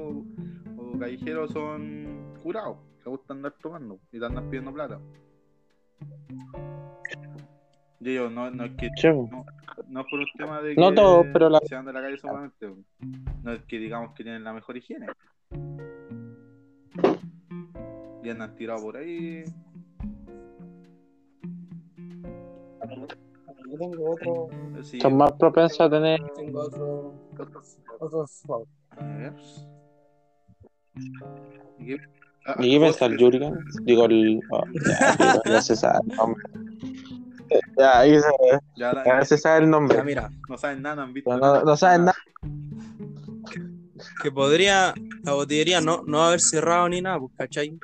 o 0.76 0.98
callejeros 0.98 1.50
son 1.52 2.34
curados, 2.42 2.76
que 3.02 3.10
gustan 3.10 3.38
andar 3.38 3.54
tomando 3.60 3.98
y 4.12 4.18
te 4.18 4.26
andan 4.26 4.48
pidiendo 4.48 4.72
plata. 4.72 5.00
Ellos 8.00 8.30
no, 8.30 8.50
no 8.50 8.64
es 8.64 8.72
que 8.72 8.90
Sí, 8.96 9.08
no, 9.08 9.44
no 9.88 10.00
es 10.00 10.06
por 10.10 10.20
un 10.20 10.26
tema 10.36 10.60
de 10.60 10.74
que 10.74 10.80
No 10.80 10.92
todos, 10.94 11.26
pero 11.32 11.48
la- 11.48 11.60
se 11.60 11.74
andan 11.74 11.94
de 11.94 12.00
la 12.00 12.06
calle 12.06 12.18
solamente. 12.18 12.68
No 13.42 13.52
es 13.52 13.62
que 13.62 13.78
digamos 13.78 14.12
que 14.14 14.24
tienen 14.24 14.44
la 14.44 14.52
mejor 14.52 14.76
higiene. 14.76 15.06
Y 18.22 18.28
andan 18.30 18.54
tirados 18.56 18.82
por 18.82 18.96
ahí. 18.96 19.44
Yo 22.88 23.78
tengo 23.78 24.10
otro, 24.10 24.48
Sí, 24.82 25.00
Son 25.00 25.16
más 25.16 25.32
propensos 25.32 25.80
a 25.80 25.90
tener. 25.90 26.20
tengo 26.36 26.60
otro, 26.60 27.14
otro 27.98 28.26
thought. 28.46 28.68
a 28.90 29.04
ver. 29.04 29.32
¿Y 31.78 31.86
qué- 31.86 31.98
ah, 32.46 32.56
¿Y 32.58 32.70
qué 32.72 32.78
piensa 32.80 33.06
el 33.06 33.12
vos- 33.12 33.20
Jurgen? 33.22 33.54
Digo, 33.84 34.04
el. 34.06 34.40
oh, 34.50 34.64
ya, 35.18 35.40
ya 35.44 35.62
se 35.62 35.76
sabe 35.76 35.98
el 36.06 36.16
nombre. 36.16 36.42
Ya, 37.78 37.98
ahí 38.00 38.18
se, 38.20 38.28
Ya, 38.76 38.92
la- 38.92 39.04
ya 39.04 39.24
se 39.24 39.38
sabe 39.38 39.64
el 39.64 39.70
nombre. 39.70 39.96
Ya, 39.96 40.04
mira, 40.04 40.30
no 40.48 40.58
saben 40.58 40.82
nada, 40.82 40.96
no 40.96 41.02
han 41.02 41.12
visto 41.14 41.30
No, 41.30 41.38
no, 41.38 41.62
no 41.62 41.76
saben 41.76 42.04
nada. 42.06 42.18
que 44.22 44.30
podría 44.32 44.92
la 45.22 45.32
botillería 45.32 45.80
no, 45.80 46.02
no 46.06 46.22
haber 46.24 46.40
cerrado 46.40 46.88
ni 46.88 47.00
nada, 47.00 47.18
pues, 47.20 47.32
¿cachai? 47.36 47.78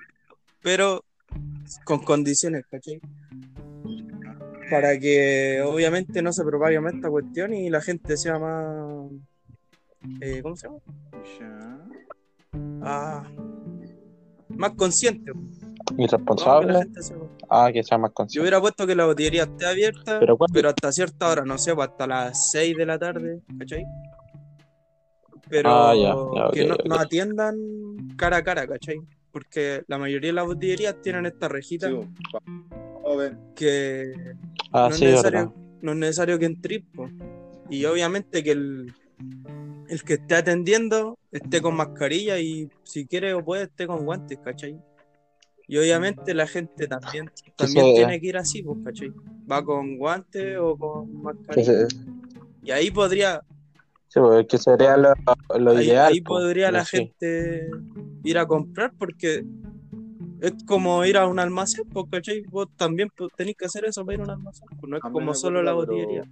Pero 0.62 1.05
con 1.84 2.01
condiciones, 2.01 2.66
¿cachai? 2.70 3.01
Para 4.71 4.99
que 4.99 5.61
obviamente 5.64 6.23
no 6.23 6.33
se 6.33 6.45
propague 6.45 6.81
más 6.81 6.95
esta 6.95 7.11
cuestión 7.11 7.53
y 7.55 7.68
la 7.71 7.81
gente 7.81 8.16
sea 8.16 8.39
más. 8.39 9.11
eh, 10.21 10.41
¿Cómo 10.43 10.57
se 10.57 10.68
llama? 10.68 10.79
Ya. 11.39 11.79
Ah, 12.83 13.29
más 14.57 14.73
consciente. 14.73 15.33
gente 16.83 17.03
sea- 17.03 17.16
Ah, 17.49 17.71
que 17.73 17.83
sea 17.83 17.99
más 17.99 18.11
Yo 18.11 18.14
consciente. 18.14 18.43
hubiera 18.43 18.61
puesto 18.61 18.87
que 18.87 18.95
la 18.95 19.07
botillería 19.07 19.43
esté 19.43 19.66
abierta, 19.66 20.21
Pero 20.53 20.68
hasta 20.68 20.93
cierta 20.93 21.29
hora, 21.29 21.45
no 21.45 21.59
sé, 21.59 21.75
pues 21.75 21.89
hasta 21.89 22.07
las 22.07 22.51
6 22.53 22.77
de 22.77 22.87
la 22.87 22.99
tarde, 22.99 23.41
¿cachai? 23.59 23.85
Pero 25.49 25.68
Ah, 25.71 25.95
ya, 25.95 26.03
ya, 26.03 26.12
ok, 26.47 26.53
que 26.53 26.64
no, 26.64 26.77
atiendan 26.95 27.57
cara 28.16 28.37
a 28.39 28.43
cara, 28.45 28.66
¿cachai? 28.66 29.01
Porque 29.33 29.83
la 29.89 29.99
mayoría 29.99 30.29
de 30.29 30.35
las 30.35 30.47
botillerías 30.47 31.01
tienen 31.03 31.27
esta 31.27 31.49
rejita 31.49 31.89
Sí, 31.89 31.95
joven. 33.13 33.39
que 33.55 34.15
Ah, 34.73 34.89
no, 34.89 34.95
sí, 34.97 35.05
es 35.07 35.11
necesario, 35.13 35.55
no 35.83 35.93
es 35.93 35.99
necesario 35.99 36.39
que 36.39 36.45
entres. 36.47 36.83
Y 37.71 37.85
obviamente 37.85 38.43
que 38.43 38.53
el, 38.53 38.93
el 39.89 40.03
que 40.05 40.15
esté 40.15 40.35
atendiendo 40.37 41.19
esté 41.33 41.61
con 41.61 41.77
mascarilla 41.77 42.39
y 42.39 42.69
si 42.85 43.07
quiere 43.07 43.35
o 43.35 43.45
puede 43.45 43.65
esté 43.65 43.87
con 43.87 44.05
guantes, 44.05 44.39
¿cachai? 44.45 44.77
Y 45.69 45.79
obviamente 45.79 46.35
la 46.35 46.47
gente 46.49 46.89
también, 46.89 47.31
también 47.57 47.87
se- 47.87 47.95
tiene 47.95 48.21
que 48.21 48.27
ir 48.27 48.37
así, 48.37 48.63
pues, 48.63 48.79
¿cachai? 48.85 49.13
Va 49.51 49.65
con 49.65 49.97
guantes 49.99 50.57
o 50.59 50.77
con 50.77 51.23
mascarilla. 51.23 51.89
se- 51.89 51.97
Y 52.63 52.71
ahí 52.73 52.91
podría, 52.91 53.41
Sí, 54.09 54.19
pues, 54.19 54.47
que 54.49 54.59
sería 54.59 54.97
lo, 54.97 55.15
lo 55.59 55.71
ahí, 55.73 55.87
ideal. 55.87 56.13
ahí 56.13 56.21
pues, 56.21 56.43
podría 56.43 56.71
la 56.73 56.85
sí. 56.85 56.97
gente 56.97 57.71
ir 58.25 58.39
a 58.39 58.47
comprar 58.47 58.93
porque 58.99 59.45
es 60.41 60.55
como 60.66 61.05
ir 61.05 61.16
a 61.16 61.26
un 61.26 61.38
almacén, 61.38 61.84
¿cachai? 62.11 62.43
Vos 62.51 62.68
también 62.76 63.09
pues, 63.16 63.30
tenés 63.36 63.57
que 63.57 63.66
hacer 63.66 63.84
eso 63.84 64.05
para 64.05 64.14
ir 64.14 64.20
a 64.20 64.24
un 64.24 64.30
almacén, 64.30 64.68
pues 64.68 64.91
no 64.91 64.97
es 64.97 65.03
como 65.03 65.34
solo 65.34 65.62
la 65.62 65.72
pero- 65.72 65.86
botillería. 65.86 66.24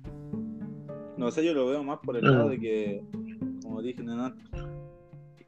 No 1.17 1.33
sé, 1.33 1.45
yo 1.45 1.53
lo 1.53 1.67
veo 1.67 1.83
más 1.83 1.99
por 1.99 2.17
el 2.17 2.25
lado 2.25 2.49
de 2.49 2.61
que, 2.61 3.03
como 3.61 3.83
dije 3.83 4.03
antes, 4.09 4.45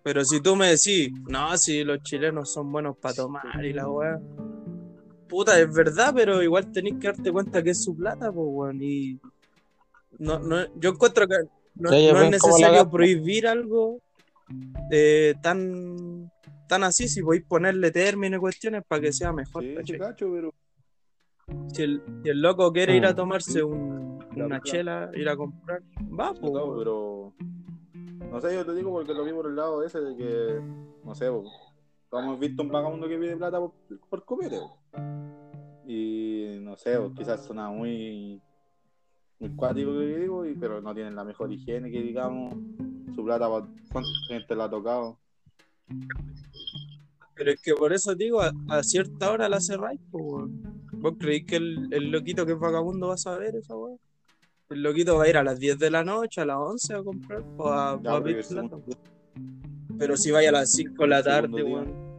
Pero 0.02 0.24
si 0.24 0.40
tú 0.40 0.56
me 0.56 0.66
decís, 0.66 1.12
no, 1.28 1.56
si 1.56 1.84
los 1.84 2.02
chilenos 2.02 2.52
son 2.52 2.72
buenos 2.72 2.96
para 2.96 3.14
tomar 3.14 3.64
y 3.64 3.72
la 3.72 3.88
weá. 3.88 4.20
Puta, 5.28 5.61
es 5.61 5.72
verdad, 5.72 6.12
pero 6.12 6.42
igual 6.42 6.72
tenés 6.72 6.94
que 6.98 7.06
darte 7.06 7.30
cuenta 7.30 7.62
que 7.62 7.70
es 7.70 7.84
su 7.84 7.96
plata, 7.96 8.32
pues, 8.32 8.46
weón. 8.50 8.82
Y 8.82 9.20
no, 10.18 10.40
no, 10.40 10.56
yo 10.74 10.90
encuentro 10.90 11.28
que 11.28 11.36
no, 11.76 11.92
es 11.92 12.30
necesario 12.30 12.90
prohibir 12.90 13.46
algo 13.46 14.00
eh, 14.90 15.34
tan, 15.40 16.32
tan 16.70 16.84
así, 16.84 17.08
si 17.08 17.20
podéis 17.22 17.44
ponerle 17.44 17.90
términos 17.90 18.38
y 18.38 18.40
cuestiones 18.40 18.82
para 18.86 19.02
que 19.02 19.12
sea 19.12 19.32
mejor. 19.32 19.62
sí, 19.62 19.74
¿cachai? 19.74 19.96
sí, 19.96 19.98
cacho, 19.98 20.30
pero 20.32 20.54
Si, 21.72 21.82
el, 21.82 22.00
si 22.22 22.28
el 22.30 22.40
loco 22.40 22.72
quiere 22.72 22.96
ir 22.96 23.04
a 23.06 23.12
Mm. 23.12 23.16
tomarse 23.16 23.62
un- 23.62 24.18
Claro, 24.30 24.46
una 24.46 24.60
claro. 24.60 24.62
chela, 24.64 25.10
ir 25.14 25.28
a 25.28 25.36
comprar, 25.36 25.82
va, 26.18 26.32
pues. 26.32 26.52
No, 26.52 26.76
pero. 26.78 27.34
No 28.30 28.40
sé, 28.40 28.54
yo 28.54 28.64
te 28.64 28.74
digo 28.76 28.92
porque 28.92 29.12
lo 29.12 29.24
vi 29.24 29.32
por 29.32 29.46
el 29.48 29.56
lado 29.56 29.82
ese 29.82 30.00
de 30.00 30.16
que. 30.16 30.60
No 31.04 31.14
sé, 31.16 31.28
po, 31.28 31.44
hemos 32.12 32.38
visto 32.38 32.62
un 32.62 32.68
vagabundo 32.70 33.08
que 33.08 33.18
pide 33.18 33.36
plata 33.36 33.58
por, 33.58 33.72
por 34.08 34.24
copete. 34.24 34.60
Y 35.86 36.58
no 36.60 36.76
sé, 36.76 36.96
quizás 37.16 37.44
suena 37.44 37.68
muy. 37.70 38.40
Muy 39.40 39.50
cuático 39.56 39.92
que 39.92 40.18
digo, 40.18 40.44
y- 40.46 40.54
pero 40.54 40.80
no 40.80 40.94
tienen 40.94 41.16
la 41.16 41.24
mejor 41.24 41.50
higiene 41.52 41.90
que 41.90 42.00
digamos. 42.02 42.54
Su 43.16 43.24
plata, 43.24 43.48
¿cuánta 43.90 44.08
gente 44.28 44.54
la 44.54 44.64
ha 44.64 44.70
tocado? 44.70 45.18
Pero 47.34 47.53
es 47.53 47.61
que 47.62 47.74
por 47.74 47.93
eso 47.93 48.14
digo, 48.14 48.43
a, 48.43 48.53
a 48.68 48.82
cierta 48.82 49.30
hora 49.30 49.49
la 49.49 49.61
cerráis, 49.61 50.01
pues. 50.11 50.51
¿Vos 50.93 51.14
creéis 51.18 51.47
que 51.47 51.57
el, 51.57 51.88
el 51.93 52.11
loquito 52.11 52.45
que 52.45 52.53
es 52.53 52.59
vagabundo 52.59 53.09
va 53.09 53.14
a 53.14 53.18
saber 53.18 53.57
esa 53.57 53.74
weá? 53.74 53.97
El 54.68 54.82
loquito 54.82 55.16
va 55.16 55.24
a 55.24 55.28
ir 55.28 55.36
a 55.38 55.43
las 55.43 55.59
10 55.59 55.78
de 55.78 55.91
la 55.91 56.05
noche, 56.05 56.43
a 56.43 56.45
las 56.45 56.59
11 56.59 56.95
a 56.95 57.03
comprar, 57.03 57.43
pues 57.57 57.70
a, 57.72 57.99
Ya, 58.03 58.22
pedir 58.22 58.45
plata. 58.47 58.76
Pero 59.99 60.16
si 60.16 60.30
vaya 60.30 60.51
a 60.51 60.53
las 60.53 60.70
5 60.70 61.03
de 61.05 61.09
la 61.09 61.22
tarde, 61.22 61.62
weón. 61.62 62.11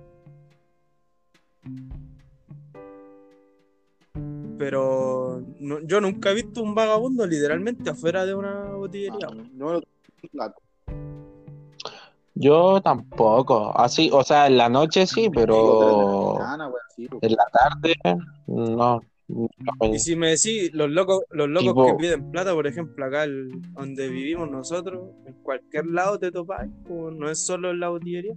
Pero 4.57 5.43
no- 5.59 5.79
yo 5.81 6.01
nunca 6.01 6.31
he 6.31 6.35
visto 6.35 6.61
un 6.61 6.75
vagabundo 6.75 7.25
literalmente 7.25 7.89
afuera 7.89 8.25
de 8.25 8.33
una 8.35 8.71
botillería. 8.73 9.27
Ah, 9.29 9.33
no, 9.53 9.73
no. 9.73 9.81
Yo 12.41 12.81
tampoco. 12.81 13.71
Así, 13.77 14.09
o 14.11 14.23
sea, 14.23 14.47
en 14.47 14.57
la 14.57 14.67
noche 14.69 15.05
sí, 15.05 15.29
pero 15.33 16.37
en 17.21 17.31
la 17.35 17.45
tarde 17.53 17.95
no. 18.47 19.01
Y 19.81 19.97
si 19.99 20.15
me 20.17 20.31
decís, 20.31 20.71
los 20.73 20.89
locos, 20.89 21.21
los 21.29 21.47
locos 21.47 21.63
Tipo- 21.73 21.85
que 21.85 21.93
piden 22.03 22.29
plata, 22.31 22.53
por 22.53 22.67
ejemplo, 22.67 23.05
acá 23.05 23.23
el- 23.23 23.61
donde 23.73 24.09
vivimos 24.09 24.49
nosotros, 24.49 24.99
en 25.25 25.33
cualquier 25.43 25.85
lado 25.85 26.19
te 26.19 26.31
topáis, 26.31 26.69
pues, 26.85 27.15
no 27.15 27.29
es 27.29 27.45
solo 27.45 27.71
en 27.71 27.79
la 27.79 27.87
botillería. 27.89 28.33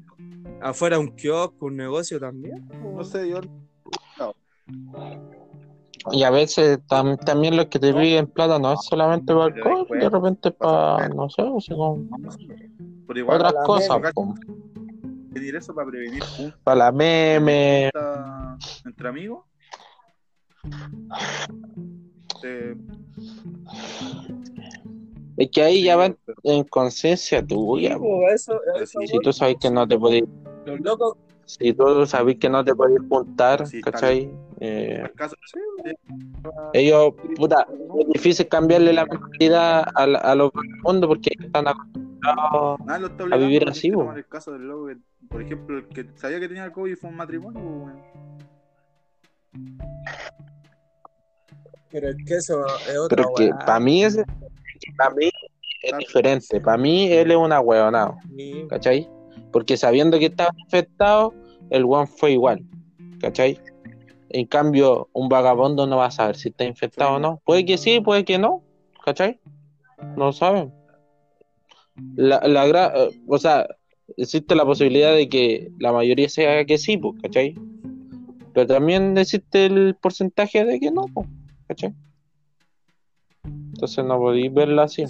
Afuera 0.62 0.98
un 1.00 1.08
kiosco, 1.16 1.66
un 1.66 1.76
negocio 1.76 2.20
también. 2.20 2.64
pues. 2.68 2.80
No 2.94 3.04
sé, 3.04 3.28
yo. 3.28 3.40
Y 6.12 6.22
a 6.22 6.30
veces 6.30 6.80
tam- 6.86 7.18
también 7.18 7.56
los 7.56 7.66
que 7.66 7.78
te 7.78 7.92
piden 7.94 8.26
plata 8.26 8.58
no 8.58 8.74
es 8.74 8.80
solamente 8.84 9.32
para 9.32 9.46
alcohol, 9.46 9.86
de 9.90 10.08
repente 10.10 10.50
para, 10.50 11.08
no 11.08 11.30
sé, 11.30 11.42
o 11.42 11.60
sea, 11.60 11.76
como 11.76 12.04
Pero 13.06 13.18
igual, 13.18 13.40
otras 13.40 13.66
cosas, 13.66 14.02
pedir 15.32 15.56
eso 15.56 15.74
para 15.74 15.88
prevenir 15.88 16.22
juntas 16.22 16.58
para 16.62 16.76
la 16.76 16.92
meme. 16.92 17.90
entre 18.84 19.08
amigos. 19.08 19.44
Eh, 22.42 22.76
Es 25.36 25.50
que 25.50 25.62
ahí 25.62 25.82
ya 25.82 25.96
va 25.96 26.14
en, 26.44 26.64
conciencia 26.64 27.44
tuya. 27.44 27.98
Eso, 28.32 28.60
eso, 28.80 29.00
Si 29.06 29.18
tú 29.18 29.32
sabes 29.32 29.56
que 29.60 29.70
no 29.70 29.86
te 29.86 29.98
podés, 29.98 30.24
si 31.46 31.72
tú 31.72 32.06
sabes 32.06 32.36
que 32.36 32.48
no 32.48 32.64
te 32.64 32.74
podés 32.74 33.00
juntar, 33.08 33.66
Sí, 33.66 33.80
¿cachai? 33.80 34.30
Eh, 34.60 35.04
ellos, 36.72 37.12
puta, 37.36 37.66
es 37.98 38.08
difícil 38.12 38.48
cambiarle 38.48 38.92
la 38.92 39.04
mentalidad 39.06 39.84
a, 39.94 40.06
la- 40.06 40.18
a 40.18 40.34
los 40.34 40.50
vagabundos 40.52 41.08
porque 41.08 41.30
están 41.40 41.68
acostumbrados. 41.68 42.80
Está 43.10 43.24
a 43.34 43.36
vivir 43.36 43.68
así, 43.68 43.88
el 43.88 44.26
caso 44.26 44.52
del 44.52 44.62
loco 44.62 44.86
que, 44.86 44.96
por 45.28 45.42
ejemplo, 45.42 45.78
el 45.78 45.88
que 45.88 46.06
sabía 46.16 46.40
que 46.40 46.48
tenía 46.48 46.64
el 46.64 46.72
COVID 46.72 46.96
fue 46.96 47.10
un 47.10 47.16
matrimonio, 47.16 47.60
weón. 47.60 48.02
pero 51.90 52.08
es 52.08 52.16
que 52.26 52.34
eso 52.34 52.64
es 52.88 52.96
otra 52.98 53.16
Pero 53.16 53.34
que 53.36 53.50
para 53.50 53.78
mí 53.80 54.04
es, 54.04 54.18
para 54.96 55.10
mí 55.14 55.30
es 55.82 55.98
diferente. 55.98 56.60
Para 56.60 56.76
mí 56.76 57.12
él 57.12 57.30
es 57.30 57.36
un 57.36 57.52
ahueonado. 57.52 58.16
Sí. 58.36 58.66
¿cachai? 58.68 59.08
Porque 59.52 59.76
sabiendo 59.76 60.18
que 60.18 60.26
estaba 60.26 60.50
infectado, 60.56 61.32
el 61.70 61.84
one 61.84 62.06
fue 62.08 62.32
igual, 62.32 62.64
¿cachai? 63.20 63.60
En 64.36 64.46
cambio, 64.46 65.08
un 65.12 65.28
vagabundo 65.28 65.86
no 65.86 65.98
va 65.98 66.06
a 66.06 66.10
saber 66.10 66.34
si 66.34 66.48
está 66.48 66.64
infectado 66.64 67.14
o 67.14 67.18
no. 67.20 67.40
Puede 67.44 67.64
que 67.64 67.78
sí, 67.78 68.00
puede 68.00 68.24
que 68.24 68.36
no, 68.36 68.64
¿cachai? 69.04 69.38
No 70.16 70.32
saben. 70.32 70.72
La, 72.16 72.40
la 72.40 72.66
gra- 72.66 72.92
eh, 72.96 73.20
o 73.28 73.38
sea, 73.38 73.64
existe 74.16 74.56
la 74.56 74.64
posibilidad 74.64 75.14
de 75.14 75.28
que 75.28 75.70
la 75.78 75.92
mayoría 75.92 76.28
sea 76.28 76.64
que 76.64 76.78
sí, 76.78 77.00
¿cachai? 77.22 77.54
Pero 78.52 78.66
también 78.66 79.16
existe 79.16 79.66
el 79.66 79.94
porcentaje 79.94 80.64
de 80.64 80.80
que 80.80 80.90
no, 80.90 81.06
¿cachai? 81.68 81.94
Entonces 83.44 84.04
no 84.04 84.18
podéis 84.18 84.52
verlo 84.52 84.82
así. 84.82 85.04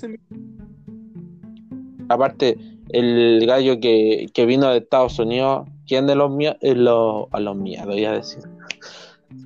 Aparte, 2.10 2.58
el 2.90 3.46
gallo 3.46 3.80
que, 3.80 4.26
que 4.34 4.44
vino 4.44 4.68
de 4.68 4.78
Estados 4.80 5.18
Unidos, 5.18 5.66
¿quién 5.86 6.06
de 6.06 6.14
los 6.14 6.30
míos? 6.30 6.56
los, 6.60 7.26
a 7.32 7.40
los 7.40 7.56
míos, 7.56 7.86
voy 7.86 8.04
a 8.04 8.12
decir. 8.12 8.42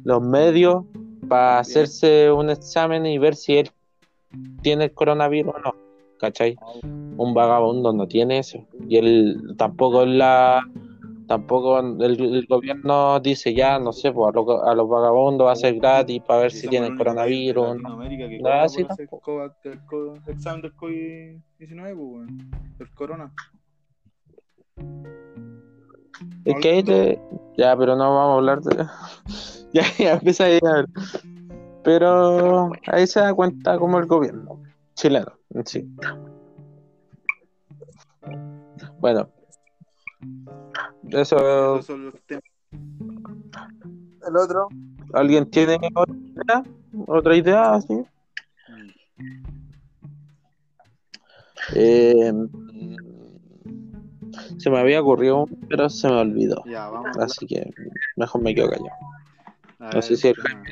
Los 0.04 0.22
medios 0.22 0.84
para 1.28 1.58
hacerse 1.58 2.30
un 2.32 2.50
examen 2.50 3.04
y 3.06 3.18
ver 3.18 3.34
si 3.34 3.58
él 3.58 3.70
tiene 4.62 4.84
el 4.84 4.92
coronavirus 4.92 5.54
o 5.54 5.58
no. 5.58 5.74
¿Cachai? 6.18 6.56
Un 7.16 7.34
vagabundo 7.34 7.92
no 7.92 8.06
tiene 8.06 8.38
eso. 8.38 8.64
Y 8.88 8.96
él 8.96 9.54
tampoco 9.56 10.04
la 10.06 10.60
tampoco 11.26 11.78
el, 11.78 12.00
el 12.20 12.46
gobierno 12.46 13.20
dice 13.20 13.52
ya, 13.52 13.78
no 13.78 13.92
sé, 13.92 14.10
pues 14.12 14.34
a, 14.34 14.38
los- 14.38 14.62
a 14.64 14.74
los 14.74 14.88
vagabundos 14.88 15.46
va 15.46 15.52
a 15.52 15.56
ser 15.56 15.74
gratis 15.74 16.22
para 16.26 16.40
ver 16.40 16.52
si 16.52 16.68
tienen 16.68 16.92
el 16.92 16.98
coronavirus. 16.98 17.62
¿no? 17.66 17.74
Latinoamérica 17.74 18.28
que 18.30 18.38
Nada 18.40 18.64
así 18.64 18.82
tampoco. 18.84 19.42
el 19.64 19.84
co- 19.84 20.14
examen 20.26 20.62
del 20.62 20.74
COVID-19, 20.74 21.96
pues. 21.96 22.80
El 22.80 22.90
corona. 22.94 23.32
Es 26.44 26.54
que 26.62 26.68
ahí 26.70 26.82
te... 26.82 27.20
Ya, 27.58 27.76
pero 27.76 27.94
no 27.94 28.14
vamos 28.14 28.30
a 28.30 28.34
hablar 28.34 28.60
de... 28.62 28.86
ya, 29.72 29.82
ya 29.98 30.12
empieza 30.14 30.44
a 30.44 30.48
llegar. 30.48 30.86
Pero 31.84 32.72
ahí 32.86 33.06
se 33.06 33.20
da 33.20 33.32
cuenta 33.34 33.78
como 33.78 33.98
el 33.98 34.06
gobierno 34.06 34.60
chileno 34.94 35.32
en 35.54 35.66
sí. 35.66 35.88
Bueno. 38.98 39.28
Eso... 41.10 41.36
Esos 41.76 41.86
son 41.86 42.06
los 42.06 42.14
temas. 42.26 42.42
El 42.72 44.36
otro, 44.36 44.68
¿Alguien 45.14 45.48
tiene 45.50 45.78
otra 45.94 46.14
idea? 46.14 46.62
¿Otra 47.06 47.36
idea? 47.36 47.74
así? 47.74 48.04
Eh, 51.74 52.32
se 54.58 54.70
me 54.70 54.78
había 54.78 55.00
ocurrido, 55.00 55.46
pero 55.68 55.88
se 55.88 56.08
me 56.08 56.20
olvidó. 56.20 56.62
Ya, 56.66 56.88
vamos. 56.88 57.16
Así 57.18 57.46
que 57.46 57.70
mejor 58.16 58.42
me 58.42 58.54
quedo 58.54 58.70
callado. 58.70 58.90
A 59.80 59.90
No 59.94 60.02
sé 60.02 60.16
si 60.16 60.28
el 60.28 60.34
tema. 60.34 60.62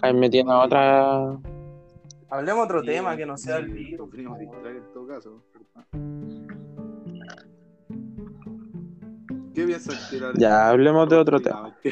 Jaime 0.00 0.30
tiene 0.30 0.52
otra. 0.52 1.38
hablemos 2.30 2.64
otro 2.64 2.80
Sí, 2.80 2.86
tema 2.86 3.16
que 3.16 3.26
no 3.26 3.36
sea 3.36 3.56
el 3.58 3.68
virus. 3.68 4.08
podríamos 4.08 4.38
distraer 4.38 4.76
en 4.76 4.92
todo 4.92 5.06
caso. 5.06 5.42
¿Qué 9.54 9.64
piensas 9.66 10.08
tirar? 10.10 10.38
Ya, 10.38 10.68
hablemos 10.68 11.08
de 11.08 11.16
otro 11.16 11.40
tema. 11.40 11.76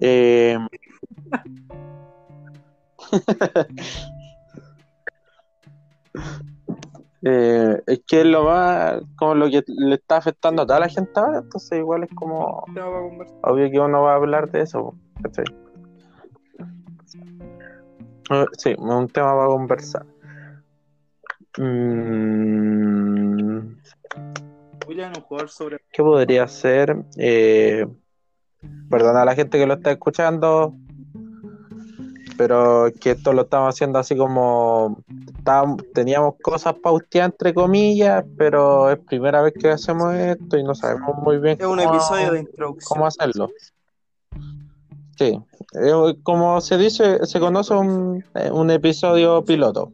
Eh, 0.00 0.56
eh, 7.22 7.82
es 7.86 8.00
que 8.06 8.20
es 8.20 8.26
lo 8.26 8.44
más, 8.44 9.02
como 9.16 9.34
lo 9.34 9.50
que 9.50 9.64
le 9.66 9.96
está 9.96 10.18
afectando 10.18 10.62
a 10.62 10.66
toda 10.66 10.80
la 10.80 10.88
gente 10.88 11.10
ahora, 11.16 11.38
entonces 11.38 11.78
igual 11.78 12.04
es 12.04 12.10
como 12.14 12.64
obvio 13.42 13.70
que 13.70 13.80
uno 13.80 14.02
va 14.02 14.12
a 14.12 14.16
hablar 14.16 14.50
de 14.50 14.62
eso, 14.62 14.94
¿cachai? 15.22 15.44
Eh, 18.30 18.44
Sí, 18.58 18.70
es 18.70 18.78
un 18.78 19.08
tema 19.08 19.34
para 19.34 19.46
conversar. 19.48 20.06
Mm, 21.56 22.98
William, 24.86 25.12
un 25.16 25.22
jugador 25.22 25.48
sobre. 25.48 25.78
¿Qué 25.92 26.02
podría 26.02 26.46
ser? 26.46 27.04
Eh, 27.16 27.86
perdona 28.90 29.22
a 29.22 29.24
la 29.24 29.34
gente 29.34 29.58
que 29.58 29.66
lo 29.66 29.74
está 29.74 29.90
escuchando, 29.92 30.74
pero 32.38 32.86
que 33.00 33.10
esto 33.10 33.32
lo 33.34 33.42
estamos 33.42 33.74
haciendo 33.74 33.98
así 33.98 34.16
como 34.16 34.96
estábamos- 35.36 35.82
teníamos 35.92 36.36
cosas 36.40 36.74
pauteadas 36.74 37.32
entre 37.32 37.52
comillas, 37.52 38.24
pero 38.38 38.90
es 38.90 38.98
primera 39.00 39.42
vez 39.42 39.52
que 39.60 39.68
hacemos 39.70 40.14
esto 40.14 40.56
y 40.56 40.62
no 40.62 40.74
sabemos 40.74 41.16
muy 41.18 41.38
bien 41.38 41.58
Es 41.60 41.66
un 41.66 41.76
cómo, 41.78 41.90
episodio 41.94 42.32
de 42.32 42.40
introducción. 42.40 42.88
cómo 42.88 43.06
hacerlo. 43.06 43.50
Sí, 45.18 45.38
eh, 45.74 46.14
como 46.22 46.60
se 46.60 46.78
dice, 46.78 47.26
se 47.26 47.40
conoce 47.40 47.74
un, 47.74 48.24
eh, 48.36 48.50
un 48.52 48.70
episodio 48.70 49.44
piloto. 49.44 49.90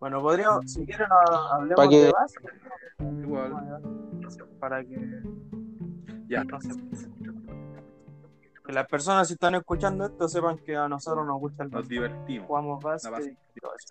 Bueno, 0.00 0.20
podríamos, 0.20 0.70
si 0.70 0.84
quieren, 0.84 1.06
ha- 1.10 1.54
hablemos 1.56 1.88
que- 1.88 1.96
de 2.04 2.12
base. 2.12 2.36
Igual. 3.22 3.52
Para 4.60 4.82
que, 4.82 4.96
Ya. 6.28 6.42
no 6.44 6.60
sé, 6.60 6.70
que 8.64 8.72
las 8.72 8.86
personas 8.86 9.28
si 9.28 9.34
están 9.34 9.54
escuchando 9.56 10.06
esto 10.06 10.28
sepan 10.28 10.58
que 10.58 10.74
a 10.76 10.88
nosotros 10.88 11.26
nos 11.26 11.38
gusta 11.38 11.64
el 11.64 11.70
Nos 11.70 11.82
básquet. 11.82 11.90
divertimos. 11.90 12.46
Jugamos 12.46 12.82
básquet 12.82 13.38
y 13.54 13.60
todo 13.60 13.72
eso. 13.76 13.86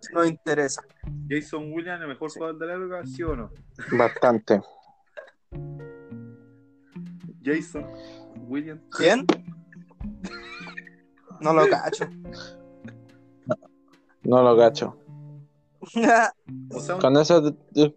Sí. 0.00 0.12
Nos 0.14 0.28
interesa. 0.28 0.82
Jason 1.28 1.72
Williams, 1.72 2.02
el 2.02 2.08
mejor 2.08 2.30
jugador 2.32 2.58
de 2.58 2.66
la 2.66 2.74
época, 2.74 3.06
¿sí 3.06 3.22
o 3.22 3.36
no? 3.36 3.50
Bastante. 3.96 4.60
Jason 7.44 7.86
Williams. 8.48 8.82
¿Quién? 8.96 9.26
No 11.40 11.52
lo 11.52 11.68
cacho. 11.68 12.06
No 14.22 14.42
lo 14.42 14.56
cacho. 14.56 14.96
O 16.74 16.78
sea, 16.80 16.94
un- 16.94 17.00
Con 17.00 17.16
eso, 17.16 17.42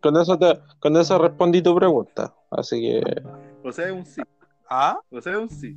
con 0.01 0.17
eso, 0.17 0.39
te- 0.39 0.59
con 0.79 0.97
eso 0.97 1.17
respondí 1.19 1.61
tu 1.61 1.75
pregunta. 1.75 2.33
Así 2.49 2.81
que 2.81 3.03
o 3.63 3.71
sea, 3.71 3.85
es 3.85 3.91
un 3.91 4.05
sí. 4.05 4.21
¿Ah? 4.69 4.99
O 5.11 5.21
sea, 5.21 5.33
es 5.33 5.37
un 5.39 5.49
sí. 5.49 5.75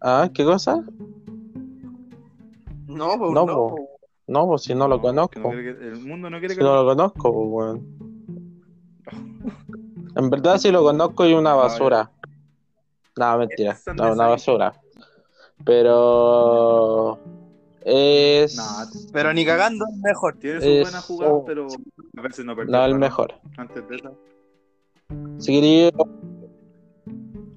¿Ah? 0.00 0.28
¿Qué 0.32 0.44
cosa? 0.44 0.84
No, 2.86 3.18
pues 3.18 3.32
No, 3.32 3.46
no. 3.46 3.46
po. 3.46 3.68
po. 3.76 3.88
No, 4.26 4.46
pues 4.46 4.62
si 4.62 4.74
no 4.74 4.88
lo 4.88 4.96
no 4.96 5.02
conozco. 5.02 5.52
el 5.52 6.00
mundo 6.00 6.30
no 6.30 6.38
quiere 6.38 6.54
Si 6.54 6.58
que 6.58 6.64
no 6.64 6.76
lo 6.82 6.84
conozco, 6.86 7.32
pues, 7.32 7.48
weón. 7.50 7.94
En 10.16 10.30
verdad, 10.30 10.58
si 10.58 10.70
lo 10.70 10.82
conozco, 10.84 11.26
y 11.26 11.34
una 11.34 11.54
basura. 11.54 12.10
No, 13.16 13.38
mentira. 13.38 13.76
No, 13.96 14.12
una 14.12 14.28
basura. 14.28 14.80
Pero. 15.64 17.18
Es. 17.84 18.56
Pero 19.12 19.32
ni 19.34 19.44
cagando 19.44 19.84
es 19.90 19.96
mejor. 19.98 20.34
tiene 20.38 20.60
su 20.60 20.66
Es- 20.68 20.82
buena 20.82 21.00
jugada, 21.00 21.42
pero 21.44 21.66
a 22.16 22.20
veces 22.22 22.44
no 22.44 22.54
perdió 22.56 22.72
No, 22.76 22.84
el 22.84 22.94
mejor. 22.94 23.34
Antes 23.56 23.88
de 23.88 23.96
esa. 23.96 24.12
Si 25.38 25.52
quería. 25.52 25.90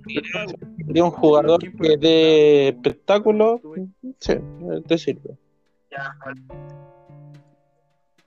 Quería 0.08 1.04
un 1.04 1.12
jugador 1.12 1.60
que 1.60 1.98
dé 1.98 2.70
espectáculo, 2.70 3.62
sí, 4.20 4.36
te 4.88 4.98
sirve. 4.98 5.38
Ya, 5.92 6.16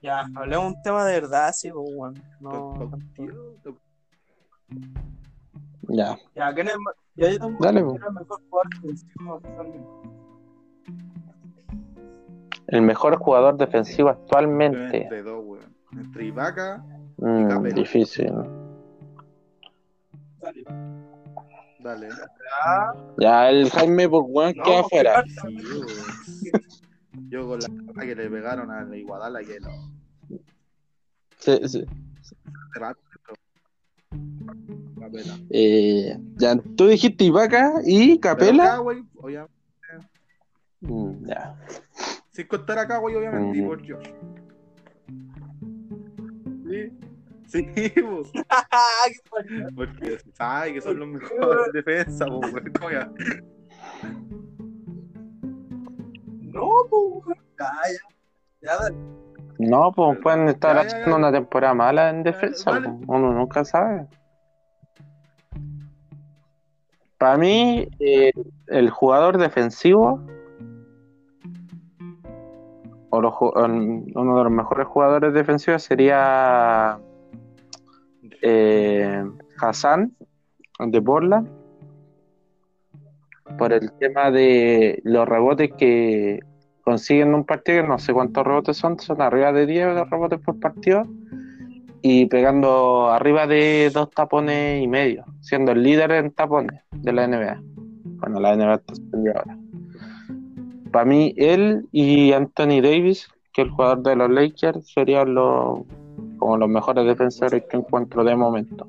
ya, 0.03 0.27
hablemos 0.35 0.75
un 0.75 0.83
tema 0.83 1.05
de 1.05 1.21
verdad, 1.21 1.53
sí, 1.55 1.71
pues, 1.71 1.85
weón. 1.95 2.23
No, 2.41 2.91
Ya, 5.89 6.17
ya, 6.35 6.55
¿quién 6.55 6.69
es 6.69 6.75
el 6.75 6.81
ma- 6.81 6.93
ya 7.17 7.31
yo 7.31 7.39
tengo 7.39 7.59
Dale, 7.61 7.81
quién 7.83 7.87
po. 7.91 7.97
es 7.97 8.03
el 8.07 8.13
mejor 8.15 8.41
jugador 8.49 8.71
defensivo 8.81 9.35
actualmente? 9.35 9.89
el 12.69 12.83
mejor 12.83 13.17
jugador 13.19 13.57
defensivo 13.57 14.09
actualmente. 14.11 15.03
Entre 15.03 15.23
dos, 15.25 15.43
weón. 15.45 15.75
Entre 15.99 16.25
Ibaka, 16.27 16.85
Mm, 17.17 17.49
Capela. 17.49 17.75
difícil. 17.75 18.33
Dale. 20.41 20.65
Dale. 21.83 22.09
Ya, 22.09 22.95
Ya, 23.19 23.51
el 23.51 23.71
Jaime 23.71 24.09
por 24.09 24.25
weón 24.29 24.55
no, 24.57 24.63
queda 24.65 24.81
afuera. 24.81 25.25
Sí. 25.27 26.51
Yo 27.31 27.47
con 27.49 27.59
la 27.61 28.05
que 28.07 28.15
le 28.15 28.31
pegaron 28.31 28.71
a 28.71 28.83
la 28.83 28.97
Iguadala 28.97 29.41
que 29.41 29.59
lo 29.61 29.71
Sí, 31.39 31.59
sí. 31.69 31.85
Capela. 35.01 35.39
Eh, 35.51 36.17
ya, 36.37 36.57
tú 36.77 36.87
dijiste 36.89 37.25
Ibaka 37.25 37.75
y 37.85 38.19
Capela. 38.19 38.65
acá, 38.65 38.77
güey, 38.79 39.05
obviamente. 39.17 39.55
Mm, 40.81 41.27
ya. 41.27 41.57
Sin 42.31 42.47
contar 42.47 42.79
acá, 42.79 42.99
güey, 42.99 43.15
obviamente, 43.17 43.59
y 43.59 43.63
Mm. 43.63 43.67
por 43.67 43.81
Josh. 43.81 44.09
Sí, 46.69 46.93
sí, 47.51 47.63
pues, 48.01 48.33
porque 49.77 50.19
sabe 50.35 50.75
que 50.75 50.81
son 50.81 50.99
los 50.99 51.09
mejores 51.09 51.67
en 51.67 51.73
defensa, 51.73 52.27
pues. 52.27 52.53
No, 56.53 56.69
pues. 56.91 57.39
Ya, 57.59 57.73
ya. 58.63 58.79
No, 59.59 59.93
pues 59.93 60.19
pueden 60.23 60.49
estar 60.49 60.75
Ya, 60.77 60.83
ya, 60.83 60.89
haciendo 60.89 61.17
una 61.17 61.33
temporada 61.33 61.75
mala 61.75 62.11
en 62.11 62.23
defensa. 62.23 62.71
vale. 62.71 62.89
pues, 62.89 63.05
Uno 63.09 63.33
nunca 63.33 63.65
sabe. 63.65 64.07
Para 67.19 67.37
mí, 67.37 67.87
eh, 67.99 68.33
el 68.69 68.89
jugador 68.91 69.37
defensivo 69.37 70.25
o 73.11 73.21
los 73.21 73.35
uno 73.41 74.37
de 74.39 74.45
los 74.45 74.53
mejores 74.53 74.87
jugadores 74.87 75.35
defensivos 75.35 75.83
sería 75.83 76.99
eh, 78.43 79.25
Hassan 79.61 80.13
de 80.79 81.03
Portland 81.03 81.49
por 83.59 83.73
el 83.73 83.93
tema 83.93 84.31
de 84.31 85.01
los 85.05 85.29
rebotes 85.29 85.71
que 85.77 86.41
consiguen 86.83 87.29
en 87.29 87.35
un 87.35 87.45
partido, 87.45 87.83
que 87.83 87.89
no 87.89 87.99
sé 87.99 88.13
cuántos 88.13 88.47
rebotes 88.47 88.77
son, 88.77 88.99
son 88.99 89.21
arriba 89.21 89.53
de 89.53 89.67
10 89.67 90.09
rebotes 90.09 90.41
por 90.41 90.59
partido 90.59 91.05
y 92.03 92.27
pegando 92.27 93.11
arriba 93.11 93.47
de 93.47 93.91
dos 93.93 94.11
tapones 94.11 94.83
y 94.83 94.89
medio, 94.89 95.25
siendo 95.41 95.73
el 95.73 95.83
líder 95.83 96.13
en 96.13 96.31
tapones 96.33 96.81
de 96.93 97.13
la 97.13 97.27
NBA. 97.27 97.61
Bueno, 98.05 98.41
la 98.41 98.57
NBA 98.57 98.75
está 98.75 98.95
suspendida 98.95 99.35
ahora. 99.37 99.59
Para 100.91 101.05
mí, 101.05 101.35
él 101.37 101.87
y 101.93 102.33
Anthony 102.33 102.81
Davis, 102.83 103.29
que 103.53 103.63
es 103.63 103.69
el 103.69 103.75
jugador 103.75 104.03
de 104.03 104.17
los 104.17 104.31
Lakers, 104.31 104.91
serían 104.93 105.35
los, 105.35 105.81
como 106.41 106.57
los 106.57 106.69
mejores 106.69 107.05
defensores 107.07 107.65
que 107.69 107.77
encuentro 107.77 108.25
de 108.25 108.35
momento. 108.35 108.89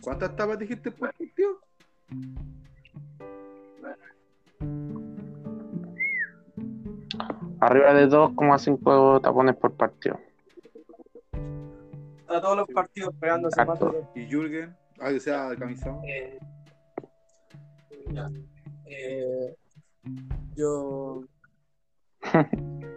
¿Cuántas 0.00 0.34
tapas 0.36 0.58
dijiste 0.60 0.90
por 0.92 1.12
partido? 1.12 1.58
Arriba 7.60 7.94
de 7.94 8.08
2,5 8.08 9.20
tapones 9.22 9.56
por 9.56 9.72
partido. 9.72 10.18
Está 12.20 12.40
todos 12.40 12.58
los 12.58 12.68
partidos 12.68 13.14
pegándose 13.16 13.64
más 13.64 13.80
Exacto. 13.80 14.08
de 14.14 14.22
Y 14.22 14.26
Jürgen, 14.28 14.76
ah, 15.00 15.08
que 15.08 15.20
sea 15.20 15.56
camisado. 15.56 16.00
Eh, 16.04 16.38
ya. 18.12 18.30
Eh, 18.86 19.56
yo. 20.54 21.24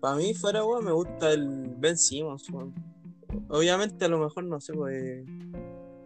Para 0.00 0.16
mí, 0.16 0.32
fuera 0.34 0.64
weón, 0.64 0.84
me 0.84 0.92
gusta 0.92 1.32
el 1.32 1.74
Ben 1.78 1.96
Simmons, 1.98 2.48
weón. 2.50 2.74
Obviamente, 3.48 4.04
a 4.04 4.08
lo 4.08 4.18
mejor 4.18 4.44
no 4.44 4.60
sé, 4.60 4.72
pues. 4.72 5.24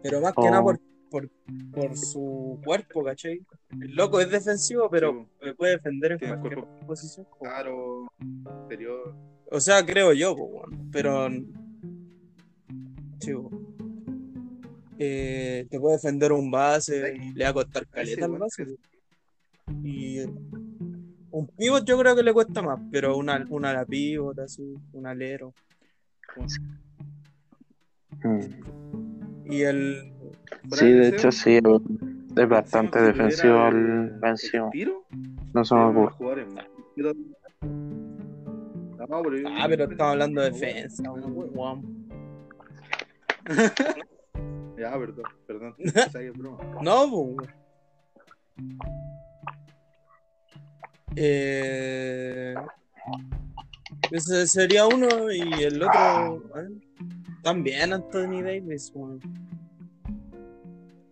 Pero 0.03 0.21
más 0.21 0.33
que 0.33 0.41
Oh. 0.41 0.49
nada 0.51 0.61
por, 0.63 0.79
por, 1.09 1.29
por 1.71 1.97
su 1.97 2.59
cuerpo, 2.63 3.03
¿cachai? 3.03 3.41
El 3.81 3.95
loco 3.95 4.19
es 4.19 4.29
defensivo, 4.29 4.89
pero 4.89 5.27
Sí, 5.41 5.51
puede 5.57 5.73
defender 5.73 6.11
en 6.13 6.19
Tiene 6.19 6.33
cualquier 6.37 6.63
cuerpo. 6.65 6.85
posición. 6.87 7.25
po. 7.25 7.37
Claro, 7.39 8.07
exterior. 8.59 9.15
O 9.51 9.59
sea, 9.59 9.85
creo 9.85 10.13
yo, 10.13 10.35
pues, 10.35 10.49
weón. 10.51 10.89
Pero. 10.91 11.29
Sí, 13.19 13.33
weón. 13.33 13.65
Eh, 14.97 15.67
te 15.69 15.79
puede 15.79 15.95
defender 15.95 16.31
un 16.31 16.49
base, 16.51 17.17
le 17.33 17.43
va 17.43 17.49
a 17.49 17.53
costar 17.53 17.87
caleta 17.87 18.25
al 18.25 18.37
base. 18.37 18.65
Y 19.83 20.19
un 21.35 21.47
pivot 21.47 21.83
yo 21.83 21.97
creo 21.99 22.15
que 22.15 22.23
le 22.23 22.33
cuesta 22.33 22.61
más, 22.61 22.79
pero 22.89 23.17
una, 23.17 23.45
una 23.49 23.71
ala 23.71 23.85
pivot, 23.85 24.39
así, 24.39 24.73
un 24.93 25.05
alero. 25.05 25.53
Y 29.43 29.61
el. 29.63 30.13
Sí, 30.71 30.93
de 30.93 31.09
hecho 31.09 31.33
sí, 31.33 31.59
es 32.37 32.49
bastante 32.49 33.01
defensivo 33.01 33.67
el 33.67 34.13
tiro, 34.71 35.05
No 35.53 35.63
de 35.63 36.13
los 36.95 37.17
Ah, 39.57 39.67
pero 39.69 39.83
estamos 39.83 40.13
hablando 40.13 40.41
de 40.41 40.51
defensa, 40.51 41.11
weón. 41.11 42.07
Ya, 44.77 44.91
perdón, 44.91 45.25
perdón. 45.47 45.75
No, 46.81 47.09
pues. 47.35 47.49
Eh, 51.15 52.55
ese 54.11 54.47
sería 54.47 54.85
uno 54.87 55.31
y 55.31 55.63
el 55.63 55.81
otro. 55.81 56.37
¿eh? 56.59 56.69
También 57.43 57.93
Anthony 57.93 58.41
Davis, 58.43 58.91
weón. 58.93 59.19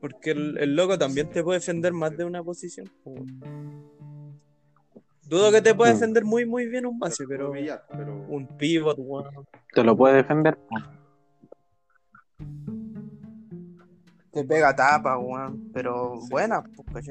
Porque 0.02 0.32
el, 0.32 0.58
el 0.58 0.76
loco 0.76 0.98
también 0.98 1.30
te 1.30 1.44
puede 1.44 1.60
defender 1.60 1.94
más 1.94 2.16
de 2.18 2.26
una 2.26 2.44
posición. 2.44 2.92
Dudo 5.30 5.52
que 5.52 5.62
te 5.62 5.74
pueda 5.74 5.92
Mm. 5.92 5.96
defender 5.96 6.26
muy, 6.26 6.46
muy 6.46 6.68
bien 6.68 6.86
un 6.86 7.00
base, 7.00 7.24
pero 7.28 7.52
un 8.28 8.48
pivot, 8.58 8.98
weón. 9.00 9.46
Te 9.74 9.84
lo 9.84 9.96
puede 9.96 10.16
defender. 10.18 10.58
Te 14.32 14.44
pega 14.44 14.76
tapa, 14.76 15.18
weón. 15.18 15.70
Pero 15.74 16.16
Sí. 16.22 16.28
buena, 16.32 16.64
pues. 16.92 17.06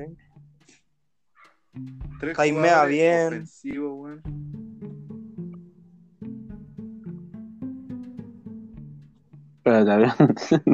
Tres 2.20 2.36
Jaimea 2.36 2.84
bien. 2.86 3.44
weón. 3.64 4.22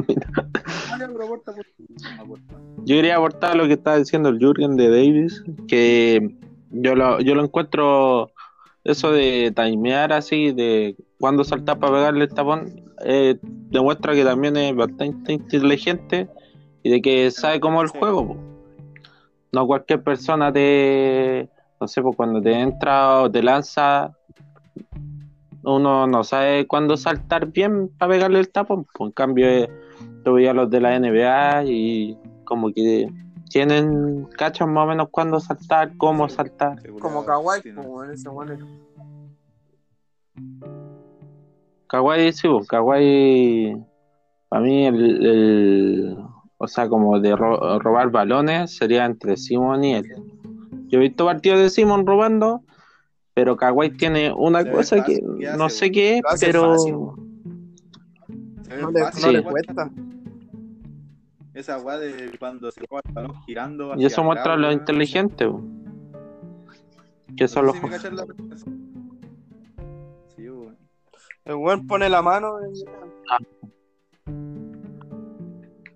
Yo 2.85 2.95
quería 2.95 3.17
aportar 3.17 3.55
lo 3.55 3.67
que 3.67 3.73
estaba 3.73 3.97
diciendo 3.97 4.29
el 4.29 4.39
Jürgen 4.39 4.75
de 4.75 4.89
Davis, 4.89 5.43
que 5.67 6.35
yo 6.71 6.95
lo, 6.95 7.19
yo 7.21 7.35
lo 7.35 7.43
encuentro 7.43 8.31
eso 8.83 9.11
de 9.11 9.53
timear 9.55 10.11
así, 10.13 10.51
de 10.51 10.95
cuando 11.19 11.43
saltar 11.43 11.77
para 11.79 11.93
pegarle 11.93 12.23
el 12.25 12.33
tapón, 12.33 12.81
eh, 13.05 13.37
demuestra 13.69 14.13
que 14.15 14.23
también 14.23 14.57
es 14.57 14.75
bastante 14.75 15.33
inteligente 15.33 16.27
y 16.83 16.89
de 16.89 17.01
que 17.01 17.29
sabe 17.31 17.59
cómo 17.59 17.83
es 17.83 17.89
el 17.89 17.93
Sí. 17.93 17.99
juego. 17.99 18.27
po. 18.27 18.48
No 19.51 19.65
cualquier 19.65 20.03
persona 20.03 20.51
te, 20.53 21.49
no 21.81 21.87
sé, 21.87 22.01
pues 22.01 22.15
cuando 22.15 22.41
te 22.41 22.51
entra 22.51 23.21
o 23.21 23.31
te 23.31 23.41
lanza, 23.41 24.15
uno 25.63 26.05
no 26.07 26.23
sabe 26.23 26.67
cuándo 26.67 26.95
saltar 26.97 27.47
bien 27.47 27.89
para 27.97 28.11
pegarle 28.13 28.39
el 28.39 28.49
tapón. 28.49 28.85
Pues 28.93 29.09
en 29.09 29.11
cambio, 29.13 29.47
eh, 29.47 29.69
yo 30.25 30.33
veía 30.33 30.51
a 30.51 30.53
los 30.53 30.69
de 30.69 30.79
la 30.81 30.95
NBA 30.95 31.63
y 31.65 32.17
como 32.43 32.71
que 32.71 33.07
tienen 33.49 34.25
cachas 34.37 34.67
más 34.67 34.83
o 34.85 34.87
menos 34.87 35.07
cuándo 35.09 35.39
saltar, 35.39 35.91
cómo 35.97 36.29
saltar. 36.29 36.77
Como 36.99 37.25
Kawhi, 37.25 37.61
pues, 37.61 37.75
weón, 37.87 38.11
ese 38.11 38.29
es- 38.29 38.59
Kawhi, 41.87 42.31
sí, 42.33 42.47
pues, 42.47 42.67
Kawhi, 42.67 43.75
para 44.47 44.61
mí, 44.61 44.85
el, 44.85 45.25
el- 45.25 46.17
o 46.61 46.67
sea, 46.67 46.87
como 46.89 47.19
de 47.19 47.35
ro- 47.35 47.79
robar 47.79 48.11
balones 48.11 48.75
sería 48.75 49.05
entre 49.05 49.37
Simon 49.37 49.83
y 49.83 49.95
él. 49.95 50.13
Yo 50.87 50.99
he 50.99 51.01
visto 51.01 51.25
partidos 51.25 51.59
de 51.59 51.69
Simon 51.69 52.05
robando, 52.05 52.63
pero 53.33 53.55
Kawhi 53.55 53.91
tiene 53.91 54.31
una 54.33 54.63
Se 54.63 54.71
cosa 54.71 54.95
que 55.03 55.15
fácil, 55.15 55.37
¿qué 55.39 55.57
no 55.57 55.65
hace, 55.65 55.75
sé 55.77 55.91
qué 55.91 56.17
es, 56.17 56.21
pero 56.41 56.71
fácil. 56.73 56.95
Se 58.63 58.75
ve 58.75 58.81
No 58.81 58.91
le, 58.91 58.99
no 58.99 59.31
le 59.31 59.39
Sí. 59.39 59.45
cuesta. 59.45 59.89
Esa 61.53 61.77
weá 61.79 61.97
de 61.97 62.31
cuando 62.39 62.71
se 62.71 62.81
juega 62.87 63.01
el 63.07 63.13
balón 63.13 63.35
girando. 63.45 63.93
y 63.97 64.05
eso 64.05 64.23
muestra 64.23 64.53
acá, 64.53 64.61
lo 64.61 64.71
inteligente, 64.71 65.49
que 67.35 67.47
son 67.47 67.65
los 67.67 67.75
si 67.77 67.81
la. 68.11 68.25
Sí. 70.35 70.45
El 71.45 71.55
weón 71.55 71.87
pone 71.87 72.09
la 72.09 72.21
mano 72.21 72.55
y... 72.71 72.83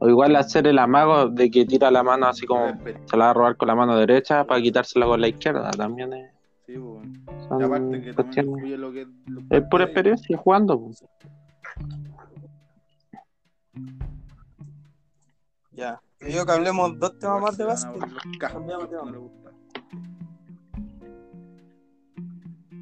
O 0.04 0.10
igual 0.10 0.36
hacer 0.36 0.68
el 0.68 0.80
amago 0.80 1.30
de 1.30 1.50
que 1.50 1.66
tira 1.66 1.90
la 1.90 2.04
mano 2.04 2.28
así 2.28 2.46
como 2.46 2.78
se 3.06 3.16
la 3.16 3.24
va 3.24 3.30
a 3.30 3.34
robar 3.34 3.56
con 3.56 3.70
la 3.70 3.76
mano 3.76 3.96
derecha 3.96 4.46
para 4.46 4.62
quitársela 4.62 5.06
con 5.06 5.22
la 5.22 5.30
izquierda. 5.30 5.72
También 5.72 6.12
es, 6.12 6.30
Sí, 6.66 6.74
Y 6.74 7.64
aparte 7.64 8.02
que 8.02 8.14
también 8.14 8.50
influye 8.50 8.78
lo 8.78 8.92
que. 8.92 9.08
lo 9.28 9.42
Es 9.50 9.64
pura 9.72 9.86
experiencia 9.86 10.38
jugando. 10.38 10.78
pues. 10.78 11.06
Ya. 15.72 16.02
Yo 16.20 16.28
digo 16.28 16.46
que 16.48 16.52
hablemos 16.52 17.00
dos 17.00 17.18
temas 17.18 17.42
más 17.42 17.58
de 17.58 17.64
básquet. 17.64 18.04
Cambiamos 18.42 18.90
tema. 18.90 19.10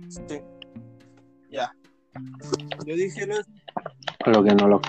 Sí. 0.09 0.41
Ya. 1.51 1.72
Yo 2.84 2.95
dije 2.95 3.28
los... 3.28 3.45
Lo 4.26 4.43
que 4.43 4.55
no 4.55 4.67
lo. 4.67 4.82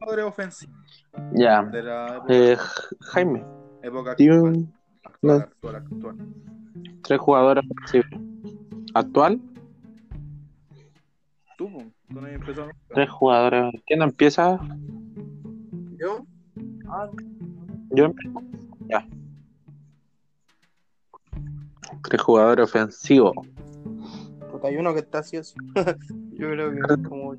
Jugadores 0.00 0.24
ofensivos 0.24 0.85
Ya. 1.32 1.62
de 1.62 1.82
la 1.82 2.16
época, 2.16 2.34
Eh, 2.34 2.56
Ja- 2.56 2.72
Jaime, 3.00 3.44
época 3.82 4.10
actual, 4.12 4.40
un- 4.40 4.74
actual, 5.04 5.40
actual, 5.42 5.76
actual. 5.76 6.16
tres 7.02 7.20
jugadores 7.20 7.64
ofensivos. 7.70 8.20
¿Actual? 8.94 9.40
Tú, 11.58 11.68
tú 12.08 12.20
no 12.20 12.26
empezado. 12.28 12.70
Tres 12.88 13.10
jugadores. 13.10 13.74
¿Quién 13.86 14.02
empieza? 14.02 14.58
¿Yo? 15.98 16.24
Ah, 16.88 17.08
Yo 17.90 18.04
empiezo. 18.06 18.42
Ya. 18.88 19.06
Tres 22.02 22.22
jugadores 22.22 22.64
ofensivos. 22.64 23.32
puta, 24.50 24.68
hay 24.68 24.76
uno 24.76 24.92
que 24.94 25.00
está 25.00 25.18
así 25.20 25.36
así. 25.36 25.54
Yo 26.32 26.50
creo 26.50 26.72
que 26.72 26.78
es 26.80 27.08
como... 27.08 27.34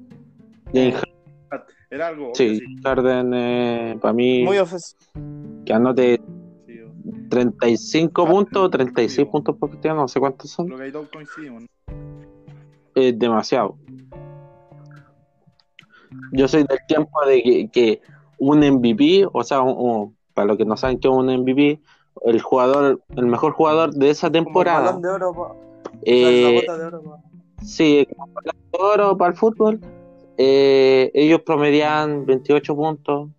James 0.74 1.02
Era 1.90 2.08
algo. 2.08 2.26
obvio, 2.28 2.36
Sí, 2.36 2.62
Harden, 2.84 3.34
eh, 3.34 3.98
para 4.02 4.14
mí, 4.14 4.44
Muy 4.44 4.58
ofensivo. 4.58 5.00
que 5.66 5.74
anote 5.74 6.22
sí, 6.66 6.80
weón. 6.82 7.30
35 7.30 8.24
Ah, 8.26 8.30
puntos, 8.30 8.72
36 8.72 9.26
sí, 9.26 9.32
puntos 9.32 9.56
por 9.58 9.70
partido, 9.70 9.96
no 9.96 10.08
sé 10.08 10.20
cuántos 10.20 10.52
son. 10.52 10.68
Lo 10.70 10.78
que 10.78 10.84
hay 10.84 10.92
todos 10.92 11.08
coincidimos. 11.10 11.64
¿no? 11.64 11.68
Es 12.96 13.18
demasiado. 13.18 13.78
Yo 16.32 16.48
soy 16.48 16.64
del 16.64 16.80
tiempo 16.88 17.26
de 17.26 17.42
que, 17.44 17.70
que 17.70 18.02
un 18.38 18.60
MVP, 18.64 19.28
o 19.32 19.44
sea, 19.44 19.62
un- 19.62 19.76
un- 19.78 20.18
para 20.34 20.48
los 20.48 20.58
que 20.58 20.66
no 20.66 20.76
saben 20.78 21.00
qué 21.00 21.08
es 21.08 21.14
un 21.14 21.30
MVP, 21.30 21.80
el 22.26 22.42
jugador, 22.42 23.02
el 23.16 23.26
mejor 23.28 23.54
jugador 23.54 23.94
de 23.94 24.10
esa 24.10 24.28
Como 24.28 24.38
el 24.40 24.46
temporada, 24.46 24.86
balón 24.88 25.02
de 25.02 25.10
oro, 25.10 25.34
pa. 25.34 25.56
eh, 26.04 26.42
la 26.44 26.50
bota 26.50 26.78
de 26.78 26.86
oro, 26.86 27.02
pa. 27.04 27.18
sí, 27.64 28.08
como 28.16 28.34
balón 28.34 28.56
de 28.72 28.80
oro 28.80 29.18
para 29.18 29.32
el 29.32 29.38
fútbol, 29.38 29.80
eh, 30.38 31.12
ellos 31.14 31.42
promedian 31.42 32.26
28 32.26 32.76
puntos, 32.76 33.30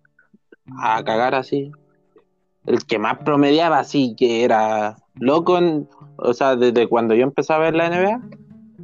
a 0.77 1.03
cagar 1.03 1.35
así. 1.35 1.71
El 2.65 2.85
que 2.85 2.99
más 2.99 3.17
promediaba, 3.19 3.79
así 3.79 4.15
que 4.17 4.43
era 4.43 4.97
loco, 5.15 5.57
en- 5.57 5.87
o 6.17 6.33
sea, 6.33 6.55
desde 6.55 6.87
cuando 6.87 7.15
yo 7.15 7.23
empecé 7.23 7.53
a 7.53 7.57
ver 7.57 7.73
la 7.75 7.87
NBA, 7.87 8.21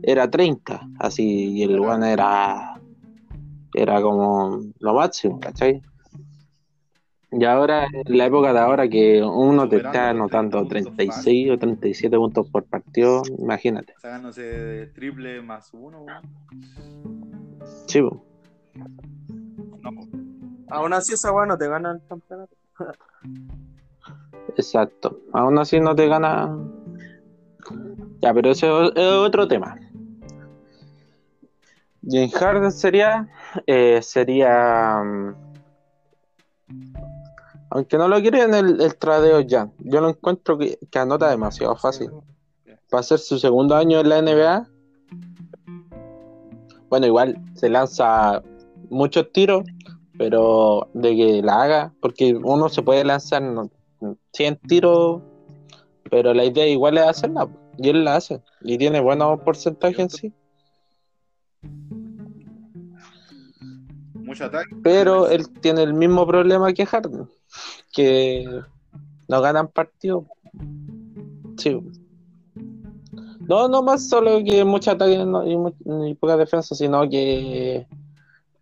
era 0.02 0.30
30, 0.30 0.88
así, 1.00 1.52
y 1.52 1.64
el 1.64 1.80
one 1.80 2.12
era, 2.12 2.80
era 3.74 4.02
como 4.02 4.62
lo 4.80 4.94
máximo, 4.94 5.40
¿cachai? 5.40 5.82
Y 7.32 7.44
ahora, 7.44 7.86
en 7.92 8.18
la 8.18 8.28
época 8.28 8.54
de 8.54 8.60
ahora, 8.60 8.88
que 8.88 9.22
uno 9.22 9.68
te 9.68 9.78
está 9.78 9.90
Superando 9.90 10.24
los 10.24 10.30
30 10.30 10.40
anotando 10.40 10.58
puntos 10.60 10.70
36 10.70 11.52
o 11.52 11.58
37 11.60 12.18
puntos 12.18 12.48
por 12.50 12.64
partido, 12.64 13.24
imagínate. 13.38 13.94
De 14.42 14.88
triple 14.94 15.42
más 15.42 15.74
uno, 15.74 16.04
weón. 16.04 17.15
Sí, 17.88 18.02
po. 18.02 18.24
No, 18.76 19.92
po. 19.92 20.08
Aún 20.70 20.94
así 20.94 21.14
esa 21.14 21.32
weá 21.32 21.46
no 21.46 21.58
te 21.58 21.68
gana 21.68 21.92
el 21.92 22.02
campeonato. 22.08 22.56
exacto. 24.58 25.20
Aún 25.34 25.58
así 25.60 25.80
no 25.80 25.96
te 25.96 26.08
gana. 26.08 26.58
Ya, 28.22 28.34
pero 28.34 28.52
eso 28.52 28.92
es 28.94 29.12
otro 29.14 29.48
tema. 29.48 29.78
James 32.08 32.34
Harden 32.36 32.72
sería. 32.72 33.28
eh, 33.68 34.02
sería. 34.02 35.02
mm, 35.04 35.36
Aunque 37.72 37.98
no 37.98 38.08
lo 38.08 38.20
quieren, 38.22 38.54
el, 38.54 38.80
el 38.82 38.96
tradeo 38.98 39.40
ya. 39.42 39.70
Yo 39.80 40.02
lo 40.02 40.10
encuentro 40.10 40.58
que, 40.58 40.78
que 40.90 41.00
anota 41.00 41.30
demasiado 41.30 41.76
fácil. 41.76 42.12
Va 42.94 43.00
a 43.00 43.04
ser 43.04 43.20
su 43.20 43.38
segundo 43.40 43.76
año 43.76 44.00
en 44.00 44.10
la 44.10 44.22
NBA. 44.22 44.68
Bueno, 46.90 47.08
igual 47.08 47.42
se 47.56 47.70
lanza 47.70 48.42
muchos 48.90 49.32
tiros, 49.32 49.64
pero 50.18 50.88
de 50.94 51.16
que 51.16 51.42
la 51.42 51.64
haga, 51.64 51.94
porque 52.02 52.36
uno 52.36 52.70
se 52.70 52.82
puede 52.82 53.04
lanzar 53.04 53.42
no, 53.42 53.70
100 54.34 54.58
tiros, 54.68 55.22
pero 56.10 56.34
la 56.34 56.46
idea 56.46 56.68
igual 56.68 56.98
es 56.98 57.06
hacerla, 57.06 57.50
y 57.78 57.90
él 57.90 58.04
la 58.04 58.16
hace, 58.16 58.42
y 58.62 58.78
tiene 58.78 59.00
buenos 59.02 59.42
porcentajes 59.42 60.00
en 60.00 60.10
sí, 60.10 60.34
Mucho 64.14 64.46
ataque. 64.46 64.76
pero 64.84 65.30
él 65.30 65.50
tiene 65.60 65.84
el 65.84 65.94
mismo 65.94 66.26
problema 66.26 66.74
que 66.74 66.86
Harden, 66.86 67.28
que 67.94 68.46
no 69.28 69.42
ganan 69.42 69.68
partidos. 69.68 70.26
Sí. 71.58 71.80
No, 73.48 73.68
no 73.68 73.84
más 73.84 74.08
solo 74.08 74.44
que 74.44 74.64
mucho 74.66 74.92
ataque 74.92 75.24
no- 75.26 75.46
y, 75.46 76.10
y 76.10 76.14
poca 76.16 76.36
defensa, 76.38 76.74
sino 76.76 77.08
que 77.10 77.86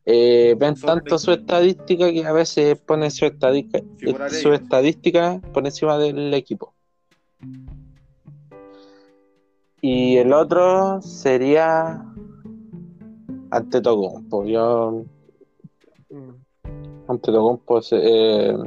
eh, 0.05 0.55
ven 0.57 0.75
tanto 0.75 1.17
su 1.17 1.31
estadística 1.31 2.11
que 2.11 2.25
a 2.25 2.33
veces 2.33 2.77
pone 2.79 3.09
su 3.09 3.25
estadística, 3.25 3.81
su 4.29 4.51
estadística 4.51 5.39
por 5.53 5.65
encima 5.65 5.97
del 5.97 6.33
equipo. 6.33 6.73
Y 9.81 10.17
el 10.17 10.33
otro 10.33 11.01
sería 11.01 12.05
Antetokounmpo. 13.51 14.45
Yo 14.45 15.03
Antetokounmpo 17.07 17.79
eh, 17.91 18.57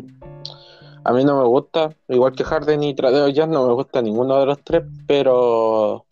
a 1.04 1.12
mí 1.12 1.24
no 1.24 1.38
me 1.40 1.46
gusta, 1.46 1.94
igual 2.08 2.32
que 2.32 2.44
Harden 2.44 2.82
y 2.82 2.94
Tradeo 2.94 3.28
ya 3.28 3.46
no 3.46 3.66
me 3.66 3.74
gusta 3.74 4.00
ninguno 4.02 4.40
de 4.40 4.46
los 4.46 4.62
tres, 4.64 4.82
pero 5.06 6.05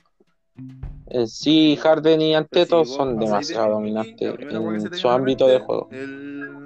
en 1.14 1.28
sí 1.28 1.76
Harden 1.76 2.20
y 2.20 2.34
Anteto 2.34 2.84
si 2.84 2.90
vos 2.90 2.96
son 2.96 3.14
pasáis 3.14 3.30
demasiado 3.30 3.66
de 3.66 3.72
dominantes 3.74 4.34
en 4.50 4.92
su 4.92 5.08
ámbito 5.08 5.46
de 5.46 5.60
juego. 5.60 5.88
El 5.92 6.56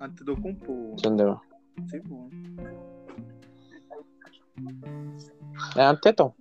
Antetokounmpo. 0.00 0.96
Son 0.96 1.16
de... 1.16 1.34
Sí, 1.90 2.00
po. 2.00 2.28
¿Es 5.70 5.78
Anteto? 5.78 6.34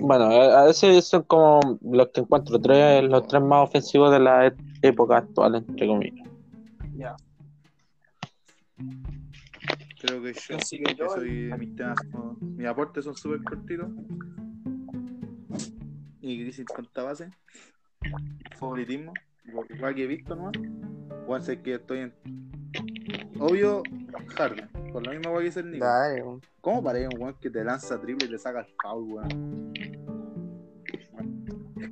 Bueno, 0.00 0.24
a 0.26 0.62
a 0.62 0.64
veces 0.66 1.06
son 1.06 1.22
como 1.22 1.60
los 1.82 2.08
que 2.08 2.20
encuentro 2.20 2.60
tres, 2.60 3.02
los 3.04 3.26
tres 3.26 3.40
más 3.42 3.68
ofensivos 3.68 4.12
de 4.12 4.20
la 4.20 4.48
e- 4.48 4.56
época 4.82 5.16
actual, 5.18 5.54
entre 5.54 5.86
comillas. 5.86 6.28
Ya. 6.94 7.16
Creo 10.04 10.22
que 10.22 10.34
yo, 10.34 10.56
Así 10.58 10.78
que 10.82 10.94
soy, 11.08 11.50
mis 11.58 11.74
temas, 11.76 11.96
son- 12.12 12.36
mis 12.56 12.66
aportes 12.66 13.04
son 13.06 13.14
súper 13.16 13.42
cortitos. 13.42 13.88
Y 16.20 16.42
crisis 16.42 16.66
cuenta 16.66 17.02
base. 17.04 17.30
Favoritismo. 18.58 19.14
Igual 19.70 19.94
que 19.94 20.04
he 20.04 20.06
visto, 20.06 20.36
¿no? 20.36 20.52
Igual 21.22 21.42
sé 21.42 21.62
que 21.62 21.76
estoy 21.76 22.00
en. 22.00 22.14
Obvio, 23.40 23.82
Harden. 24.36 24.68
Por 24.92 25.06
la 25.06 25.12
misma 25.12 25.30
weá 25.32 25.40
que 25.40 25.48
es 25.48 25.56
el 25.56 25.70
Nico. 25.70 25.86
Dale, 25.86 26.22
weón. 26.22 26.40
¿Cómo 26.60 26.82
paré 26.82 27.08
un 27.08 27.18
weón 27.18 27.36
que 27.40 27.48
te 27.48 27.64
lanza 27.64 27.98
triple 27.98 28.26
y 28.26 28.30
te 28.30 28.38
saca 28.38 28.60
el 28.60 28.66
foul, 28.82 29.10
weón? 29.10 29.72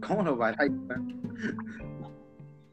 ¿Cómo 0.06 0.22
lo 0.22 0.36
paráis, 0.38 0.70
weón? 0.70 1.22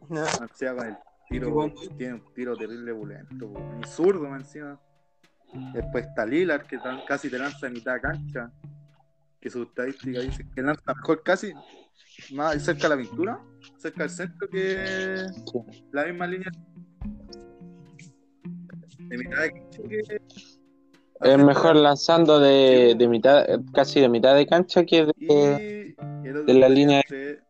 Ya. 0.09 0.23
O 0.23 0.55
sea, 0.55 0.75
con 0.75 0.85
el 0.85 0.97
tiro, 1.29 1.73
tiene 1.97 2.15
un 2.15 2.33
tiro 2.33 2.57
terrible 2.57 2.91
bulento, 2.91 3.53
y 3.81 3.87
zurdo 3.87 4.35
encima. 4.35 4.77
Después 5.73 6.05
está 6.05 6.25
Lilar, 6.25 6.65
que 6.65 6.79
casi 7.05 7.29
te 7.29 7.37
lanza 7.39 7.67
a 7.67 7.69
mitad 7.69 7.95
de 7.95 8.01
cancha. 8.01 8.51
Que 9.39 9.49
su 9.49 9.63
estadística 9.63 10.19
dice 10.19 10.45
que 10.53 10.61
lanza 10.61 10.93
mejor 10.93 11.23
casi 11.23 11.53
más 12.31 12.61
cerca 12.61 12.89
de 12.89 12.95
la 12.95 13.01
pintura, 13.01 13.39
cerca 13.77 14.03
del 14.03 14.09
centro 14.09 14.49
que 14.49 15.25
la 15.91 16.05
misma 16.05 16.27
línea 16.27 16.51
de 18.99 19.17
mitad 19.17 19.41
de 19.41 19.51
cancha 19.51 19.81
que 19.87 20.21
Es 21.21 21.37
mejor 21.37 21.75
lanzando 21.77 22.39
de, 22.39 22.95
de 22.97 23.07
mitad, 23.07 23.45
casi 23.73 24.01
de 24.01 24.09
mitad 24.09 24.35
de 24.35 24.45
cancha 24.45 24.85
que 24.85 25.05
de. 25.05 25.95
de 26.45 26.53
la 26.53 26.69
línea- 26.69 27.01
entre, 27.01 27.41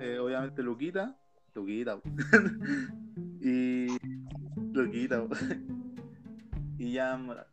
eh, 0.00 0.18
obviamente 0.18 0.62
Luquita 0.62 1.14
Luquita 1.54 2.00
y 3.40 3.86
Luquita 4.72 5.24
y 6.78 6.92
ya 6.92 7.16
Morán. 7.16 7.46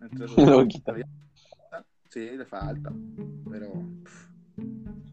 entre. 0.00 0.26
Luquita. 0.46 0.94
sí 2.10 2.30
le 2.36 2.44
falta 2.46 2.92
pero 3.50 3.72
pff, 4.04 4.28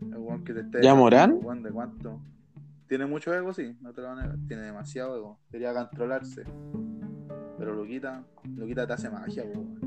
el 0.01 0.17
weón 0.17 0.43
que 0.43 0.53
te 0.53 0.59
esté 0.61 0.83
¿Ya 0.83 0.93
Morán? 0.95 1.39
de 1.63 1.71
cuánto 1.71 2.19
tiene 2.87 3.05
mucho 3.05 3.33
ego 3.33 3.53
sí 3.53 3.75
no 3.81 3.93
te 3.93 4.01
lo 4.01 4.07
van 4.09 4.19
a 4.19 4.21
negar 4.23 4.37
tiene 4.47 4.63
demasiado 4.63 5.15
ego 5.17 5.39
quería 5.51 5.73
controlarse 5.73 6.43
pero 7.57 7.73
Luquita 7.73 8.23
Luquita 8.55 8.85
te 8.87 8.93
hace 8.93 9.09
magia 9.09 9.43
weón. 9.43 9.79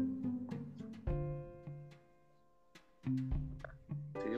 sí 4.15 4.31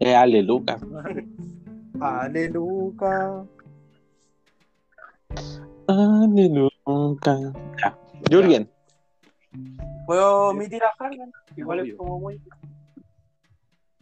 Es 0.00 0.14
Ale 0.14 0.42
Lucas. 0.42 0.80
Ale 2.00 2.48
Lucas. 2.50 3.46
Ya. 7.80 7.98
Jürgen. 8.30 8.70
¿Puedo 10.06 10.48
omitir 10.50 10.82
a 10.84 10.90
Harden? 10.98 11.32
Igual 11.56 11.78
es 11.80 11.84
Obvio. 11.84 11.96
como 11.96 12.20
muy. 12.20 12.40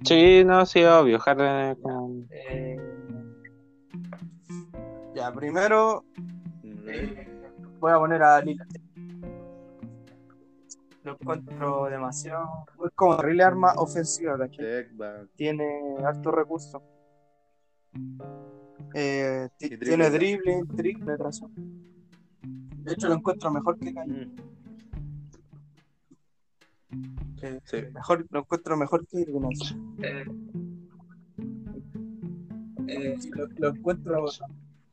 Sí, 0.04 0.42
no, 0.44 0.66
sí, 0.66 0.82
obvio. 0.84 1.18
Harden 1.20 1.70
es 1.70 1.78
como- 1.78 2.24
eh, 2.30 2.76
Ya, 5.14 5.32
primero 5.32 6.04
Mm, 6.62 6.88
eh, 6.88 7.28
voy 7.78 7.92
a 7.92 7.98
poner 7.98 8.22
a 8.22 8.40
Lila. 8.40 8.66
Lo 11.04 11.12
encuentro 11.12 11.84
demasiado. 11.86 12.48
Es 12.84 12.90
como 12.96 13.12
horrible 13.12 13.44
arma 13.44 13.72
ofensiva. 13.76 14.36
Tiene 15.36 15.96
harto 16.04 16.32
recurso. 16.32 16.82
Eh, 18.94 19.48
drible. 19.58 19.78
tiene 19.86 20.10
drible, 20.10 20.62
triple, 20.76 21.16
razón. 21.16 21.50
De 22.84 22.92
hecho, 22.92 23.08
lo 23.08 23.14
encuentro 23.14 23.50
mejor 23.50 23.78
que 23.78 23.92
Kanye. 23.92 24.26
Mm, 24.26 24.36
Eh, 27.42 27.60
Sí. 27.64 27.76
mejor, 27.92 28.26
lo 28.30 28.40
encuentro 28.40 28.76
mejor 28.76 29.06
que 29.06 29.20
Irving. 29.20 29.50
Eh, 30.02 30.24
eh, 32.88 33.16
lo, 33.34 33.46
lo 33.58 33.68
encuentro 33.70 34.26
Ya 34.26 34.46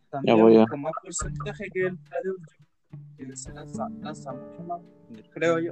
también 0.10 0.42
voy 0.42 0.58
a- 0.58 0.66
con 0.68 0.82
más 0.82 0.94
porcentaje 1.02 1.70
que 1.72 1.88
el 1.88 1.98
Young, 2.26 2.46
que 3.18 3.36
se 3.36 3.54
lanza, 3.54 3.88
lanza 4.02 4.34
mucho 4.34 4.64
más, 4.64 4.82
creo 5.34 5.60
yo. 5.60 5.72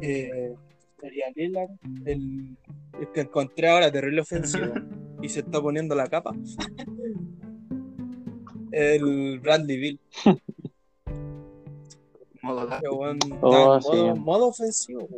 Eh, 0.00 0.54
estaría 0.96 1.26
Lillard, 1.36 1.70
el, 2.04 2.56
el 3.00 3.12
que 3.12 3.20
encontré 3.20 3.68
ahora 3.68 3.90
terrible 3.92 4.20
ofensivo 4.22 4.72
y 5.24 5.28
se 5.30 5.40
está 5.40 5.58
poniendo 5.58 5.94
la 5.94 6.06
capa. 6.06 6.34
el 8.72 9.40
Bradley 9.40 9.78
Bill. 9.78 9.98
modo 12.42 12.68
Oh, 13.40 13.40
modo, 13.40 13.80
sí. 13.80 14.20
modo 14.20 14.48
ofensivo. 14.48 15.08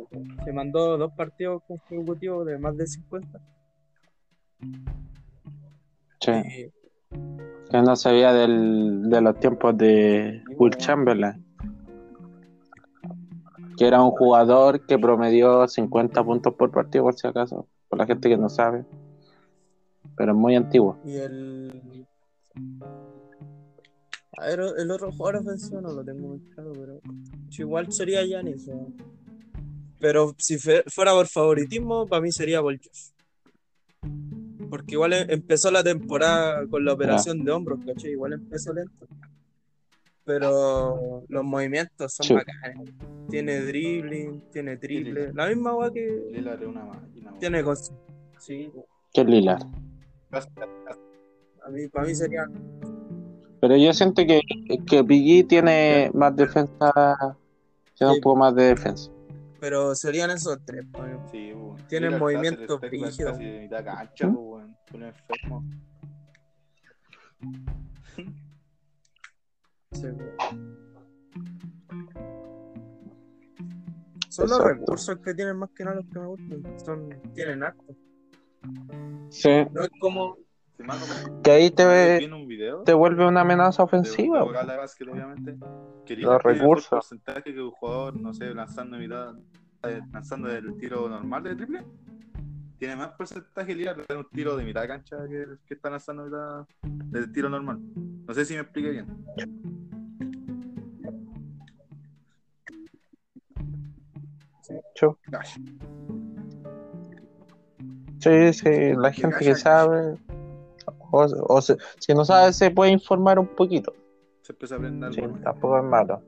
Se 0.45 0.53
mandó 0.53 0.97
dos 0.97 1.11
partidos 1.11 1.61
consecutivos 1.67 2.45
de 2.45 2.57
más 2.57 2.77
de 2.77 2.87
50. 2.87 3.37
Sí, 6.21 6.31
Y, 6.31 6.71
que 7.69 7.81
no 7.81 7.97
se 7.97 8.13
veía 8.13 8.31
del, 8.31 9.09
de 9.09 9.19
los 9.19 9.37
tiempos 9.41 9.77
de 9.77 10.41
Will 10.57 10.77
Chamberlain. 10.77 11.45
Que 13.77 13.87
era 13.87 14.01
un 14.01 14.11
jugador 14.11 14.85
que 14.85 14.97
promedió 14.97 15.67
50 15.67 16.23
puntos 16.23 16.53
por 16.53 16.71
partido, 16.71 17.03
por 17.03 17.13
si 17.13 17.27
acaso. 17.27 17.67
Por 17.89 17.99
la 17.99 18.05
gente 18.05 18.29
que 18.29 18.37
no 18.37 18.47
sabe. 18.47 18.85
Pero 20.17 20.31
es 20.33 20.37
muy 20.37 20.55
antiguo. 20.55 20.97
y 21.05 21.15
el. 21.15 22.05
A 24.39 24.45
ver, 24.47 24.59
el 24.77 24.91
otro 24.91 25.11
jugador 25.11 25.37
ofensivo 25.41 25.81
no 25.81 25.91
lo 25.93 26.03
tengo 26.03 26.27
muy 26.27 26.39
claro, 26.39 26.73
pero. 26.73 26.99
si 27.49 27.61
igual 27.63 27.91
sería 27.91 28.25
Yanis. 28.25 28.67
weón. 28.67 28.95
Pero 29.99 30.35
si 30.37 30.57
fe- 30.59 30.83
fuera 30.87 31.11
por 31.13 31.27
favoritismo, 31.27 32.05
para 32.05 32.21
mí 32.21 32.31
sería 32.31 32.61
Volchov. 32.61 32.91
Porque 34.69 34.93
igual 34.93 35.13
em- 35.13 35.25
empezó 35.29 35.71
la 35.71 35.83
temporada 35.83 36.67
con 36.67 36.85
la 36.85 36.93
operación 36.93 37.43
de 37.43 37.51
hombros, 37.51 37.79
¿cachai? 37.85 38.11
Igual 38.11 38.33
empezó 38.33 38.73
lento. 38.73 39.07
Pero 40.23 41.23
los 41.29 41.43
movimientos 41.43 42.13
son 42.13 42.25
Sí. 42.27 42.33
bacanes. 42.33 42.91
Tiene 43.29 43.61
dribbling, 43.61 44.41
tiene 44.51 44.77
triple. 44.77 45.33
La 45.33 45.47
misma 45.47 45.71
agua 45.71 45.91
que 45.91 46.27
Lillard 46.31 46.61
es 46.61 46.67
una 46.67 46.83
máquina. 46.85 47.29
weón. 47.29 47.39
tiene 47.39 47.63
con. 47.63 47.75
Sí, 48.39 48.71
Que 49.13 49.21
es 49.21 49.27
Lillard. 49.27 49.63
A 50.31 51.69
mí, 51.69 51.87
para 51.87 52.07
mí 52.07 52.15
sería. 52.15 52.45
Pero 53.59 53.75
yo 53.75 53.93
siento 53.93 54.23
que, 54.25 54.41
que 54.85 55.03
PG 55.03 55.47
tiene 55.47 56.11
más 56.13 56.35
defensa. 56.35 57.37
Tiene 57.95 58.13
Sí. 58.13 58.17
un 58.17 58.21
poco 58.21 58.35
más 58.35 58.55
de 58.55 58.63
defensa. 58.65 59.11
Pero 59.59 59.95
serían 59.95 60.29
esos 60.29 60.59
tres. 60.65 60.85
Sí, 61.31 61.51
weón. 61.53 61.77
Tienen 61.87 62.19
movimientos 62.19 62.79
cancha, 63.83 64.27
¿Mm? 64.27 64.37
weón. 64.37 64.77
Un 64.93 65.03
enfermo. 65.03 65.63
Sí, 69.93 70.05
weón. 70.05 70.77
Son 74.29 74.49
los 74.49 74.63
recursos 74.63 75.17
que 75.17 75.33
tienen 75.33 75.57
más 75.57 75.71
que 75.71 75.83
nada 75.83 75.95
los 75.95 76.05
que 76.05 76.19
me 76.19 76.27
gustan. 76.27 76.79
Son, 76.85 77.09
tienen 77.33 77.63
harto. 77.63 77.95
Sí. 79.29 79.49
No 79.73 79.81
es 79.81 79.89
como. 79.99 80.37
Que 81.43 81.51
ahí 81.51 81.71
te, 81.71 81.83
ve- 81.85 82.29
un 82.31 82.47
video. 82.47 82.83
te 82.83 82.93
vuelve 82.93 83.25
una 83.25 83.41
amenaza 83.41 83.81
ofensiva. 83.83 84.43
básquet, 84.43 85.07
obviamente. 85.09 85.55
Que 86.05 86.15
Los 86.17 86.41
recursos. 86.43 86.89
porcentaje 86.89 87.51
que 87.53 87.59
un 87.61 87.71
jugador, 87.71 88.19
no 88.19 88.31
sé, 88.33 88.53
lanzando 88.53 88.97
mitad, 88.97 89.35
eh, 89.83 90.01
lanzando 90.13 90.47
del 90.49 90.77
tiro 90.77 91.09
normal 91.09 91.43
de 91.43 91.55
triple. 91.55 91.83
Tiene 92.77 92.95
más 92.95 93.09
porcentaje 93.13 93.73
de 94.07 94.15
un 94.15 94.29
tiro 94.29 94.55
de 94.55 94.63
mitad 94.63 94.81
de 94.83 94.87
cancha 94.87 95.17
que 95.27 95.41
el 95.41 95.59
que 95.65 95.73
está 95.73 95.89
lanzando 95.89 96.25
mitad 96.25 96.67
del 96.83 97.31
tiro 97.31 97.49
normal. 97.49 97.79
No 98.27 98.33
sé 98.35 98.45
si 98.45 98.53
me 98.53 98.59
expliqué 98.61 98.91
bien. 98.91 99.07
Gosh. 105.31 105.57
Sí, 108.19 108.53
sí, 108.53 108.93
la 108.95 109.11
gente 109.11 109.37
que 109.39 109.55
sabe. 109.55 110.17
O, 111.11 111.25
o 111.47 111.61
se- 111.61 111.77
si 111.99 112.13
no 112.13 112.25
sabe, 112.25 112.51
se 112.53 112.71
puede 112.71 112.91
informar 112.91 113.39
un 113.39 113.47
poquito. 113.47 113.93
Se 114.41 114.53
empieza 114.53 114.75
a 114.75 114.77
aprender 114.77 115.13
Sí, 115.13 115.21
algo. 115.21 115.31
nuevo. 115.33 115.43
tampoco 115.51 115.77
es 115.77 115.83
malo. 115.83 116.21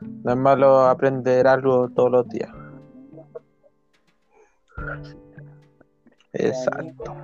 No 0.00 0.30
es 0.32 0.36
malo 0.36 0.80
aprender 0.86 1.46
algo 1.46 1.88
todos 1.90 2.10
los 2.10 2.28
días. 2.28 2.50
Exacto. 6.32 7.14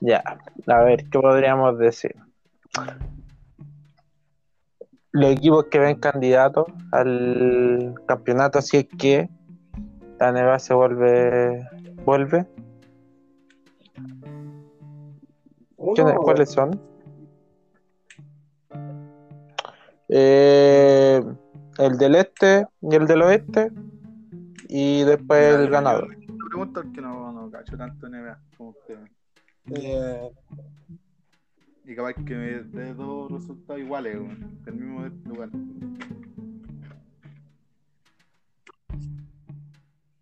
Ya, 0.00 0.22
a 0.66 0.82
ver, 0.82 1.04
¿qué 1.10 1.18
podríamos 1.18 1.78
decir? 1.78 2.14
Los 5.12 5.32
equipos 5.32 5.66
que 5.66 5.78
ven 5.78 5.96
candidatos 5.98 6.66
al 6.92 7.94
campeonato, 8.06 8.62
si 8.62 8.78
es 8.78 8.86
que 8.98 9.28
la 10.20 10.28
NBA 10.32 10.58
se 10.58 10.74
vuelve, 10.74 11.66
vuelve. 12.04 12.46
¿Quiénes- 15.94 16.12
Uno, 16.14 16.20
¿Cuáles 16.20 16.50
son? 16.50 16.78
Eh, 20.08 21.22
el 21.78 21.98
del 21.98 22.14
este 22.16 22.66
y 22.82 22.94
el 22.94 23.06
del 23.06 23.22
oeste. 23.22 23.70
Y 24.68 25.02
después 25.04 25.54
el 25.56 25.70
ganador. 25.70 26.08
pregunto 26.48 26.82
porque 26.82 27.00
no, 27.00 27.32
no 27.32 27.50
cacho 27.50 27.76
tanto 27.76 28.06
NBA 28.08 28.38
como 28.56 28.70
usted. 28.70 28.98
eh, 29.74 30.30
Y 31.84 31.94
capaz 31.96 32.14
que 32.14 32.34
me 32.34 32.62
dé 32.62 32.94
dos 32.94 33.32
resultados 33.32 33.80
iguales, 33.80 34.16
weón, 34.16 34.62
del 34.64 34.74
mismo 34.74 35.06
lugar. 35.26 35.48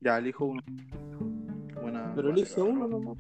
Ya, 0.01 0.19
elijo 0.19 0.45
uno. 0.45 0.63
Buena. 1.81 2.13
Pero 2.15 2.31
elige 2.31 2.61
uno 2.61 2.89
po. 2.89 3.17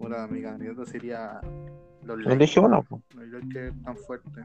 Ahora 0.00 0.26
mi 0.26 0.42
candidato 0.42 0.84
sería 0.86 1.40
los 2.04 2.26
Elige 2.26 2.60
uno. 2.60 2.82
po. 2.82 3.02
Los 3.14 3.28
Lakers 3.28 3.82
tan 3.82 3.96
fuertes. 3.96 4.44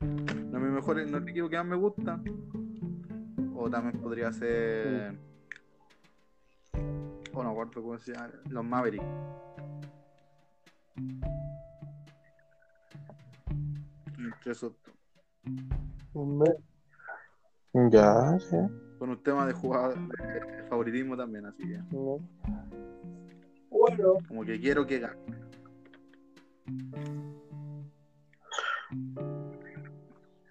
No 0.00 0.58
mi 0.60 0.70
mejor, 0.70 1.06
no 1.08 1.18
el 1.18 1.28
equipo 1.28 1.48
que 1.48 1.56
más 1.56 1.66
me 1.66 1.76
gusta. 1.76 2.20
O 3.54 3.70
también 3.70 4.00
podría 4.00 4.32
ser. 4.32 5.16
O 7.32 7.42
no 7.44 7.50
acuerdo 7.50 7.82
cómo 7.82 7.98
se 7.98 8.12
llama. 8.12 8.30
Los 8.48 8.64
Mavericks. 8.64 9.04
Entre 14.18 14.52
esos 14.52 14.72
Ya, 17.72 18.38
sí. 18.40 18.56
Con 18.98 19.10
un 19.10 19.22
tema 19.22 19.46
de 19.46 19.52
jugador 19.52 19.96
de 20.08 20.64
favoritismo 20.68 21.16
también, 21.16 21.46
así 21.46 21.62
que. 21.62 21.78
no. 21.90 22.18
Bueno, 23.70 24.18
Como 24.26 24.44
que 24.44 24.60
quiero 24.60 24.86
que 24.86 24.98
gane. 24.98 25.16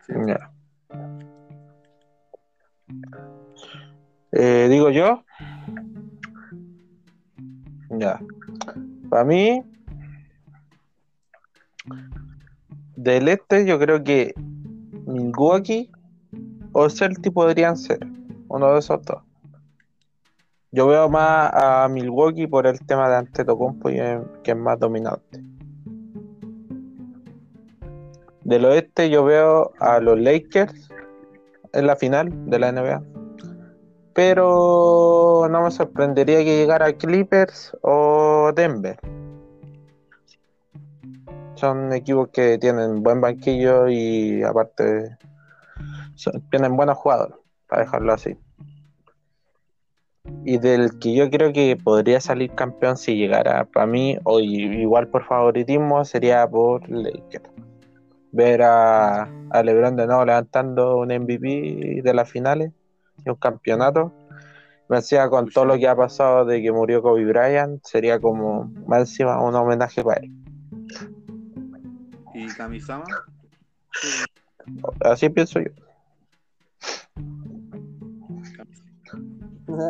Sí. 0.08 0.14
Ya. 0.26 0.52
Eh, 4.32 4.68
Digo 4.70 4.90
yo. 4.90 5.24
Ya. 7.92 8.20
Para 9.10 9.26
mí, 9.26 9.64
del 12.96 13.28
este, 13.28 13.66
yo 13.66 13.78
creo 13.80 14.04
que 14.04 14.34
Milwaukee 15.06 15.92
o 16.74 16.90
Celtic 16.90 17.34
podrían 17.34 17.78
ser 17.78 18.00
uno 18.48 18.74
de 18.74 18.80
esos 18.80 19.04
dos. 19.04 19.24
Yo 20.72 20.88
veo 20.88 21.10
más 21.10 21.52
a 21.54 21.88
Milwaukee 21.90 22.46
por 22.46 22.68
el 22.68 22.80
tema 22.86 23.10
de 23.10 23.16
Antetokounmpo 23.16 23.90
que 23.90 24.52
es 24.52 24.58
más 24.58 24.80
dominante. 24.80 25.44
Del 28.44 28.66
oeste 28.66 29.10
yo 29.10 29.24
veo 29.24 29.72
a 29.80 30.00
los 30.00 30.20
Lakers 30.20 30.90
en 31.74 31.88
la 31.88 31.96
final 31.96 32.50
de 32.50 32.60
la 32.60 32.72
NBA. 32.72 33.04
Pero 34.14 35.48
no 35.50 35.64
me 35.64 35.72
sorprendería 35.72 36.40
que 36.40 36.58
llegara 36.58 36.94
Clippers 36.94 37.76
o 37.82 38.52
Denver. 38.56 39.00
Son 41.56 41.94
equipos 41.94 42.30
que 42.30 42.58
tienen 42.58 43.04
buen 43.04 43.22
banquillo 43.22 43.88
y 43.88 44.44
aparte 44.44 45.18
tienen 46.50 46.76
buenos 46.76 46.98
jugadores, 46.98 47.38
para 47.68 47.84
dejarlo 47.84 48.14
así. 48.14 48.38
Y 50.46 50.58
del 50.58 51.00
que 51.00 51.16
yo 51.16 51.30
creo 51.30 51.54
que 51.54 51.78
podría 51.82 52.22
salir 52.22 52.54
campeón 52.54 52.98
si 52.98 53.16
llegara 53.16 53.66
para 53.66 53.86
mí, 53.86 54.18
o 54.24 54.40
igual 54.40 55.08
por 55.08 55.26
favoritismo, 55.26 56.06
sería 56.06 56.48
por 56.48 56.88
Lakers 56.90 57.50
ver 58.32 58.62
a, 58.62 59.24
a 59.50 59.64
LeBron 59.64 59.96
de 59.96 60.06
nuevo 60.06 60.26
levantando 60.26 60.98
un 60.98 61.08
MVP 61.08 62.02
de 62.04 62.14
las 62.14 62.30
finales 62.30 62.72
y 63.26 63.30
un 63.30 63.36
campeonato. 63.36 64.14
Me 64.88 64.98
decía 64.98 65.30
con 65.30 65.50
todo 65.50 65.66
lo 65.66 65.78
que 65.78 65.88
ha 65.88 65.96
pasado 65.96 66.46
de 66.46 66.62
que 66.62 66.72
murió 66.72 67.02
Kobe 67.02 67.26
Bryant, 67.26 67.84
sería 67.84 68.20
como 68.20 68.72
más 68.88 69.02
encima 69.02 69.42
un 69.42 69.56
homenaje 69.56 70.04
para 70.04 70.22
él. 70.22 70.32
¿Y 72.34 72.48
Kamisama? 72.48 73.06
Así 75.02 75.30
pienso 75.30 75.60
yo. 75.60 75.70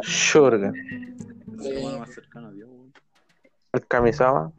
Shurgen, 0.04 0.74
Es 1.60 1.66
el 1.66 2.00
más 2.00 2.14
cercano 2.14 2.48
a 2.48 2.52
Dios, 2.52 2.70
weón. 2.70 2.94
el 3.74 3.88
Kamisama, 3.88 4.52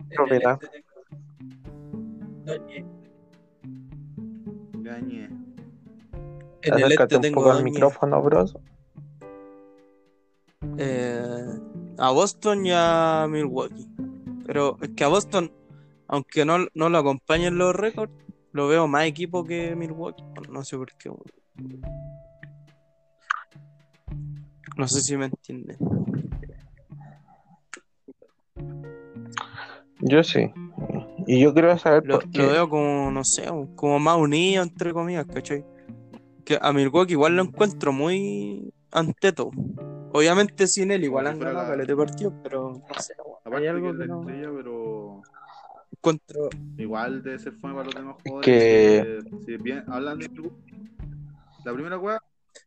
este 7.05 7.16
un 7.16 7.22
tengo 7.22 7.41
poco 7.41 7.53
al 7.53 7.64
micrófono, 7.64 8.22
bros. 8.22 8.57
eh, 10.78 11.45
a 11.99 12.11
Boston 12.11 12.66
y 12.66 12.72
a 12.72 13.26
Milwaukee. 13.28 13.89
Pero 14.47 14.76
es 14.81 14.91
que 14.91 15.05
a 15.05 15.09
Boston, 15.09 15.53
aunque 16.09 16.45
no, 16.45 16.66
no 16.74 16.89
lo 16.89 16.99
acompañen 16.99 17.57
los 17.57 17.74
récords, 17.74 18.12
lo 18.53 18.68
veo 18.68 18.89
más 18.89 19.07
equipo 19.07 19.45
que 19.45 19.76
Milwaukee. 19.76 20.24
No 20.51 20.64
sé 20.64 20.76
por 20.76 20.93
qué. 20.97 21.11
No 24.81 24.89
sé 24.89 25.03
si 25.03 25.14
me 25.14 25.26
entienden. 25.26 25.76
Yo 30.01 30.24
sí. 30.24 30.51
Y 31.26 31.39
yo 31.39 31.53
quiero 31.53 31.76
saber 31.76 32.07
Lo, 32.07 32.18
por 32.20 32.31
qué. 32.31 32.39
lo 32.39 32.49
veo 32.49 32.70
como, 32.70 33.11
no 33.11 33.22
sé, 33.24 33.45
como 33.76 33.99
más 33.99 34.16
unido, 34.16 34.62
entre 34.62 34.95
comillas, 34.95 35.26
¿cachai? 35.26 35.66
Que 36.47 36.59
a 36.59 36.72
Milwaukee 36.72 37.12
igual 37.12 37.37
lo 37.37 37.43
encuentro 37.43 37.93
muy 37.93 38.72
anteto. 38.91 39.51
Obviamente 40.14 40.66
sin 40.66 40.93
él 40.93 41.05
igual 41.05 41.26
han 41.26 41.39
ganado 41.39 41.59
la- 41.64 41.68
caleta 41.72 41.93
de 41.93 41.97
partidos, 41.97 42.35
pero 42.43 42.72
no 42.72 43.03
sé, 43.03 43.12
Aparte 43.45 43.59
hay 43.59 43.66
algo 43.66 43.93
que 43.93 44.07
no 44.07 44.20
estrella, 44.22 44.51
pero 44.57 45.22
encuentro. 45.93 46.49
igual 46.78 47.22
debe 47.22 47.39
ser 47.39 47.53
fome 47.53 47.74
para 47.74 47.85
los 47.85 47.95
demás 47.95 48.16
jugadores. 48.24 48.47
Que- 48.47 49.20
si 49.45 49.57
bien 49.59 49.85
hablan 49.89 50.18
de 50.20 50.31
la 51.66 51.72
primera 51.74 51.99
weá, 51.99 52.18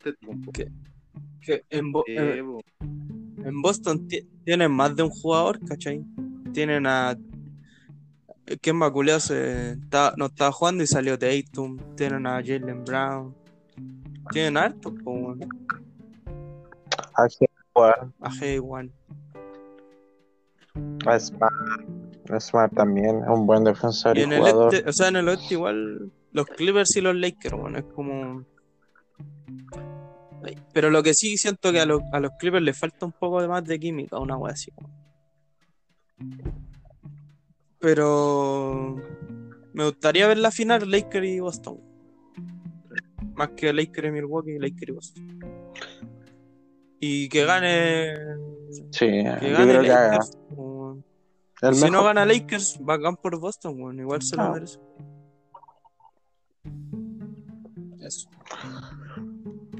te 0.03 0.13
Que 0.53 0.67
en, 1.69 1.91
Bo- 1.91 2.03
Eh, 2.07 2.37
en- 2.37 2.47
bo. 2.47 2.61
en 2.79 3.61
Boston 3.61 4.07
ti- 4.07 4.27
tienen 4.45 4.71
más 4.71 4.95
de 4.95 5.03
un 5.03 5.09
jugador, 5.09 5.59
¿cachai? 5.67 6.03
Tienen 6.53 6.85
a. 6.87 7.17
¿Quién 8.61 8.77
culiao 8.91 9.19
se 9.19 9.71
está- 9.73 10.13
no 10.17 10.25
estaba 10.25 10.51
jugando 10.51 10.83
y 10.83 10.87
salió 10.87 11.17
Tatum? 11.17 11.77
Tienen 11.95 12.27
a 12.27 12.41
Jalen 12.43 12.83
Brown. 12.83 13.33
Tienen 14.31 14.57
harto, 14.57 14.93
como 15.03 15.35
A 17.15 17.27
jugar, 17.73 18.07
a 18.21 18.29
Hayward. 18.41 18.89
a 21.05 21.19
Smart. 21.19 21.53
Smart 22.39 22.73
también 22.73 23.21
es 23.23 23.27
un 23.29 23.45
buen 23.45 23.63
defensor 23.63 24.17
y, 24.17 24.21
Y 24.21 24.23
en 24.23 24.33
el 24.33 24.43
este, 24.45 24.89
o 24.89 24.93
sea, 24.93 25.07
en 25.09 25.17
el 25.17 25.27
oeste 25.27 25.53
igual 25.53 26.11
los 26.31 26.47
Clippers 26.47 26.95
y 26.95 27.01
los 27.01 27.15
Lakers, 27.15 27.55
bueno, 27.55 27.77
es 27.79 27.85
como. 27.93 28.43
Pero 30.73 30.89
lo 30.89 31.03
que 31.03 31.13
sí 31.13 31.37
siento 31.37 31.71
que 31.71 31.79
a, 31.79 31.85
los- 31.85 32.01
a 32.11 32.19
los 32.19 32.31
Clippers 32.39 32.63
les 32.63 32.77
falta 32.77 33.05
un 33.05 33.11
poco 33.11 33.41
de 33.41 33.47
más 33.47 33.63
de 33.63 33.79
química, 33.79 34.17
una 34.19 34.37
wea 34.37 34.53
así. 34.53 34.71
Pero 37.79 38.95
me 39.73 39.85
gustaría 39.85 40.27
ver 40.27 40.37
la 40.37 40.51
final 40.51 40.89
Lakers 40.89 41.27
y 41.27 41.39
Boston. 41.39 41.79
Más 43.35 43.49
que 43.49 43.73
Lakers 43.73 44.07
y 44.07 44.11
Milwaukee, 44.11 44.59
Lakers 44.59 44.89
y 44.89 44.91
Boston. 44.91 45.39
Y 46.99 47.29
que 47.29 47.45
gane. 47.45 48.13
Sí, 48.91 49.07
Que 49.07 49.23
yo 49.51 49.57
gane 49.57 49.73
que. 49.81 49.87
Lakers. 49.89 50.37
Y 51.71 51.75
si 51.75 51.89
no 51.91 52.03
gana 52.03 52.25
Lakers, 52.25 52.77
bacán 52.81 53.15
por 53.17 53.37
Boston, 53.39 53.81
weón. 53.81 53.99
Igual 53.99 54.21
se 54.21 54.35
lo 54.35 54.43
Ah. 54.43 54.51
merece. 54.51 54.79
Eso. 58.01 58.29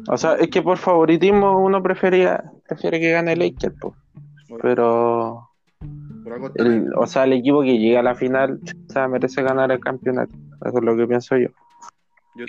O 0.09 0.17
sea, 0.17 0.33
es 0.35 0.49
que 0.49 0.61
por 0.61 0.77
favoritismo 0.77 1.59
uno 1.63 1.81
prefería, 1.81 2.43
prefiere 2.67 2.99
que 2.99 3.11
gane 3.11 3.35
Lakers, 3.35 3.75
po. 3.79 3.95
pero 4.61 5.49
el, 6.55 6.89
o 6.95 7.07
sea, 7.07 7.23
el 7.23 7.33
equipo 7.33 7.61
que 7.61 7.77
llega 7.79 7.99
a 8.01 8.03
la 8.03 8.15
final 8.15 8.59
o 8.89 8.91
sea, 8.93 9.07
merece 9.07 9.41
ganar 9.41 9.71
el 9.71 9.79
campeonato. 9.79 10.33
Eso 10.65 10.77
es 10.77 10.83
lo 10.83 10.95
que 10.97 11.07
pienso 11.07 11.37
yo. 11.37 11.49
Yo- 12.35 12.45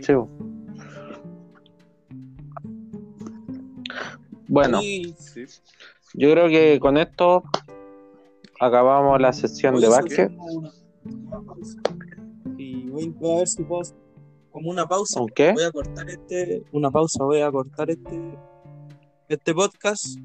Sí. 0.00 0.12
Bueno, 4.48 4.80
Sí. 4.80 5.14
yo 6.14 6.30
creo 6.32 6.48
que 6.48 6.78
con 6.80 6.96
esto 6.96 7.42
acabamos 8.60 9.20
la 9.20 9.32
sesión 9.32 9.80
de 9.80 9.88
básquet. 9.88 10.32
Y 12.56 12.88
voy, 12.88 13.14
a 13.32 13.38
ver 13.38 13.48
si 13.48 13.62
puedo 13.64 13.82
como 14.56 14.70
una 14.70 14.88
pausa. 14.88 15.20
¿Con 15.20 15.28
qué? 15.28 15.52
Voy 15.52 15.64
a 15.64 15.70
cortar 15.70 16.08
este, 16.08 16.64
una 16.72 16.90
pausa, 16.90 17.22
voy 17.22 17.42
a 17.42 17.52
cortar 17.52 17.90
este, 17.90 18.38
este 19.28 19.54
podcast. 19.54 20.18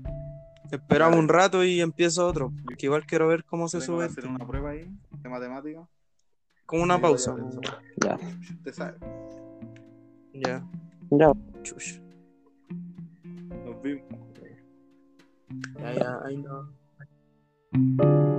Esperamos 0.71 1.19
un 1.19 1.27
rato 1.27 1.65
y 1.65 1.81
empiezo 1.81 2.25
otro. 2.25 2.53
Que 2.77 2.85
igual 2.85 3.05
quiero 3.05 3.27
ver 3.27 3.43
cómo 3.43 3.67
se 3.67 3.81
sube. 3.81 4.05
hacer 4.05 4.25
una 4.25 4.47
prueba 4.47 4.69
ahí 4.69 4.89
de 5.21 5.27
matemática. 5.27 5.85
Como 6.65 6.83
una 6.83 6.97
pausa. 7.01 7.35
Ya, 7.97 8.17
Usted 8.55 8.73
sabe. 8.73 8.97
Ya, 10.33 10.65
ya. 11.09 11.33
chucha. 11.61 11.99
Nos 13.65 13.81
vimos. 13.81 14.05
Ya, 15.77 15.93
ya, 15.93 16.19
ahí 16.23 16.37
no. 16.37 18.30